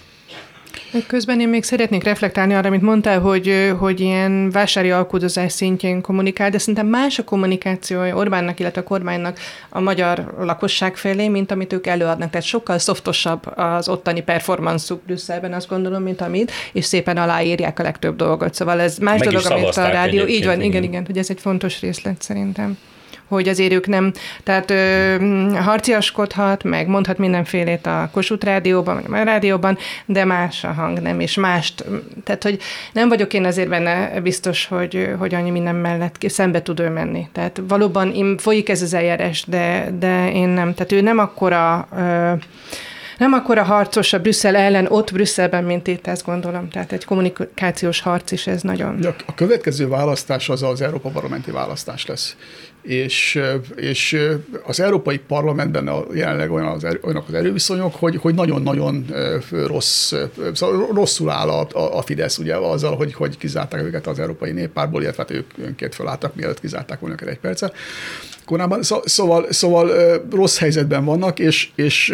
Közben 1.08 1.40
én 1.40 1.50
még 1.50 1.64
szeretnék 1.64 2.04
reflektálni 2.04 2.54
arra, 2.54 2.68
amit 2.68 2.82
mondtál, 2.82 3.20
hogy, 3.20 3.74
hogy 3.80 4.00
ilyen 4.00 4.52
vásári 4.52 4.92
alkudozás 4.92 5.52
szintjén 5.52 6.02
kommunikál, 6.02 6.50
de 6.50 6.58
szerintem 6.58 6.88
más 6.88 7.20
a 7.20 7.24
kommunikációja 7.24 8.16
Orbánnak, 8.16 8.60
illetve 8.60 8.82
a 8.82 8.84
kormánynak 8.84 9.40
a 9.70 9.80
magyar 9.80 10.34
lakosság 10.40 10.98
felé, 10.98 11.28
mint 11.28 11.52
amit 11.52 11.74
ők 11.74 11.88
előadnak. 11.88 12.30
Tehát 12.30 12.46
sokkal 12.46 12.78
szoftosabb 12.78 13.58
az 13.58 13.90
ottani 13.90 14.22
performanszuk 14.22 15.04
Brüsszelben, 15.04 15.54
azt 15.54 15.68
gondolom, 15.68 16.04
mint 16.04 16.22
amit, 16.22 16.52
és 16.74 16.86
szépen 16.86 17.18
aláírják 17.18 17.80
a 17.80 17.84
legtöbb 17.84 18.16
dolgot. 18.16 18.54
Szóval 18.54 18.82
ez 18.82 18.98
más 18.98 19.20
Meg 19.20 19.28
dolog, 19.28 19.52
amit 19.52 19.78
a 19.78 19.88
rádió. 19.88 20.26
Így 20.26 20.46
van, 20.46 20.56
igen, 20.56 20.66
igen, 20.66 20.84
igen, 20.84 21.06
hogy 21.06 21.18
ez 21.18 21.30
egy 21.30 21.40
fontos 21.40 21.80
részlet 21.82 22.22
szerintem 22.22 22.78
hogy 23.34 23.48
azért 23.48 23.74
ők 23.74 23.88
nem, 23.88 24.12
tehát 24.44 24.72
ö, 24.72 25.16
harciaskodhat, 25.56 26.64
meg 26.64 26.88
mondhat 26.88 27.18
mindenfélét 27.18 27.86
a 27.86 28.10
Kossuth 28.12 28.46
rádióban, 28.46 29.04
vagy 29.08 29.20
a 29.20 29.24
rádióban, 29.24 29.78
de 30.06 30.26
más 30.26 30.64
a 30.64 30.72
hang, 30.72 31.00
nem, 31.00 31.20
és 31.20 31.36
mást, 31.36 31.86
tehát 32.24 32.44
hogy 32.44 32.60
nem 32.94 33.10
vagyok 33.10 33.34
én 33.34 33.46
azért 33.46 33.70
benne 33.70 34.22
biztos, 34.22 34.66
hogy, 34.66 35.10
hogy 35.18 35.34
annyi 35.34 35.50
minden 35.50 35.76
mellett 35.76 36.16
szembe 36.28 36.62
tud 36.62 36.80
ő 36.80 36.90
menni. 36.90 37.28
Tehát 37.32 37.62
valóban 37.68 38.12
én, 38.14 38.38
folyik 38.38 38.70
ez 38.70 38.82
az 38.82 38.94
eljárás, 38.94 39.44
de, 39.48 39.92
de 40.00 40.32
én 40.32 40.48
nem, 40.48 40.74
tehát 40.74 40.92
ő 40.92 41.02
nem 41.02 41.20
akkora 41.20 41.88
ö, 41.98 42.32
nem 43.18 43.34
akkor 43.34 43.58
a 43.58 43.64
harcos 43.64 44.14
a 44.14 44.20
Brüsszel 44.20 44.56
ellen 44.56 44.86
ott 44.90 45.12
Brüsszelben, 45.12 45.64
mint 45.64 45.88
itt, 45.88 46.08
ezt 46.08 46.26
gondolom. 46.26 46.70
Tehát 46.70 46.92
egy 46.92 47.06
kommunikációs 47.06 48.02
harc 48.02 48.32
is 48.32 48.48
ez 48.48 48.62
nagyon. 48.62 49.06
A 49.26 49.34
következő 49.34 49.88
választás 49.88 50.50
az 50.50 50.64
az 50.64 50.82
Európa 50.82 51.10
Parlamenti 51.10 51.52
választás 51.52 52.06
lesz 52.06 52.36
és, 52.84 53.42
és 53.76 54.20
az 54.64 54.80
Európai 54.80 55.18
Parlamentben 55.18 55.88
a, 55.88 56.04
jelenleg 56.14 56.52
olyan 56.52 56.68
az, 56.68 56.84
erő, 56.84 57.00
olyanok 57.02 57.28
az 57.28 57.34
erőviszonyok, 57.34 57.96
hogy, 57.96 58.16
hogy 58.16 58.34
nagyon-nagyon 58.34 59.06
rossz, 59.66 60.14
szóval 60.54 60.88
rosszul 60.94 61.30
áll 61.30 61.50
a, 61.50 61.68
a, 61.72 61.98
a 61.98 62.02
Fidesz 62.02 62.38
ugye 62.38 62.56
azzal, 62.56 62.96
hogy, 62.96 63.14
hogy 63.14 63.38
kizárták 63.38 63.84
őket 63.84 64.08
az 64.08 64.20
Európai 64.20 64.52
Néppárból, 64.52 65.02
illetve 65.02 65.24
hát 65.28 65.32
ők 65.32 65.52
önként 65.58 65.96
felálltak, 65.96 66.36
mielőtt 66.36 66.60
kizárták 66.60 67.00
volna 67.00 67.16
őket 67.16 67.28
egy 67.28 67.40
percet 67.40 67.76
korábban. 68.46 68.84
Szóval, 69.04 69.46
szóval 69.50 69.92
rossz 70.32 70.58
helyzetben 70.58 71.06
vannak, 71.06 71.40
és, 71.40 71.70
és 71.76 72.14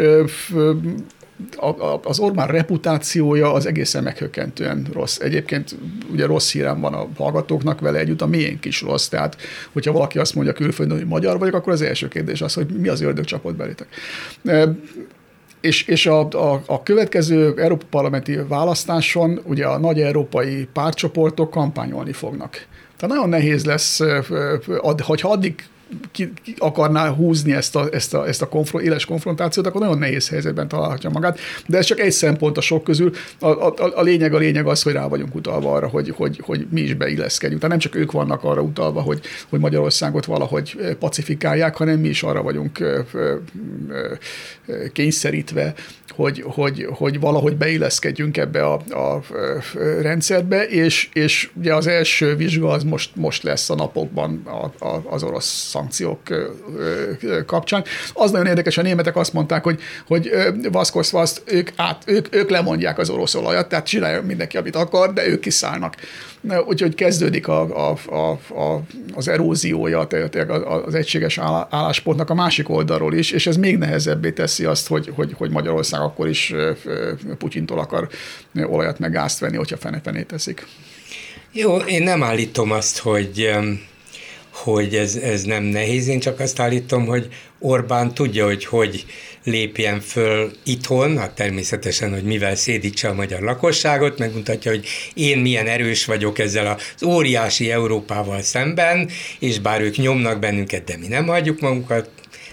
az 2.04 2.20
Orbán 2.20 2.48
reputációja 2.48 3.54
az 3.54 3.66
egészen 3.66 4.04
meghökkentően 4.04 4.88
rossz. 4.94 5.20
Egyébként 5.20 5.76
ugye 6.12 6.26
rossz 6.26 6.52
hírem 6.52 6.80
van 6.80 6.94
a 6.94 7.08
hallgatóknak 7.18 7.80
vele 7.80 8.00
együtt, 8.00 8.22
a 8.22 8.28
miénk 8.28 8.66
is 8.66 8.82
rossz. 8.82 9.08
Tehát, 9.08 9.38
hogyha 9.72 9.92
valaki 9.92 10.20
azt 10.20 10.36
mondja 10.36 10.54
külföldön, 10.54 10.98
hogy 10.98 11.08
magyar 11.08 11.40
vagyok, 11.40 11.56
akkor 11.56 11.74
az 11.74 11.82
első 11.82 12.08
kérdés 12.08 12.42
az, 12.42 12.54
hogy 12.54 12.68
mi 12.68 12.88
az 12.88 13.02
ördög 13.02 13.26
csapott 13.26 13.56
belétek. 13.56 13.88
És, 15.62 15.88
és 15.88 16.06
a, 16.06 16.28
a, 16.28 16.62
a 16.66 16.84
következő 16.84 17.54
Európa 17.58 17.86
Parlamenti 17.90 18.36
választáson 18.48 19.40
ugye 19.44 19.66
a 19.66 19.80
nagy 19.80 20.02
európai 20.02 20.68
pártcsoportok 20.74 21.50
kampányolni 21.50 22.12
fognak. 22.12 22.52
Tehát 22.98 23.16
nagyon 23.16 23.30
nehéz 23.30 23.66
lesz, 23.66 24.00
hogyha 24.98 25.30
addig 25.30 25.64
ki, 26.12 26.34
ki 26.44 26.56
akarná 26.58 27.10
húzni 27.10 27.54
ezt 27.54 27.76
a, 27.76 27.88
ezt 27.92 28.14
a, 28.14 28.28
ezt 28.28 28.42
a 28.42 28.50
konfront, 28.50 28.86
éles 28.86 29.06
konfrontációt, 29.06 29.68
akkor 29.68 29.82
nagyon 29.82 29.98
nehéz 29.98 30.30
helyzetben 30.30 30.68
találhatja 30.68 31.10
magát. 31.10 31.40
De 31.68 31.78
ez 31.78 31.86
csak 31.86 32.00
egy 32.00 32.12
szempont 32.12 32.58
a 32.58 32.62
sok 32.62 32.84
közül. 32.84 33.12
A, 33.40 33.48
a, 33.48 33.74
a 33.96 34.02
lényeg 34.02 34.34
a 34.34 34.38
lényeg 34.38 34.68
az, 34.68 34.82
hogy 34.82 34.94
rá 34.94 35.08
vagyunk 35.08 35.36
utalva 35.36 35.74
arra, 35.74 35.88
hogy, 35.88 36.14
hogy, 36.18 36.42
hogy 36.46 36.68
mi 36.70 36.82
is 36.82 36.94
beilleszkedjünk. 36.94 37.62
Tehát 37.62 37.80
nem 37.80 37.92
csak 37.92 38.02
ők 38.02 38.12
vannak 38.12 38.44
arra 38.44 38.62
utalva, 38.62 39.02
hogy, 39.02 39.22
hogy 39.50 39.60
Magyarországot 39.60 40.26
valahogy 40.26 40.96
pacifikálják, 41.00 41.76
hanem 41.76 42.00
mi 42.00 42.08
is 42.08 42.24
arra 42.24 42.42
vagyunk 42.42 42.84
kényszerítve, 44.94 45.74
hogy, 46.10 46.44
hogy, 46.48 46.88
hogy 46.90 47.20
valahogy 47.20 47.58
beilleszkedjünk 47.58 48.38
ebbe 48.38 48.66
a, 48.66 48.74
a 48.74 49.22
rendszerbe, 50.02 50.68
és, 50.68 51.10
és 51.14 51.50
ugye 51.56 51.76
az 51.76 51.88
első 51.88 52.36
vizsga 52.36 52.70
az 52.70 52.84
most, 52.84 53.16
most 53.16 53.44
lesz 53.44 53.70
a 53.70 53.76
napokban 53.76 54.48
az 55.10 55.24
orosz 55.24 55.46
szankciók 55.80 56.20
kapcsán. 57.46 57.84
Az 58.14 58.32
nagyon 58.32 58.48
érdekes, 58.48 58.78
a 58.78 58.82
németek 58.82 59.16
azt 59.16 59.34
mondták, 59.34 59.64
hogy, 59.64 59.80
hogy 60.08 60.32
Vaszkoszvaszt, 60.72 61.42
ők, 61.46 61.70
át, 61.76 62.04
ők, 62.06 62.36
ők 62.36 62.50
lemondják 62.50 62.98
az 62.98 63.10
orosz 63.10 63.36
olajat, 63.36 63.70
tehát 63.70 63.86
csinálja 63.86 64.22
mindenki, 64.22 64.58
amit 64.58 64.76
akar, 64.76 65.14
de 65.14 65.28
ők 65.28 65.40
kiszállnak. 65.40 65.96
Úgyhogy 66.68 66.96
kezdődik 66.96 67.48
a, 67.48 67.90
a, 67.90 67.98
a, 68.10 68.32
a, 68.62 68.82
az 69.14 69.28
eróziója 69.28 70.00
az 70.86 70.96
egységes 70.96 71.38
álláspontnak 71.70 72.30
a 72.30 72.34
másik 72.34 72.70
oldalról 72.70 73.14
is, 73.14 73.32
és 73.32 73.48
ez 73.48 73.58
még 73.58 73.78
nehezebbé 73.78 74.32
teszi 74.32 74.66
azt, 74.66 74.88
hogy, 74.88 75.12
hogy, 75.16 75.34
hogy 75.38 75.50
Magyarország 75.50 76.02
akkor 76.02 76.28
is 76.28 76.54
Putyintól 77.38 77.80
akar 77.80 78.08
olajat 78.64 79.00
meg 79.00 79.12
gázt 79.12 79.40
venni, 79.40 79.56
hogyha 79.56 79.78
fene-fené 79.78 80.22
teszik. 80.22 80.66
Jó, 81.52 81.78
én 81.78 82.04
nem 82.04 82.24
állítom 82.24 82.72
azt, 82.72 82.98
hogy 82.98 83.50
hogy 84.64 84.96
ez, 84.96 85.16
ez 85.16 85.44
nem 85.44 85.64
nehéz, 85.64 86.08
én 86.08 86.20
csak 86.20 86.40
azt 86.40 86.60
állítom, 86.60 87.06
hogy 87.06 87.28
Orbán 87.60 88.14
tudja, 88.14 88.46
hogy 88.46 88.66
hogy 88.66 89.06
lépjen 89.44 90.00
föl 90.00 90.52
itthon, 90.64 91.18
hát 91.18 91.36
természetesen, 91.36 92.14
hogy 92.14 92.24
mivel 92.24 92.56
szédítse 92.56 93.08
a 93.08 93.14
magyar 93.14 93.42
lakosságot, 93.42 94.18
megmutatja, 94.18 94.72
hogy 94.72 94.86
én 95.14 95.38
milyen 95.38 95.68
erős 95.68 96.06
vagyok 96.06 96.40
ezzel 96.40 96.68
az 96.78 97.04
óriási 97.04 97.72
Európával 97.72 98.42
szemben, 98.42 99.10
és 99.40 99.60
bár 99.60 99.82
ők 99.82 99.98
nyomnak 99.98 100.40
bennünket, 100.40 100.84
de 100.84 100.98
mi 100.98 101.08
nem 101.08 101.28
hagyjuk 101.28 101.60
magunkat, 101.60 102.10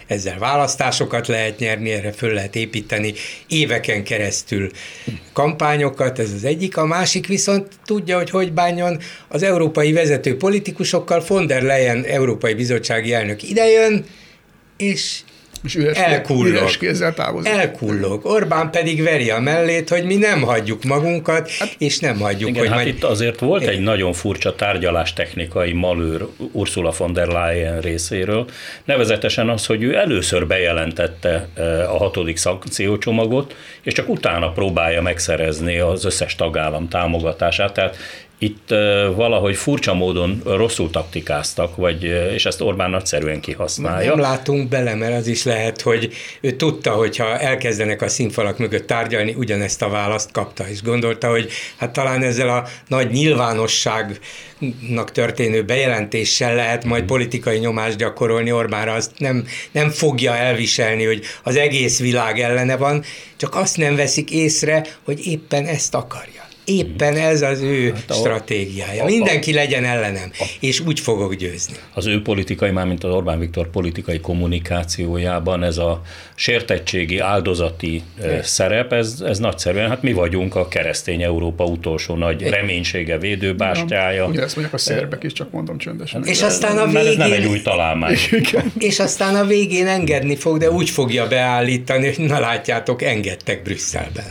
ezzel 0.07 0.39
választásokat 0.39 1.27
lehet 1.27 1.59
nyerni, 1.59 1.91
erre 1.91 2.13
föl 2.13 2.33
lehet 2.33 2.57
építeni 2.57 3.13
éveken 3.49 4.05
keresztül 4.05 4.71
kampányokat, 5.33 6.19
ez 6.19 6.33
az 6.33 6.45
egyik. 6.45 6.77
A 6.77 6.87
másik 6.87 7.27
viszont 7.27 7.69
tudja, 7.85 8.17
hogy 8.17 8.31
hogy 8.31 8.53
bánjon 8.53 8.99
az 9.29 9.43
európai 9.43 9.93
vezető 9.93 10.37
politikusokkal, 10.37 11.25
von 11.29 11.47
der 11.47 11.63
Leyen 11.63 12.05
európai 12.05 12.55
bizottsági 12.55 13.13
elnök 13.13 13.43
idejön, 13.43 14.05
és 14.77 15.21
és 15.65 15.75
üres, 15.75 15.99
elkullog. 15.99 16.47
Üres 16.47 16.77
kézzel 16.77 17.15
távozik. 17.15 17.53
Elkullog. 17.53 18.25
Orbán 18.25 18.71
pedig 18.71 19.03
veri 19.03 19.31
a 19.31 19.41
mellét, 19.41 19.89
hogy 19.89 20.05
mi 20.05 20.17
nem 20.17 20.43
hagyjuk 20.43 20.85
magunkat, 20.85 21.51
hát, 21.51 21.75
és 21.79 21.99
nem 21.99 22.19
hagyjuk, 22.21 22.49
igen, 22.49 22.61
hogy 22.61 22.69
hát 22.69 22.77
majd... 22.77 22.89
itt 22.89 23.05
azért 23.05 23.41
volt 23.41 23.67
egy 23.67 23.81
nagyon 23.81 24.13
furcsa 24.13 24.55
tárgyalástechnikai 24.55 25.73
malőr 25.73 26.27
Ursula 26.53 26.93
von 26.99 27.13
der 27.13 27.27
Leyen 27.27 27.81
részéről, 27.81 28.47
nevezetesen 28.85 29.49
az, 29.49 29.67
hogy 29.67 29.83
ő 29.83 29.97
először 29.97 30.47
bejelentette 30.47 31.49
eh, 31.55 31.95
a 31.95 31.97
hatodik 31.97 32.37
szankciócsomagot, 32.37 33.55
és 33.83 33.93
csak 33.93 34.09
utána 34.09 34.51
próbálja 34.53 35.03
megszerezni 35.03 35.79
az 35.79 36.05
összes 36.05 36.35
tagállam 36.35 36.89
támogatását. 36.89 37.73
Tehát 37.73 37.97
itt 38.39 38.69
valahogy 39.15 39.57
furcsa 39.57 39.95
módon 39.95 40.43
rosszul 40.45 40.91
taktikáztak, 40.91 41.77
vagy, 41.77 42.03
és 42.35 42.47
ezt 42.47 42.61
Orbán 42.61 42.91
nagyszerűen 42.91 43.41
kihasználja. 43.41 44.11
Nem 44.11 44.19
látunk 44.19 44.69
bele, 44.69 44.95
mert 44.95 45.15
az 45.15 45.27
is 45.27 45.45
lehet, 45.45 45.81
hogy 45.81 46.13
ő 46.41 46.51
tudta, 46.51 46.91
hogy 46.91 47.17
ha 47.17 47.39
elkezdenek 47.39 48.03
a 48.03 48.09
színfalak 48.09 48.59
mögött 48.59 48.87
tárgyalni, 48.87 49.35
ugyanezt 49.39 49.83
a 49.83 49.89
választ 49.89 50.33
kapta, 50.33 50.69
és 50.69 50.83
gondolta, 50.83 51.31
hogy 51.31 51.51
hát 51.77 51.93
talán 51.93 52.23
ezzel 52.23 52.49
a 52.49 52.65
nagy 52.89 53.11
nyilvánosságnak 53.11 55.13
történő 55.13 55.65
bejelentéssel 55.65 56.55
lehet 56.55 56.85
majd 56.85 57.05
politikai 57.05 57.59
nyomást 57.59 57.97
gyakorolni 57.97 58.53
Orbánra, 58.53 58.93
azt 58.93 59.11
nem, 59.19 59.47
nem 59.73 59.91
fogja 59.91 60.37
elviselni, 60.37 61.05
hogy 61.05 61.23
az 61.43 61.57
egész 61.57 61.99
világ 61.99 62.41
ellene 62.41 62.77
van, 62.77 63.05
csak 63.37 63.55
azt 63.55 63.77
nem 63.77 63.97
veszik 63.97 64.31
észre, 64.31 64.87
hogy 65.05 65.27
éppen 65.27 65.67
ezt 65.67 65.95
akarja. 65.95 66.46
Éppen 66.69 67.17
ez 67.17 67.43
az 67.43 67.61
ő 67.61 67.93
hát 67.95 68.11
a, 68.11 68.15
stratégiája. 68.15 69.03
A, 69.03 69.07
Mindenki 69.07 69.53
legyen 69.53 69.85
ellenem, 69.85 70.31
a, 70.39 70.45
és 70.61 70.81
úgy 70.81 71.01
fogok 71.01 71.35
győzni. 71.35 71.75
Az 71.95 72.07
ő 72.07 72.23
politikai, 72.23 72.71
mármint 72.71 73.05
az 73.05 73.13
Orbán 73.13 73.39
Viktor 73.39 73.71
politikai 73.71 74.21
kommunikációjában 74.21 75.63
ez 75.63 75.79
a 75.79 76.03
sértettségi, 76.35 77.19
áldozati 77.19 78.03
é. 78.23 78.41
szerep, 78.43 78.93
ez, 78.93 79.23
ez 79.27 79.39
nagyszerűen, 79.39 79.89
hát 79.89 80.03
mi 80.03 80.13
vagyunk 80.13 80.55
a 80.55 80.69
keresztény 80.69 81.23
Európa 81.23 81.65
utolsó 81.65 82.15
nagy 82.15 82.43
é. 82.43 82.49
reménysége, 82.49 83.19
védőbástyája. 83.19 84.27
Ugye 84.27 84.43
ezt 84.43 84.55
mondják 84.57 84.75
a 84.75 84.79
szerbek 84.79 85.23
is, 85.23 85.33
csak 85.33 85.51
mondom 85.51 85.79
csöndesen. 85.79 86.25
És 86.25 86.43
aztán 86.43 86.79
a 86.79 86.87
végén... 86.87 87.07
ez 87.07 87.17
nem 87.17 87.33
egy 87.33 87.47
új 87.47 87.63
találmány. 87.63 88.17
És 88.79 88.99
aztán 88.99 89.35
a 89.35 89.45
végén 89.45 89.87
engedni 89.87 90.37
fog, 90.37 90.59
de 90.59 90.71
úgy 90.71 90.91
fogja 90.91 91.29
beállítani, 91.29 92.15
hogy 92.15 92.27
na 92.27 92.41
látjátok, 92.41 93.03
engedtek 93.03 93.63
Brüsszelben. 93.63 94.25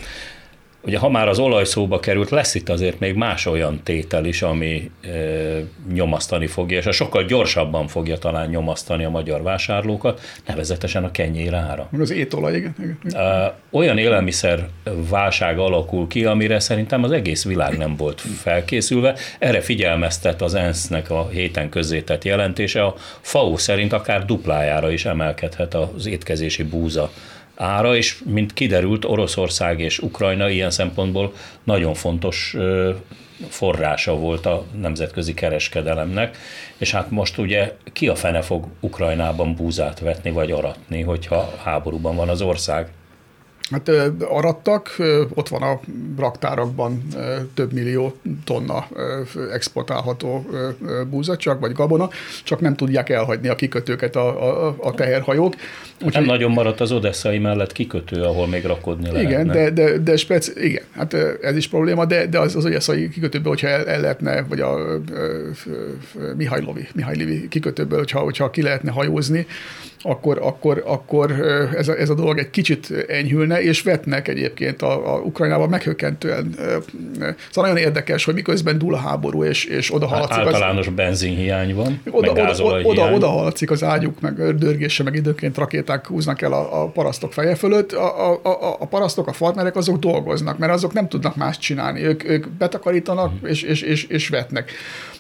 Ugye 0.85 0.97
ha 0.97 1.09
már 1.09 1.27
az 1.27 1.39
olaj 1.39 1.65
szóba 1.65 1.99
került, 1.99 2.29
lesz 2.29 2.55
itt 2.55 2.69
azért 2.69 2.99
még 2.99 3.15
más 3.15 3.45
olyan 3.45 3.79
tétel 3.83 4.25
is, 4.25 4.41
ami 4.41 4.91
e, 5.01 5.09
nyomasztani 5.93 6.47
fogja, 6.47 6.77
és 6.77 6.85
a 6.85 6.91
sokkal 6.91 7.23
gyorsabban 7.23 7.87
fogja 7.87 8.17
talán 8.17 8.49
nyomasztani 8.49 9.03
a 9.03 9.09
magyar 9.09 9.41
vásárlókat, 9.41 10.21
nevezetesen 10.47 11.03
a 11.03 11.11
kenyér 11.11 11.53
ára. 11.53 11.89
Az 11.99 12.11
étolaj, 12.11 12.55
igen. 12.55 12.97
Olyan 13.69 13.97
élelmiszer 13.97 14.67
válság 15.09 15.59
alakul 15.59 16.07
ki, 16.07 16.25
amire 16.25 16.59
szerintem 16.59 17.03
az 17.03 17.11
egész 17.11 17.45
világ 17.45 17.77
nem 17.77 17.95
volt 17.95 18.21
felkészülve. 18.21 19.15
Erre 19.39 19.61
figyelmeztet 19.61 20.41
az 20.41 20.53
ENSZ-nek 20.53 21.09
a 21.09 21.27
héten 21.29 21.69
közzétett 21.69 22.23
jelentése. 22.23 22.83
A 22.83 22.95
FAO 23.21 23.57
szerint 23.57 23.93
akár 23.93 24.25
duplájára 24.25 24.91
is 24.91 25.05
emelkedhet 25.05 25.73
az 25.73 26.05
étkezési 26.05 26.63
búza 26.63 27.11
ára, 27.55 27.95
és 27.95 28.17
mint 28.25 28.53
kiderült, 28.53 29.05
Oroszország 29.05 29.79
és 29.79 29.99
Ukrajna 29.99 30.49
ilyen 30.49 30.71
szempontból 30.71 31.33
nagyon 31.63 31.93
fontos 31.93 32.55
forrása 33.49 34.15
volt 34.15 34.45
a 34.45 34.63
nemzetközi 34.79 35.33
kereskedelemnek, 35.33 36.37
és 36.77 36.91
hát 36.91 37.11
most 37.11 37.37
ugye 37.37 37.73
ki 37.93 38.07
a 38.07 38.15
fene 38.15 38.41
fog 38.41 38.65
Ukrajnában 38.79 39.55
búzát 39.55 39.99
vetni 39.99 40.31
vagy 40.31 40.51
aratni, 40.51 41.01
hogyha 41.01 41.53
háborúban 41.63 42.15
van 42.15 42.29
az 42.29 42.41
ország? 42.41 42.91
Hát 43.71 43.91
arattak, 44.19 44.95
ott 45.33 45.47
van 45.47 45.61
a 45.61 45.79
raktárakban 46.17 47.07
több 47.53 47.73
millió 47.73 48.15
tonna 48.43 48.87
exportálható 49.53 50.45
búzacsak, 51.09 51.59
vagy 51.59 51.71
gabona, 51.71 52.09
csak 52.43 52.59
nem 52.59 52.75
tudják 52.75 53.09
elhagyni 53.09 53.47
a 53.47 53.55
kikötőket 53.55 54.15
a, 54.15 54.67
a, 54.67 54.75
a 54.79 54.91
teherhajók. 54.91 55.55
Úgy, 56.01 56.13
nem 56.13 56.23
nagyon 56.23 56.51
maradt 56.51 56.81
az 56.81 56.91
odesszai 56.91 57.37
mellett 57.37 57.71
kikötő, 57.71 58.21
ahol 58.21 58.47
még 58.47 58.65
rakodni 58.65 59.11
lehetne. 59.11 59.29
Igen, 59.29 59.47
de, 59.47 59.69
de, 59.69 59.97
de 59.97 60.17
speci- 60.17 60.63
igen, 60.63 60.83
hát 60.95 61.13
ez 61.41 61.55
is 61.55 61.67
probléma, 61.67 62.05
de, 62.05 62.25
de 62.25 62.39
az, 62.39 62.55
az 62.55 62.65
odesszai 62.65 63.09
kikötőből, 63.09 63.49
hogyha 63.49 63.67
el, 63.67 63.87
el 63.87 64.01
lehetne, 64.01 64.41
vagy 64.41 64.59
a, 64.59 64.73
a, 64.73 64.95
a 64.95 65.01
Mihajlovi, 66.37 66.87
Mihajlivi 66.93 67.47
kikötőből, 67.47 67.97
hogyha, 67.97 68.19
hogyha 68.19 68.49
ki 68.49 68.61
lehetne 68.61 68.91
hajózni, 68.91 69.47
akkor, 70.05 70.39
akkor, 70.41 70.83
akkor 70.85 71.31
ez, 71.77 71.87
a, 71.87 71.99
ez 71.99 72.09
a 72.09 72.13
dolog 72.13 72.37
egy 72.37 72.49
kicsit 72.49 73.05
enyhülne, 73.07 73.61
és 73.61 73.81
vetnek 73.81 74.27
egyébként 74.27 74.81
a, 74.81 75.15
a 75.15 75.19
Ukrajnában 75.19 75.69
meghökkentően. 75.69 76.55
Szóval 77.51 77.71
nagyon 77.71 77.77
érdekes, 77.77 78.25
hogy 78.25 78.33
miközben 78.33 78.77
dúl 78.77 78.93
a 78.93 78.97
háború, 78.97 79.43
és, 79.43 79.65
és 79.65 79.93
oda 79.93 80.07
haladszik. 80.07 80.37
Általános 80.37 80.87
az, 80.87 80.93
benzinhiány 80.93 81.75
van, 81.75 82.01
oda, 82.09 82.33
meg 82.33 82.43
oda, 82.43 82.63
oda, 82.63 82.87
oda, 82.87 83.11
oda 83.11 83.27
haladszik 83.27 83.71
az 83.71 83.83
ágyuk, 83.83 84.21
meg 84.21 84.55
dörgése, 84.55 85.03
meg 85.03 85.15
időnként 85.15 85.57
rakéták 85.57 86.07
húznak 86.07 86.41
el 86.41 86.53
a, 86.53 86.81
a 86.81 86.87
parasztok 86.87 87.33
feje 87.33 87.55
fölött. 87.55 87.91
A, 87.91 88.31
a, 88.31 88.39
a, 88.43 88.75
a 88.79 88.85
parasztok, 88.85 89.27
a 89.27 89.33
farmerek 89.33 89.75
azok 89.75 89.97
dolgoznak, 89.97 90.57
mert 90.57 90.71
azok 90.73 90.93
nem 90.93 91.07
tudnak 91.07 91.35
más 91.35 91.57
csinálni. 91.57 92.03
Ők, 92.03 92.23
ők 92.23 92.49
betakarítanak, 92.49 93.31
és, 93.43 93.61
és, 93.61 93.81
és, 93.81 94.03
és 94.03 94.29
vetnek. 94.29 94.71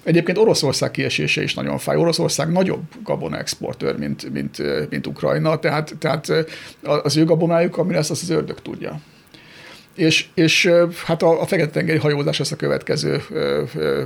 Egyébként 0.05 0.37
Oroszország 0.37 0.91
kiesése 0.91 1.43
is 1.43 1.53
nagyon 1.53 1.77
fáj. 1.77 1.95
Oroszország 1.95 2.51
nagyobb 2.51 2.83
gabona 3.03 3.37
exportőr, 3.37 3.97
mint, 3.97 4.31
mint, 4.33 4.61
mint 4.89 5.07
Ukrajna, 5.07 5.59
tehát, 5.59 5.95
tehát 5.99 6.31
az 6.81 7.17
ő 7.17 7.25
gabonájuk, 7.25 7.77
ami 7.77 7.93
lesz, 7.93 8.09
azt 8.09 8.21
az 8.21 8.29
ördög 8.29 8.61
tudja. 8.61 8.99
És, 9.95 10.25
és 10.33 10.69
hát 11.05 11.21
a, 11.21 11.41
a 11.41 11.45
Fekete-tengeri 11.45 11.97
hajózás 11.97 12.37
lesz 12.37 12.51
a 12.51 12.55
következő 12.55 13.21
ö, 13.29 13.63
ö, 13.75 14.03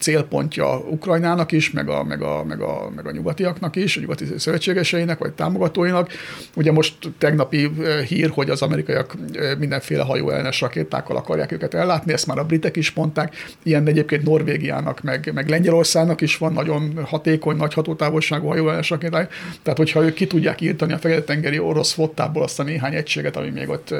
célpontja 0.00 0.78
Ukrajnának 0.78 1.52
is, 1.52 1.70
meg 1.70 1.88
a, 1.88 2.04
meg, 2.04 2.22
a, 2.22 2.44
meg, 2.44 2.60
a, 2.60 2.90
meg 2.94 3.06
a 3.06 3.10
nyugatiaknak 3.10 3.76
is, 3.76 3.96
a 3.96 4.00
nyugati 4.00 4.24
szövetségeseinek, 4.36 5.18
vagy 5.18 5.32
támogatóinak. 5.32 6.12
Ugye 6.56 6.72
most 6.72 6.94
tegnapi 7.18 7.70
hír, 8.08 8.30
hogy 8.30 8.50
az 8.50 8.62
amerikaiak 8.62 9.14
mindenféle 9.58 10.02
hajóellenes 10.02 10.60
rakétákkal 10.60 11.16
akarják 11.16 11.52
őket 11.52 11.74
ellátni, 11.74 12.12
ezt 12.12 12.26
már 12.26 12.38
a 12.38 12.44
britek 12.44 12.76
is 12.76 12.92
mondták, 12.92 13.34
ilyen 13.62 13.86
egyébként 13.86 14.22
Norvégiának, 14.22 15.02
meg, 15.02 15.30
meg 15.34 15.48
Lengyelországnak 15.48 16.20
is 16.20 16.36
van 16.36 16.52
nagyon 16.52 17.00
hatékony, 17.04 17.56
nagy 17.56 17.74
hatótávolságú 17.74 18.46
hajóellenes 18.46 18.90
rakéták. 18.90 19.32
Tehát, 19.62 19.78
hogyha 19.78 20.04
ők 20.04 20.14
ki 20.14 20.26
tudják 20.26 20.60
írtani 20.60 20.92
a 20.92 20.98
Fekete-tengeri 20.98 21.58
orosz 21.58 21.92
flottából 21.92 22.42
azt 22.42 22.60
a 22.60 22.62
néhány 22.62 22.94
egységet, 22.94 23.36
ami 23.36 23.50
még 23.50 23.68
ott 23.68 23.94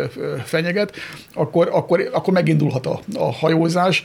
fenyeget, 0.44 0.96
akkor, 1.32 1.68
akkor, 1.72 2.10
akkor 2.12 2.32
megindulhat 2.32 2.86
a, 2.86 3.00
a 3.14 3.32
hajózás. 3.32 4.04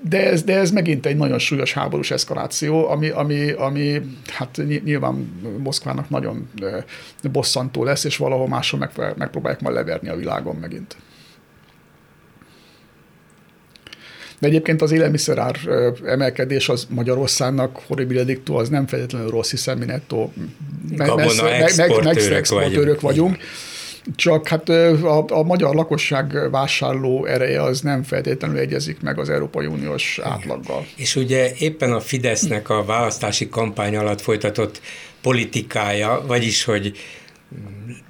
De 0.00 0.30
ez, 0.30 0.42
de 0.42 0.56
ez 0.58 0.70
megint 0.70 1.06
egy 1.06 1.16
nagyon 1.16 1.38
súlyos 1.38 1.72
háborús 1.72 2.10
eszkaláció, 2.10 2.88
ami, 2.88 3.08
ami, 3.08 3.50
ami 3.50 4.00
hát 4.26 4.60
nyilván 4.84 5.40
Moszkvának 5.58 6.10
nagyon 6.10 6.50
bosszantó 7.32 7.84
lesz, 7.84 8.04
és 8.04 8.16
valahol 8.16 8.48
máshol 8.48 8.80
meg, 8.80 9.14
megpróbálják 9.16 9.60
majd 9.60 9.74
leverni 9.74 10.08
a 10.08 10.16
világon 10.16 10.56
megint. 10.56 10.96
De 14.38 14.48
egyébként 14.48 14.82
az 14.82 14.90
élelmiszerár 14.90 15.56
emelkedés 16.04 16.68
az 16.68 16.86
Magyarországnak 16.90 17.80
horribil 17.86 18.38
az 18.52 18.68
nem 18.68 18.86
feltétlenül 18.86 19.30
rossz, 19.30 19.50
hiszen 19.50 19.78
mi 19.78 19.84
nettó 19.84 20.32
meg, 20.96 21.14
meg, 21.14 21.26
meg, 22.02 22.16
exportőrök 22.16 23.00
vagyunk. 23.00 23.00
vagyunk 23.00 23.36
csak 24.16 24.48
hát 24.48 24.68
a, 24.68 25.24
a 25.28 25.42
magyar 25.42 25.74
lakosság 25.74 26.50
vásárló 26.50 27.24
ereje 27.24 27.62
az 27.62 27.80
nem 27.80 28.02
feltétlenül 28.02 28.58
egyezik 28.58 29.00
meg 29.00 29.18
az 29.18 29.30
Európai 29.30 29.66
Uniós 29.66 30.18
átlaggal. 30.22 30.86
És 30.96 31.16
ugye 31.16 31.52
éppen 31.58 31.92
a 31.92 32.00
Fidesznek 32.00 32.68
a 32.68 32.84
választási 32.84 33.48
kampány 33.48 33.96
alatt 33.96 34.20
folytatott 34.20 34.80
politikája, 35.20 36.24
vagyis, 36.26 36.64
hogy 36.64 36.92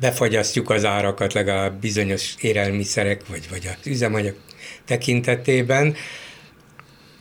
befagyasztjuk 0.01 0.71
az 0.71 0.85
árakat 0.85 1.33
legalább 1.33 1.81
bizonyos 1.81 2.35
élelmiszerek, 2.41 3.27
vagy, 3.29 3.49
vagy 3.51 3.69
az 3.81 3.87
üzemanyag 3.87 4.35
tekintetében, 4.85 5.95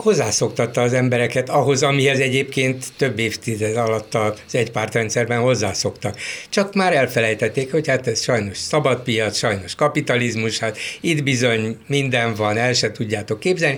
hozzászoktatta 0.01 0.81
az 0.81 0.93
embereket 0.93 1.49
ahhoz, 1.49 1.83
amihez 1.83 2.19
egyébként 2.19 2.85
több 2.97 3.19
évtized 3.19 3.75
alatt 3.75 4.15
az 4.15 4.55
egypártrendszerben 4.55 5.39
hozzászoktak. 5.39 6.17
Csak 6.49 6.73
már 6.73 6.93
elfelejtették, 6.93 7.71
hogy 7.71 7.87
hát 7.87 8.07
ez 8.07 8.21
sajnos 8.21 8.57
szabadpiac, 8.57 9.37
sajnos 9.37 9.75
kapitalizmus, 9.75 10.59
hát 10.59 10.77
itt 11.01 11.23
bizony 11.23 11.77
minden 11.87 12.33
van, 12.33 12.57
el 12.57 12.73
se 12.73 12.91
tudjátok 12.91 13.39
képzelni, 13.39 13.77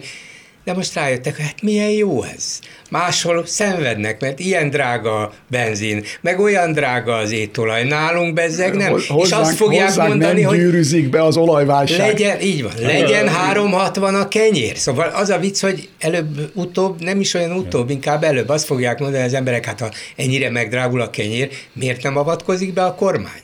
de 0.64 0.74
most 0.74 0.96
rájöttek, 0.96 1.38
hát 1.38 1.62
milyen 1.62 1.90
jó 1.90 2.24
ez. 2.24 2.60
Máshol 2.90 3.46
szenvednek, 3.46 4.22
mert 4.22 4.40
ilyen 4.40 4.70
drága 4.70 5.20
a 5.20 5.34
benzin, 5.50 6.04
meg 6.22 6.40
olyan 6.40 6.72
drága 6.72 7.16
az 7.16 7.32
étolaj. 7.32 7.84
Nálunk 7.84 8.34
bezzeg 8.34 8.76
nem. 8.76 8.92
Hozzánk, 8.92 9.26
és 9.26 9.32
azt 9.32 9.56
fogják 9.56 9.96
mondani, 9.96 10.42
nem 10.42 10.50
hogy 10.50 10.58
gyűrűzik 10.58 11.10
be 11.10 11.24
az 11.24 11.38
olajválság. 11.38 12.00
Legyen, 12.00 12.42
így 12.42 12.64
van, 12.64 12.72
legyen 12.82 13.28
360 13.28 14.16
a 14.16 14.28
kenyér. 14.28 14.78
Szóval 14.78 15.08
az 15.08 15.30
a 15.30 15.38
vicc, 15.38 15.62
hogy 15.62 15.90
előbb-utóbb, 16.00 17.02
nem 17.02 17.20
is 17.20 17.34
olyan 17.34 17.52
utóbb, 17.52 17.90
inkább 17.90 18.24
előbb 18.24 18.50
azt 18.50 18.66
fogják 18.66 19.00
mondani 19.00 19.24
az 19.24 19.34
emberek, 19.34 19.66
hát 19.66 19.80
ha 19.80 19.92
ennyire 20.16 20.50
megdrágul 20.50 21.02
a 21.02 21.10
kenyér, 21.10 21.50
miért 21.74 22.04
nem 22.04 22.18
avatkozik 22.18 22.74
be 22.74 22.84
a 22.84 22.96
kormány? 22.96 23.42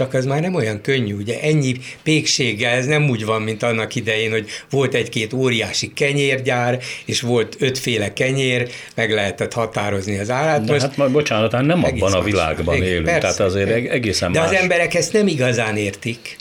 Csak 0.00 0.14
ez 0.14 0.26
már 0.26 0.40
nem 0.40 0.54
olyan 0.54 0.80
könnyű, 0.80 1.14
ugye 1.14 1.40
ennyi 1.40 1.74
pékséggel, 2.02 2.76
ez 2.76 2.86
nem 2.86 3.08
úgy 3.08 3.24
van, 3.24 3.42
mint 3.42 3.62
annak 3.62 3.94
idején, 3.94 4.30
hogy 4.30 4.48
volt 4.70 4.94
egy-két 4.94 5.32
óriási 5.32 5.92
kenyérgyár, 5.92 6.78
és 7.04 7.20
volt 7.20 7.56
ötféle 7.58 8.12
kenyér, 8.12 8.70
meg 8.94 9.12
lehetett 9.12 9.52
határozni 9.52 10.18
az 10.18 10.30
árát. 10.30 10.64
De 10.64 10.72
most 10.72 10.84
hát 10.84 10.96
majd 10.96 11.10
bocsánat, 11.12 11.52
hát 11.52 11.64
nem 11.64 11.84
abban 11.84 12.12
a 12.12 12.22
világban 12.22 12.78
más. 12.78 12.86
élünk, 12.86 13.04
persze, 13.04 13.20
tehát 13.20 13.40
azért 13.40 13.70
egészen 13.90 14.32
De 14.32 14.40
más. 14.40 14.48
az 14.48 14.54
emberek 14.54 14.94
ezt 14.94 15.12
nem 15.12 15.26
igazán 15.26 15.76
értik. 15.76 16.36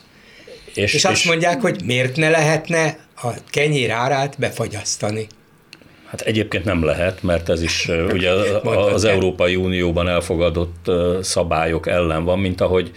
És, 0.74 0.94
és 0.94 1.06
azt 1.06 1.22
és... 1.22 1.26
mondják, 1.26 1.62
hogy 1.62 1.82
miért 1.86 2.16
ne 2.16 2.30
lehetne 2.30 2.98
a 3.16 3.28
kenyér 3.50 3.92
árát 3.92 4.36
befagyasztani. 4.38 5.28
Hát 6.10 6.22
egyébként 6.22 6.66
nem 6.66 6.84
lehet, 6.84 7.24
mert 7.24 7.50
ez 7.50 7.62
is 7.62 7.90
ugye 8.12 8.32
az 8.94 9.04
Európai 9.04 9.56
Unióban 9.56 10.10
elfogadott 10.10 10.92
szabályok 11.22 11.88
ellen 11.88 12.24
van, 12.24 12.40
mint 12.40 12.62
ahogy 12.62 12.92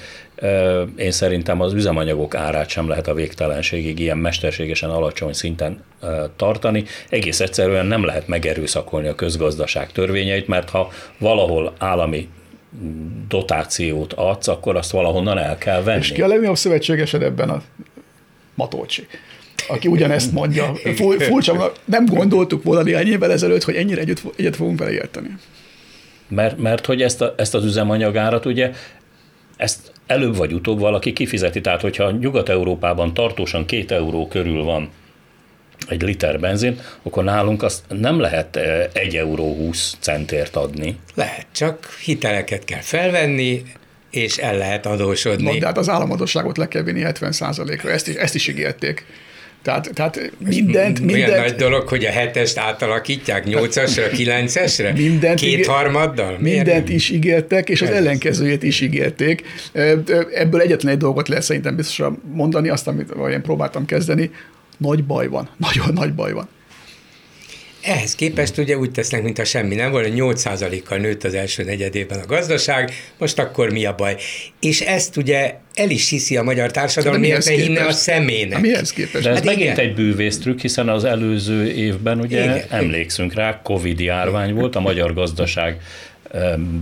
én 0.97 1.11
szerintem 1.11 1.61
az 1.61 1.73
üzemanyagok 1.73 2.35
árát 2.35 2.69
sem 2.69 2.89
lehet 2.89 3.09
a 3.09 3.15
végtelenségig 3.15 3.99
ilyen 3.99 4.19
mesterségesen 4.19 4.91
alacsony 4.91 5.33
szinten 5.33 5.85
tartani. 6.37 6.85
Egész 7.09 7.41
egyszerűen 7.41 7.87
nem 7.87 8.05
lehet 8.05 8.29
megerőszakolni 8.29 9.09
a 9.09 9.15
közgazdaság 9.15 9.93
törvényeit, 9.93 10.47
mert 10.47 10.71
ha 10.71 10.91
valahol 11.19 11.73
állami 11.79 12.29
dotációt 13.29 14.13
adsz, 14.13 14.49
akkor 14.49 14.77
azt 14.77 14.91
valahonnan 14.91 15.39
el 15.39 15.59
kell 15.59 15.83
venni. 15.83 16.01
És 16.01 16.13
ki 16.13 16.23
a 16.23 16.27
legnagyobb 16.27 16.57
szövetségesed 16.57 17.23
ebben 17.23 17.51
a 17.51 17.63
Matolcsi? 18.55 19.07
aki 19.69 19.89
ugyanezt 19.89 20.33
mondja. 20.33 20.75
Furcsa, 21.19 21.73
nem 21.85 22.07
gondoltuk 22.07 22.63
volna 22.63 22.83
néhány 22.83 23.07
évvel 23.07 23.33
ezelőtt, 23.33 23.63
hogy 23.63 23.75
ennyire 23.75 24.01
együtt, 24.01 24.23
egyet 24.37 24.57
fogunk 24.57 24.79
vele 24.79 24.93
érteni. 24.93 25.37
Mert, 26.29 26.59
mert 26.59 26.87
hogy 26.87 27.03
ezt, 27.03 27.21
a, 27.21 27.35
ezt 27.37 27.55
az 27.55 27.65
üzemanyagárat 27.65 28.47
ugye 28.47 28.71
ezt 29.57 29.92
előbb 30.13 30.37
vagy 30.37 30.53
utóbb 30.53 30.79
valaki 30.79 31.13
kifizeti. 31.13 31.61
Tehát, 31.61 31.81
hogyha 31.81 32.11
Nyugat-Európában 32.11 33.15
tartósan 33.15 33.67
két 33.67 33.91
euró 33.91 34.29
körül 34.29 34.63
van 34.63 34.91
egy 35.89 36.03
liter 36.03 36.41
benzin, 36.41 36.81
akkor 37.03 37.25
nálunk 37.25 37.63
azt 37.63 37.83
nem 37.89 38.21
lehet 38.21 38.59
egy 38.93 39.17
euró 39.17 39.55
20 39.55 39.97
centért 40.01 40.57
adni. 40.57 40.99
Lehet, 41.15 41.47
csak 41.53 41.89
hiteleket 42.05 42.65
kell 42.65 42.81
felvenni, 42.81 43.63
és 44.11 44.37
el 44.37 44.57
lehet 44.57 44.87
adósodni. 44.87 45.53
No, 45.53 45.59
de 45.59 45.67
hát 45.67 45.79
az 45.79 45.89
államadóságot 45.89 46.57
le 46.57 46.69
kell 46.69 46.83
vinni 46.83 47.01
70 47.01 47.33
ra 47.83 47.91
ezt 47.91 48.09
is, 48.09 48.15
ezt 48.15 48.35
is 48.35 48.49
ígérték. 48.49 49.05
Tehát, 49.63 49.91
tehát 49.95 50.17
mindent, 50.39 51.01
mindent... 51.01 51.01
Milyen 51.01 51.41
nagy 51.41 51.55
dolog, 51.55 51.89
hogy 51.89 52.05
a 52.05 52.11
hetest 52.11 52.59
átalakítják 52.59 53.45
nyolcasra, 53.45 54.09
kilencesre? 54.19 54.93
Mindent 54.93 55.41
Kétharmaddal? 55.41 56.37
Mindent 56.39 56.89
is 56.89 57.11
ígértek, 57.11 57.69
és 57.69 57.83
az 57.83 57.89
Ez 57.89 57.95
ellenkezőjét 57.95 58.63
is 58.63 58.81
ígérték. 58.81 59.43
Ebből 60.35 60.61
egyetlen 60.61 60.93
egy 60.93 60.99
dolgot 60.99 61.29
lehet 61.29 61.45
szerintem 61.45 61.77
biztosan 61.77 62.23
mondani, 62.35 62.69
azt, 62.69 62.89
amit 62.89 63.13
én 63.31 63.43
próbáltam 63.43 63.85
kezdeni, 63.85 64.31
nagy 64.77 65.05
baj 65.05 65.29
van, 65.29 65.49
nagyon 65.57 65.93
nagy 65.93 66.15
baj 66.15 66.33
van. 66.33 66.49
Ehhez 67.83 68.15
képest 68.15 68.59
ugye 68.59 68.77
úgy 68.77 68.91
tesznek, 68.91 69.23
mintha 69.23 69.45
semmi 69.45 69.75
nem 69.75 69.91
volna, 69.91 70.09
8%-kal 70.11 70.99
nőtt 70.99 71.25
az 71.25 71.35
első 71.35 71.65
negyedében 71.65 72.19
a 72.19 72.27
gazdaság, 72.27 72.91
most 73.19 73.39
akkor 73.39 73.71
mi 73.71 73.85
a 73.85 73.95
baj? 73.95 74.17
És 74.61 74.81
ezt 74.81 75.17
ugye 75.17 75.55
el 75.75 75.91
is 75.91 76.09
hiszi 76.09 76.37
a 76.37 76.43
magyar 76.43 76.71
társadalom, 76.71 77.21
miért 77.21 77.45
ne 77.45 77.53
hinne 77.53 77.87
a 77.87 77.93
személynek. 77.93 78.61
Mihez 78.61 78.93
képest? 78.93 79.25
De 79.25 79.31
ez 79.31 79.37
hát 79.37 79.45
megint 79.45 79.73
igen. 79.73 79.79
egy 79.79 79.95
bűvésztrük, 79.95 80.61
hiszen 80.61 80.89
az 80.89 81.05
előző 81.05 81.71
évben 81.73 82.21
ugye 82.21 82.43
igen. 82.43 82.63
emlékszünk 82.69 83.35
rá, 83.35 83.61
Covid 83.63 84.01
járvány 84.01 84.55
volt, 84.55 84.77
a 84.77 84.81
magyar 84.81 85.15
gazdaság 85.15 85.81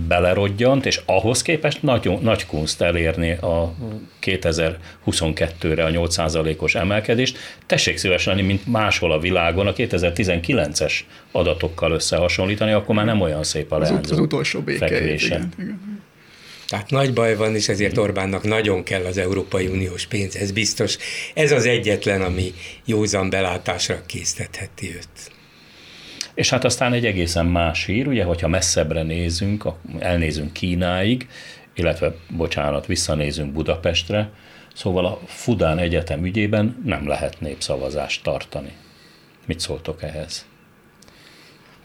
belerodjant, 0.07 0.85
és 0.85 1.01
ahhoz 1.05 1.41
képest 1.41 1.83
nagy, 1.83 2.17
nagy 2.21 2.45
kunst 2.45 2.81
elérni 2.81 3.31
a 3.31 3.75
2022-re 4.21 5.85
a 5.85 5.89
8%-os 5.89 6.75
emelkedést. 6.75 7.37
Tessék 7.65 7.97
szíves 7.97 8.25
lenni, 8.25 8.41
mint 8.41 8.67
máshol 8.67 9.11
a 9.11 9.19
világon 9.19 9.67
a 9.67 9.73
2019-es 9.73 10.93
adatokkal 11.31 11.91
összehasonlítani, 11.91 12.71
akkor 12.71 12.95
már 12.95 13.05
nem 13.05 13.21
olyan 13.21 13.43
szép 13.43 13.71
a 13.71 13.77
leányzó 13.77 14.13
Az 14.13 14.19
utolsó 14.19 14.59
béke. 14.59 14.85
Igen, 14.85 15.07
igen. 15.57 16.01
Tehát 16.67 16.89
nagy 16.89 17.13
baj 17.13 17.35
van, 17.35 17.55
és 17.55 17.69
ezért 17.69 17.97
Orbánnak 17.97 18.43
nagyon 18.43 18.83
kell 18.83 19.05
az 19.05 19.17
Európai 19.17 19.67
Uniós 19.67 20.05
pénz, 20.05 20.35
ez 20.35 20.51
biztos. 20.51 20.97
Ez 21.33 21.51
az 21.51 21.65
egyetlen, 21.65 22.21
ami 22.21 22.53
józan 22.85 23.29
belátásra 23.29 24.01
késztetheti 24.05 24.93
őt. 24.95 25.31
És 26.41 26.49
hát 26.49 26.63
aztán 26.63 26.93
egy 26.93 27.05
egészen 27.05 27.45
más 27.45 27.85
hír, 27.85 28.07
ugye, 28.07 28.23
hogyha 28.23 28.47
messzebbre 28.47 29.03
nézünk, 29.03 29.65
elnézünk 29.99 30.53
Kínáig, 30.53 31.27
illetve, 31.75 32.15
bocsánat, 32.29 32.85
visszanézünk 32.85 33.53
Budapestre, 33.53 34.29
szóval 34.73 35.05
a 35.05 35.19
Fudán 35.25 35.77
Egyetem 35.77 36.25
ügyében 36.25 36.81
nem 36.85 37.07
lehet 37.07 37.39
népszavazást 37.39 38.23
tartani. 38.23 38.71
Mit 39.45 39.59
szóltok 39.59 40.03
ehhez? 40.03 40.45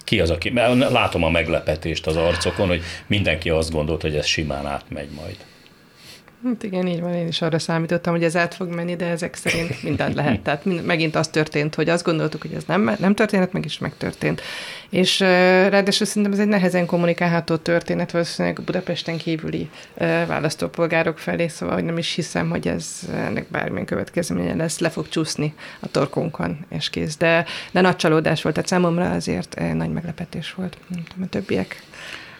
Ki 0.04 0.20
az, 0.20 0.30
aki... 0.30 0.52
Látom 0.90 1.24
a 1.24 1.30
meglepetést 1.30 2.07
az 2.07 2.16
arcokon, 2.16 2.68
hogy 2.68 2.82
mindenki 3.07 3.50
azt 3.50 3.72
gondolt, 3.72 4.02
hogy 4.02 4.16
ez 4.16 4.26
simán 4.26 4.66
átmegy 4.66 5.11
majd. 5.11 5.36
Hát 6.45 6.62
igen, 6.62 6.87
így 6.87 7.01
van, 7.01 7.14
én 7.14 7.26
is 7.26 7.43
arra 7.43 7.59
számítottam, 7.59 8.12
hogy 8.12 8.24
ez 8.24 8.37
át 8.37 8.55
fog 8.55 8.68
menni, 8.68 8.97
de 8.97 9.07
ezek 9.07 9.34
szerint 9.34 9.82
mindent 9.82 10.14
lehet. 10.14 10.41
Tehát 10.41 10.64
mind, 10.64 10.84
megint 10.84 11.16
az 11.16 11.28
történt, 11.28 11.74
hogy 11.74 11.89
azt 11.89 12.05
gondoltuk, 12.05 12.43
hogy 12.43 12.53
ez 12.53 12.64
nem, 12.66 12.97
nem 12.99 13.14
történet, 13.14 13.53
meg 13.53 13.64
is 13.64 13.78
megtörtént. 13.78 14.41
És 14.91 15.20
ráadásul 15.20 16.07
szerintem 16.07 16.32
ez 16.32 16.39
egy 16.39 16.49
nehezen 16.49 16.87
kommunikálható 16.87 17.57
történet, 17.57 18.11
valószínűleg 18.11 18.62
Budapesten 18.64 19.16
kívüli 19.16 19.70
választópolgárok 20.26 21.18
felé, 21.18 21.49
szóval 21.49 21.74
hogy 21.74 21.84
nem 21.84 21.99
is 21.99 22.14
hiszem, 22.14 22.51
hogy 22.51 22.68
ez 22.68 23.01
ennek 23.14 23.47
bármilyen 23.51 23.87
következménye 23.87 24.55
lesz, 24.55 24.78
le 24.78 24.91
fog 24.91 25.09
csúszni 25.09 25.55
a 25.80 25.89
torkunkon, 25.91 26.59
és 26.68 26.91
kész. 26.91 27.16
De, 27.16 27.45
de 27.72 27.80
nagy 27.80 27.97
csalódás 27.97 28.43
volt, 28.43 28.55
tehát 28.55 28.70
számomra 28.70 29.11
azért 29.11 29.61
nagy 29.74 29.93
meglepetés 29.93 30.55
volt, 30.55 30.76
mint 30.89 31.09
a 31.22 31.26
többiek. 31.28 31.82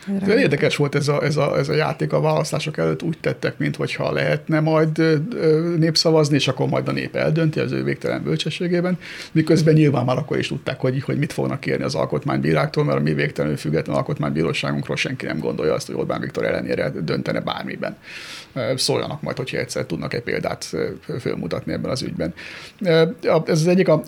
De 0.07 0.39
érdekes 0.39 0.77
volt 0.77 0.95
ez 0.95 1.09
a, 1.09 1.23
ez, 1.25 1.37
a, 1.37 1.59
ez 1.59 1.69
a 1.69 1.75
játék 1.75 2.13
a 2.13 2.21
választások 2.21 2.77
előtt, 2.77 3.03
úgy 3.03 3.19
tettek, 3.21 3.59
mintha 3.59 4.13
lehetne 4.13 4.61
majd 4.61 5.03
népszavazni, 5.79 6.35
és 6.35 6.49
akkor 6.49 6.69
majd 6.69 6.89
a 6.89 6.93
nép 6.93 7.17
eldönti 7.17 7.61
az 7.61 7.73
ő 7.73 7.85
végtelen 7.85 8.23
bölcsességében, 8.23 8.99
miközben 9.33 9.75
nyilván 9.75 10.05
már 10.05 10.17
akkor 10.17 10.39
is 10.39 10.49
tudták, 10.49 10.81
hogy, 10.81 11.03
hogy 11.03 11.19
mit 11.19 11.33
fognak 11.33 11.61
kérni 11.61 11.85
az 11.85 11.95
alkotmánybíráktól, 11.95 12.85
mert 12.85 12.99
a 12.99 13.03
mi 13.03 13.15
végtelenül 13.15 13.57
független 13.57 13.97
alkotmánybíróságunkról 13.97 14.97
senki 14.97 15.27
nem 15.27 15.39
gondolja 15.39 15.75
azt, 15.75 15.87
hogy 15.87 15.97
Orbán 15.97 16.21
Viktor 16.21 16.45
ellenére 16.45 16.91
döntene 16.91 17.41
bármiben. 17.41 17.97
Szóljanak 18.77 19.23
majd, 19.23 19.37
hogyha 19.37 19.59
egyszer 19.59 19.85
tudnak 19.85 20.15
egy 20.15 20.23
példát 20.23 20.77
fölmutatni 21.21 21.73
ebben 21.73 21.91
az 21.91 22.03
ügyben. 22.03 22.35
Ez 23.45 23.61
az 23.61 23.67
egyik, 23.67 23.89
a, 23.89 24.03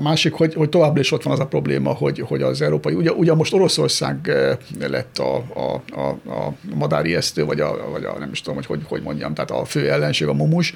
másik, 0.00 0.32
hogy, 0.32 0.54
hogy 0.54 0.68
továbbra 0.68 1.00
is 1.00 1.12
ott 1.12 1.22
van 1.22 1.32
az 1.32 1.40
a 1.40 1.46
probléma, 1.46 1.90
hogy, 1.92 2.20
hogy 2.20 2.42
az 2.42 2.62
európai, 2.62 2.94
ugye, 2.94 3.12
ugye 3.12 3.34
most 3.34 3.52
Oroszország 3.52 4.30
lett 4.78 5.18
a 5.18 5.40
a, 5.54 5.82
a, 6.00 6.08
a 6.30 6.54
madárijesztő, 6.74 7.44
vagy 7.44 7.60
a, 7.60 7.90
vagy 7.90 8.04
a 8.04 8.18
nem 8.18 8.30
is 8.32 8.40
tudom, 8.40 8.54
hogy, 8.54 8.66
hogy 8.66 8.80
hogy 8.88 9.02
mondjam, 9.02 9.34
tehát 9.34 9.50
a 9.50 9.64
fő 9.64 9.90
ellenség, 9.90 10.28
a 10.28 10.32
mumus, 10.32 10.74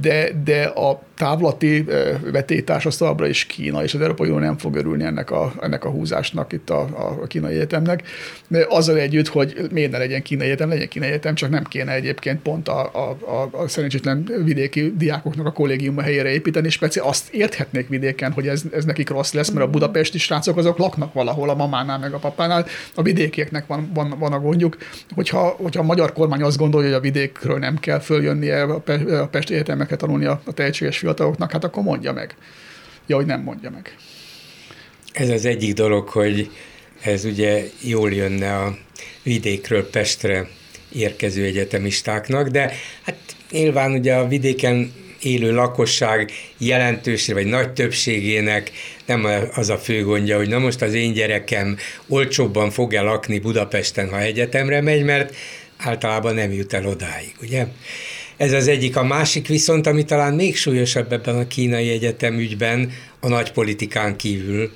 de, 0.00 0.30
de 0.44 0.62
a 0.62 1.02
távlati 1.14 1.84
vetétás 2.32 2.86
az 2.86 2.96
továbbra 2.96 3.26
is 3.26 3.44
Kína, 3.44 3.82
és 3.82 3.94
az 3.94 4.00
Európai 4.00 4.28
Unió 4.28 4.38
nem 4.38 4.58
fog 4.58 4.74
örülni 4.76 5.04
ennek 5.04 5.30
a, 5.30 5.52
ennek 5.60 5.84
a 5.84 5.88
húzásnak 5.88 6.52
itt 6.52 6.70
a, 6.70 6.80
a 7.22 7.26
kínai 7.26 7.54
egyetemnek. 7.54 8.02
De 8.48 8.66
azzal 8.68 8.98
együtt, 8.98 9.28
hogy 9.28 9.56
miért 9.72 9.90
ne 9.90 9.98
legyen 9.98 10.22
kínai 10.22 10.46
egyetem, 10.46 10.68
legyen 10.68 10.88
kínai 10.88 11.08
egyetem, 11.08 11.34
csak 11.34 11.50
nem 11.50 11.64
kéne 11.64 11.92
egyébként 11.92 12.42
pont 12.42 12.68
a, 12.68 12.90
a, 12.92 13.16
a, 13.26 13.62
a 13.62 13.68
szerencsétlen 13.68 14.30
vidéki 14.44 14.94
diákoknak 14.96 15.46
a 15.46 15.52
kollégium 15.52 15.98
helyére 15.98 16.28
építeni, 16.28 16.66
és 16.66 16.72
speciál 16.72 17.06
azt 17.06 17.32
érthetnék 17.32 17.88
vidéken, 17.88 18.32
hogy 18.32 18.48
ez, 18.48 18.62
ez 18.72 18.84
nekik 18.84 19.08
rossz 19.08 19.32
lesz, 19.32 19.50
mert 19.50 19.66
a 19.66 19.70
budapesti 19.70 20.18
srácok 20.18 20.56
azok 20.56 20.78
laknak 20.78 21.12
valahol 21.12 21.48
a 21.48 21.54
mamánál 21.54 21.98
meg 21.98 22.12
a 22.12 22.18
papánál, 22.18 22.66
a 22.94 23.02
vidékieknek 23.02 23.66
van, 23.66 23.90
van, 23.94 24.14
van 24.18 24.32
a 24.32 24.40
gondjuk. 24.40 24.76
Hogyha, 25.14 25.40
hogyha 25.40 25.80
a 25.80 25.84
magyar 25.84 26.12
kormány 26.12 26.42
azt 26.42 26.58
gondolja, 26.58 26.88
hogy 26.88 26.96
a 26.96 27.00
vidékről 27.00 27.58
nem 27.58 27.78
kell 27.78 27.98
följönnie 27.98 28.62
a, 28.62 28.82
a 29.20 29.26
Pesti 29.26 29.53
egyetemeket 29.54 29.98
tanulni 29.98 30.24
a, 30.24 30.42
a 30.44 30.52
tehetséges 30.52 30.98
fiataloknak, 30.98 31.50
hát 31.52 31.64
akkor 31.64 31.82
mondja 31.82 32.12
meg. 32.12 32.36
Ja, 33.06 33.16
hogy 33.16 33.26
nem 33.26 33.40
mondja 33.40 33.70
meg. 33.70 33.96
Ez 35.12 35.28
az 35.28 35.44
egyik 35.44 35.74
dolog, 35.74 36.08
hogy 36.08 36.50
ez 37.02 37.24
ugye 37.24 37.64
jól 37.80 38.12
jönne 38.12 38.56
a 38.56 38.76
vidékről 39.22 39.90
Pestre 39.90 40.48
érkező 40.92 41.44
egyetemistáknak, 41.44 42.48
de 42.48 42.72
hát 43.02 43.16
nyilván 43.50 43.92
ugye 43.92 44.14
a 44.14 44.28
vidéken 44.28 44.92
élő 45.22 45.54
lakosság 45.54 46.30
jelentős 46.58 47.32
vagy 47.32 47.46
nagy 47.46 47.72
többségének 47.72 48.70
nem 49.06 49.26
az 49.54 49.68
a 49.68 49.78
fő 49.78 50.04
gondja, 50.04 50.36
hogy 50.36 50.48
na 50.48 50.58
most 50.58 50.82
az 50.82 50.94
én 50.94 51.12
gyerekem 51.12 51.76
olcsóbban 52.08 52.70
fog 52.70 52.94
el 52.94 53.04
lakni 53.04 53.38
Budapesten, 53.38 54.08
ha 54.08 54.20
egyetemre 54.20 54.80
megy, 54.80 55.04
mert 55.04 55.34
általában 55.76 56.34
nem 56.34 56.52
jut 56.52 56.72
el 56.72 56.86
odáig, 56.86 57.34
ugye? 57.42 57.66
Ez 58.36 58.52
az 58.52 58.68
egyik. 58.68 58.96
A 58.96 59.04
másik 59.04 59.48
viszont, 59.48 59.86
ami 59.86 60.04
talán 60.04 60.34
még 60.34 60.56
súlyosabb 60.56 61.12
ebben 61.12 61.38
a 61.38 61.46
kínai 61.46 61.90
egyetem 61.90 62.38
ügyben, 62.38 62.92
a 63.20 63.28
nagy 63.28 63.52
politikán 63.52 64.16
kívül, 64.16 64.72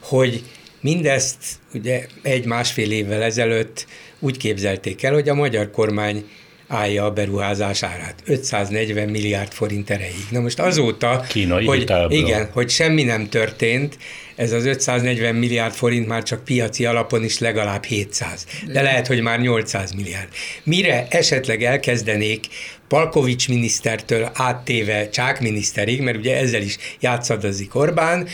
hogy 0.00 0.42
mindezt 0.80 1.36
ugye 1.74 2.06
egy-másfél 2.22 2.90
évvel 2.90 3.22
ezelőtt 3.22 3.86
úgy 4.18 4.36
képzelték 4.36 5.02
el, 5.02 5.12
hogy 5.12 5.28
a 5.28 5.34
magyar 5.34 5.70
kormány 5.70 6.24
állja 6.68 7.04
a 7.04 7.10
beruházás 7.10 7.82
árát. 7.82 8.22
540 8.24 9.08
milliárd 9.08 9.52
forint 9.52 9.90
erejéig. 9.90 10.26
Na 10.30 10.40
most 10.40 10.58
azóta, 10.58 11.24
Kínai 11.28 11.64
hogy, 11.64 11.92
igen, 12.08 12.48
hogy 12.52 12.70
semmi 12.70 13.02
nem 13.02 13.28
történt, 13.28 13.98
ez 14.36 14.52
az 14.52 14.66
540 14.66 15.34
milliárd 15.34 15.74
forint 15.74 16.06
már 16.06 16.22
csak 16.22 16.44
piaci 16.44 16.84
alapon 16.84 17.24
is 17.24 17.38
legalább 17.38 17.84
700, 17.84 18.46
de 18.72 18.82
lehet, 18.82 19.06
hogy 19.06 19.20
már 19.20 19.40
800 19.40 19.92
milliárd. 19.92 20.28
Mire 20.62 21.06
esetleg 21.10 21.62
elkezdenék 21.62 22.46
Palkovics 22.88 23.48
minisztertől 23.48 24.30
áttéve 24.34 25.08
Csák 25.08 25.40
miniszterig, 25.40 26.00
mert 26.00 26.16
ugye 26.16 26.36
ezzel 26.36 26.62
is 26.62 26.76
játszadozik 27.00 27.74
Orbán, 27.74 28.28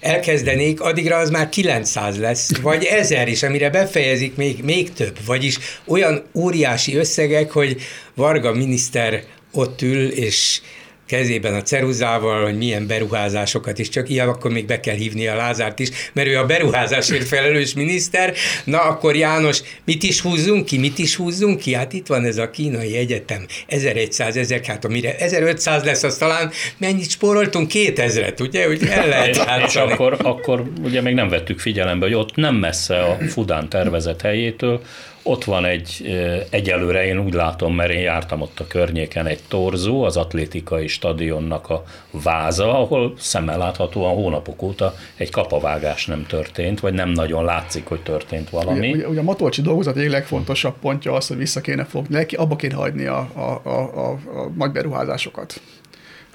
elkezdenék, 0.00 0.80
addigra 0.80 1.16
az 1.16 1.30
már 1.30 1.48
900 1.48 2.18
lesz, 2.18 2.56
vagy 2.56 2.84
1000 2.84 3.28
is, 3.28 3.42
amire 3.42 3.70
befejezik 3.70 4.36
még, 4.36 4.62
még 4.62 4.92
több. 4.92 5.18
Vagyis 5.26 5.58
olyan 5.86 6.22
óriási 6.34 6.96
összegek, 6.96 7.50
hogy 7.50 7.76
Varga 8.14 8.52
miniszter 8.52 9.24
ott 9.52 9.82
ül, 9.82 10.08
és 10.08 10.60
kezében 11.06 11.54
a 11.54 11.62
ceruzával, 11.62 12.44
hogy 12.44 12.56
milyen 12.56 12.86
beruházásokat 12.86 13.78
is, 13.78 13.88
csak 13.88 14.08
ilyen 14.08 14.28
akkor 14.28 14.50
még 14.50 14.66
be 14.66 14.80
kell 14.80 14.94
hívni 14.94 15.26
a 15.26 15.36
Lázárt 15.36 15.78
is, 15.78 15.88
mert 16.12 16.28
ő 16.28 16.38
a 16.38 16.46
beruházásért 16.46 17.26
felelős 17.26 17.74
miniszter. 17.74 18.34
Na 18.64 18.80
akkor 18.80 19.16
János, 19.16 19.62
mit 19.84 20.02
is 20.02 20.20
húzzunk 20.20 20.64
ki, 20.64 20.78
mit 20.78 20.98
is 20.98 21.16
húzzunk 21.16 21.58
ki? 21.58 21.74
Hát 21.74 21.92
itt 21.92 22.06
van 22.06 22.24
ez 22.24 22.36
a 22.36 22.50
kínai 22.50 22.96
egyetem, 22.96 23.46
1100, 23.66 24.36
1000, 24.36 24.60
hát 24.64 24.84
amire 24.84 25.16
1500 25.16 25.84
lesz, 25.84 26.02
az 26.02 26.16
talán 26.16 26.50
mennyit 26.78 27.10
spóroltunk? 27.10 27.70
2000-et, 27.74 28.40
ugye? 28.40 28.66
Hogy 28.66 28.82
el 28.90 29.08
lehet 29.16 29.28
és, 29.28 29.42
és 29.66 29.76
akkor, 29.76 30.16
akkor 30.22 30.62
ugye 30.82 31.00
még 31.00 31.14
nem 31.14 31.28
vettük 31.28 31.58
figyelembe, 31.58 32.06
hogy 32.06 32.14
ott 32.14 32.34
nem 32.34 32.54
messze 32.54 33.02
a 33.02 33.18
Fudán 33.28 33.68
tervezett 33.68 34.20
helyétől, 34.20 34.82
ott 35.26 35.44
van 35.44 35.64
egy, 35.64 36.18
egyelőre 36.50 37.06
én 37.06 37.18
úgy 37.18 37.34
látom, 37.34 37.74
mert 37.74 37.92
én 37.92 38.00
jártam 38.00 38.40
ott 38.40 38.60
a 38.60 38.66
környéken, 38.66 39.26
egy 39.26 39.40
torzó, 39.48 40.02
az 40.02 40.16
atlétikai 40.16 40.86
stadionnak 40.86 41.70
a 41.70 41.84
váza, 42.10 42.80
ahol 42.80 43.14
szemmel 43.18 43.58
láthatóan 43.58 44.14
hónapok 44.14 44.62
óta 44.62 44.94
egy 45.16 45.30
kapavágás 45.30 46.06
nem 46.06 46.26
történt, 46.26 46.80
vagy 46.80 46.94
nem 46.94 47.08
nagyon 47.08 47.44
látszik, 47.44 47.86
hogy 47.86 48.00
történt 48.00 48.50
valami. 48.50 48.92
Ugye, 48.92 49.08
ugye 49.08 49.20
a 49.20 49.22
Matolcsi 49.22 49.62
dolgozat 49.62 49.96
egyik 49.96 50.10
legfontosabb 50.10 50.74
pontja 50.80 51.12
az, 51.12 51.26
hogy 51.26 51.36
vissza 51.36 51.60
kéne 51.60 51.84
fogni, 51.84 52.26
abba 52.36 52.56
kéne 52.56 52.74
hagyni 52.74 53.06
a, 53.06 53.28
a, 53.34 53.60
a, 53.62 53.78
a, 53.94 54.10
a 54.10 54.50
nagy 54.56 54.70
beruházásokat. 54.70 55.60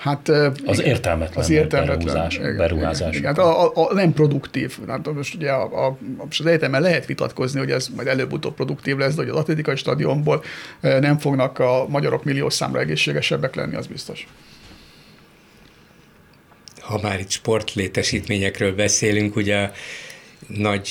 Hát, 0.01 0.29
az 0.65 0.81
értelmetlen 0.81 1.43
az 1.43 1.49
értelmetlen 1.49 1.97
beruházás, 2.05 2.35
igen, 2.35 2.57
beruházás. 2.57 3.15
Igen, 3.15 3.31
igen. 3.31 3.45
A, 3.45 3.65
a, 3.65 3.89
a, 3.89 3.93
nem 3.93 4.13
produktív. 4.13 4.77
Hát 4.87 5.13
most 5.13 5.35
ugye 5.35 5.51
a, 5.51 5.87
a, 5.87 5.97
az 6.29 6.45
egyetemen 6.45 6.81
lehet 6.81 7.05
vitatkozni, 7.05 7.59
hogy 7.59 7.71
ez 7.71 7.87
majd 7.95 8.07
előbb-utóbb 8.07 8.53
produktív 8.53 8.97
lesz, 8.97 9.13
de 9.13 9.21
hogy 9.21 9.31
az 9.31 9.37
atlétikai 9.37 9.75
stadionból 9.75 10.43
nem 10.79 11.17
fognak 11.17 11.59
a 11.59 11.85
magyarok 11.89 12.23
millió 12.23 12.49
számra 12.49 12.79
egészségesebbek 12.79 13.55
lenni, 13.55 13.75
az 13.75 13.87
biztos. 13.87 14.27
Ha 16.79 16.99
már 17.01 17.19
itt 17.19 17.29
sportlétesítményekről 17.29 18.75
beszélünk, 18.75 19.35
ugye 19.35 19.71
nagy 20.47 20.89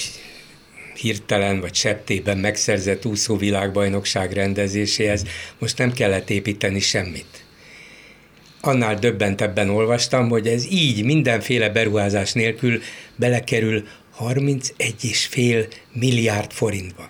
hirtelen 0.95 1.61
vagy 1.61 1.75
septében 1.75 2.39
megszerzett 2.39 3.05
úszó 3.05 3.37
világbajnokság 3.37 4.33
rendezéséhez 4.33 5.25
most 5.59 5.79
nem 5.79 5.93
kellett 5.93 6.31
építeni 6.31 6.81
semmit 6.81 7.40
annál 8.61 8.95
döbbentebben 8.95 9.71
olvastam, 9.71 10.29
hogy 10.29 10.47
ez 10.47 10.67
így 10.71 11.05
mindenféle 11.05 11.69
beruházás 11.69 12.33
nélkül 12.33 12.81
belekerül 13.17 13.87
31,5 14.21 15.67
milliárd 15.93 16.53
forintba. 16.53 17.09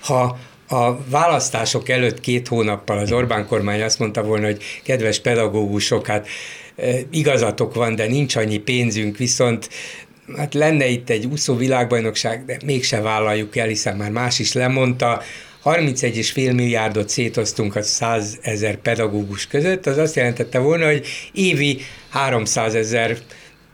Ha 0.00 0.38
a 0.68 1.04
választások 1.08 1.88
előtt 1.88 2.20
két 2.20 2.48
hónappal 2.48 2.98
az 2.98 3.12
Orbán 3.12 3.46
kormány 3.46 3.82
azt 3.82 3.98
mondta 3.98 4.22
volna, 4.22 4.46
hogy 4.46 4.62
kedves 4.82 5.20
pedagógusok, 5.20 6.06
hát 6.06 6.28
e, 6.76 6.90
igazatok 7.10 7.74
van, 7.74 7.94
de 7.94 8.06
nincs 8.06 8.36
annyi 8.36 8.58
pénzünk, 8.58 9.16
viszont 9.16 9.68
hát 10.36 10.54
lenne 10.54 10.86
itt 10.86 11.10
egy 11.10 11.26
úszó 11.26 11.56
világbajnokság, 11.56 12.44
de 12.44 12.58
mégse 12.64 13.00
vállaljuk 13.00 13.56
el, 13.56 13.66
hiszen 13.66 13.96
már 13.96 14.10
más 14.10 14.38
is 14.38 14.52
lemondta, 14.52 15.22
31,5 15.66 16.54
milliárdot 16.54 17.08
szétoztunk 17.08 17.76
a 17.76 17.82
100 17.82 18.38
ezer 18.42 18.76
pedagógus 18.76 19.46
között, 19.46 19.86
az 19.86 19.98
azt 19.98 20.14
jelentette 20.14 20.58
volna, 20.58 20.84
hogy 20.84 21.06
évi 21.32 21.80
300 22.10 22.74
ezer 22.74 23.16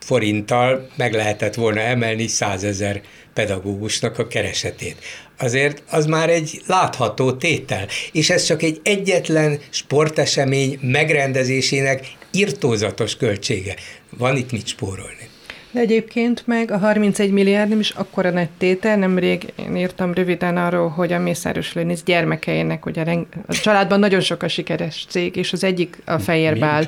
forinttal 0.00 0.88
meg 0.96 1.12
lehetett 1.12 1.54
volna 1.54 1.80
emelni 1.80 2.26
100 2.26 2.64
ezer 2.64 3.00
pedagógusnak 3.34 4.18
a 4.18 4.26
keresetét. 4.26 4.96
Azért 5.38 5.82
az 5.90 6.06
már 6.06 6.30
egy 6.30 6.62
látható 6.66 7.32
tétel, 7.32 7.86
és 8.12 8.30
ez 8.30 8.44
csak 8.44 8.62
egy 8.62 8.80
egyetlen 8.82 9.58
sportesemény 9.70 10.78
megrendezésének 10.82 12.12
irtózatos 12.30 13.16
költsége. 13.16 13.74
Van 14.10 14.36
itt 14.36 14.52
mit 14.52 14.66
spórolni. 14.66 15.28
De 15.72 15.80
egyébként 15.80 16.42
meg 16.46 16.70
a 16.70 16.78
31 16.78 17.30
milliárd 17.30 17.68
nem 17.68 17.80
is 17.80 17.90
akkora 17.90 18.30
nagy 18.30 18.48
tétel, 18.58 18.96
nemrég 18.96 19.52
én 19.56 19.76
írtam 19.76 20.14
röviden 20.14 20.56
arról, 20.56 20.88
hogy 20.88 21.12
a 21.12 21.18
Mészáros 21.18 21.72
Lőnic 21.72 22.02
gyermekeinek, 22.02 22.86
ugye 22.86 23.04
a 23.46 23.52
családban 23.52 23.98
nagyon 23.98 24.20
sok 24.20 24.42
a 24.42 24.48
sikeres 24.48 25.06
cég, 25.08 25.36
és 25.36 25.52
az 25.52 25.64
egyik 25.64 25.98
a 26.04 26.18
Fejérbál. 26.18 26.82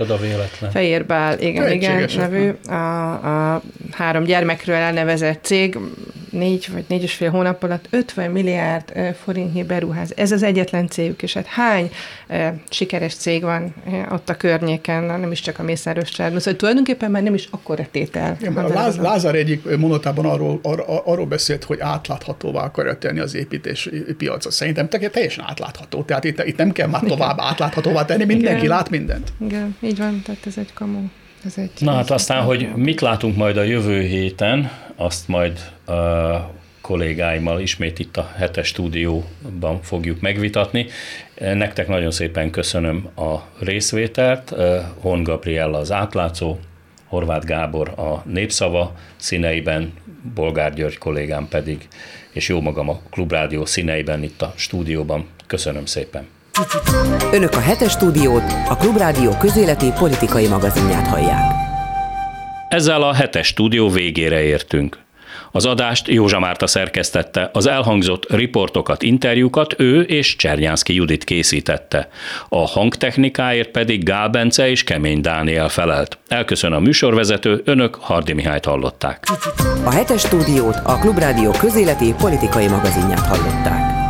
Fejérbál, 0.70 1.41
igen, 1.41 1.72
igen, 1.72 2.09
nevű, 2.16 2.51
a, 2.68 3.53
a 3.53 3.62
három 3.91 4.24
gyermekről 4.24 4.76
elnevezett 4.76 5.45
cég, 5.45 5.78
négy 6.30 6.68
vagy 6.72 6.85
négy 6.89 7.03
és 7.03 7.14
fél 7.14 7.30
hónap 7.30 7.62
alatt 7.62 7.87
50 7.91 8.30
milliárd 8.30 8.93
forintnyi 9.22 9.62
beruház. 9.62 10.12
Ez 10.16 10.32
az 10.32 10.43
egyetlen 10.43 10.89
cégük, 10.89 11.22
és 11.22 11.32
hát 11.32 11.47
hány 11.47 11.91
sikeres 12.70 13.14
cég 13.14 13.43
van 13.43 13.75
ott 14.11 14.29
a 14.29 14.35
környéken, 14.35 15.05
nem 15.05 15.33
is 15.33 15.41
csak 15.41 15.59
a 15.59 15.62
Mészáros 15.62 16.09
családban. 16.09 16.41
Szóval 16.41 16.59
tulajdonképpen 16.59 17.11
már 17.11 17.22
nem 17.22 17.35
is 17.35 17.49
akkora 17.51 17.87
tétel. 17.91 18.37
Igen, 18.41 18.57
a 18.57 18.68
Láz, 18.68 18.97
Lázár 18.97 19.35
egyik 19.35 19.77
mondatában 19.77 20.25
arról, 20.25 20.59
ar, 20.62 20.85
arról 21.05 21.27
beszélt, 21.27 21.64
hogy 21.64 21.81
átláthatóvá 21.81 22.64
akarja 22.64 22.99
tenni 22.99 23.18
az 23.18 23.35
építés 23.35 23.91
piacot. 24.18 24.53
Szerintem 24.53 24.89
teljesen 24.89 25.45
átlátható. 25.49 26.03
Tehát 26.03 26.25
itt, 26.25 26.45
itt 26.45 26.57
nem 26.57 26.72
kell 26.72 26.89
már 26.89 27.03
tovább 27.03 27.39
átláthatóvá 27.41 28.05
tenni, 28.05 28.25
mindenki 28.25 28.64
Igen. 28.64 28.77
lát 28.77 28.91
mindent. 28.91 29.33
Igen, 29.41 29.77
így 29.81 29.99
van, 29.99 30.22
tehát 30.25 30.47
ez 30.47 30.55
egy 30.57 30.72
kamu. 30.72 31.01
Ez 31.45 31.53
egy, 31.57 31.70
Na 31.79 31.93
hát 31.93 32.11
aztán, 32.11 32.43
hogy 32.43 32.68
mit 32.75 33.01
látunk 33.01 33.37
majd 33.37 33.57
a 33.57 33.62
jövő 33.62 34.01
héten, 34.01 34.70
azt 34.97 35.29
majd 35.29 35.59
a 35.87 35.95
kollégáimmal 36.81 37.61
ismét 37.61 37.99
itt 37.99 38.16
a 38.16 38.33
hetes 38.37 38.66
stúdióban 38.66 39.83
fogjuk 39.83 40.20
megvitatni. 40.20 40.87
Nektek 41.39 41.89
nagyon 41.89 42.11
szépen 42.11 42.51
köszönöm 42.51 43.09
a 43.16 43.35
részvételt. 43.59 44.55
Hon 45.01 45.22
Gabriella 45.22 45.78
az 45.78 45.93
átlátszó, 45.93 46.59
Horváth 47.07 47.47
Gábor 47.47 47.89
a 47.89 48.22
Népszava 48.24 48.95
színeiben, 49.16 49.93
Bolgár 50.35 50.74
György 50.74 50.99
kollégám 50.99 51.49
pedig, 51.49 51.89
és 52.32 52.49
jó 52.49 52.61
magam 52.61 52.89
a 52.89 53.01
Klubrádió 53.11 53.64
színeiben 53.64 54.22
itt 54.22 54.43
a 54.43 54.53
stúdióban. 54.57 55.28
Köszönöm 55.47 55.87
szépen! 55.87 56.26
Önök 57.32 57.53
a 57.53 57.61
hetes 57.61 57.93
stúdiót, 57.93 58.53
a 58.68 58.76
Klubrádió 58.76 59.30
közéleti 59.37 59.93
politikai 59.99 60.47
magazinját 60.49 61.07
hallják. 61.07 61.53
Ezzel 62.68 63.03
a 63.03 63.14
hetes 63.14 63.47
stúdió 63.47 63.89
végére 63.89 64.41
értünk. 64.43 65.03
Az 65.57 65.64
adást 65.66 66.09
Józsa 66.09 66.38
Márta 66.38 66.66
szerkesztette, 66.66 67.50
az 67.52 67.66
elhangzott 67.66 68.30
riportokat, 68.30 69.02
interjúkat 69.02 69.74
ő 69.78 70.00
és 70.00 70.36
Csernyánszki 70.36 70.94
Judit 70.94 71.24
készítette. 71.24 72.09
A 72.48 72.66
hangtechnikáért 72.66 73.70
pedig 73.70 74.02
Gál 74.02 74.30
és 74.57 74.84
Kemény 74.84 75.20
Dániel 75.20 75.68
felelt. 75.68 76.18
Elköszön 76.28 76.72
a 76.72 76.78
műsorvezető, 76.78 77.62
önök 77.64 77.94
Hardi 77.94 78.32
Mihályt 78.32 78.64
hallották. 78.64 79.24
A 79.84 79.90
hetes 79.90 80.20
stúdiót 80.20 80.76
a 80.84 80.98
Klubrádió 80.98 81.50
közéleti 81.50 82.14
politikai 82.18 82.68
magazinját 82.68 83.26
hallották. 83.26 84.03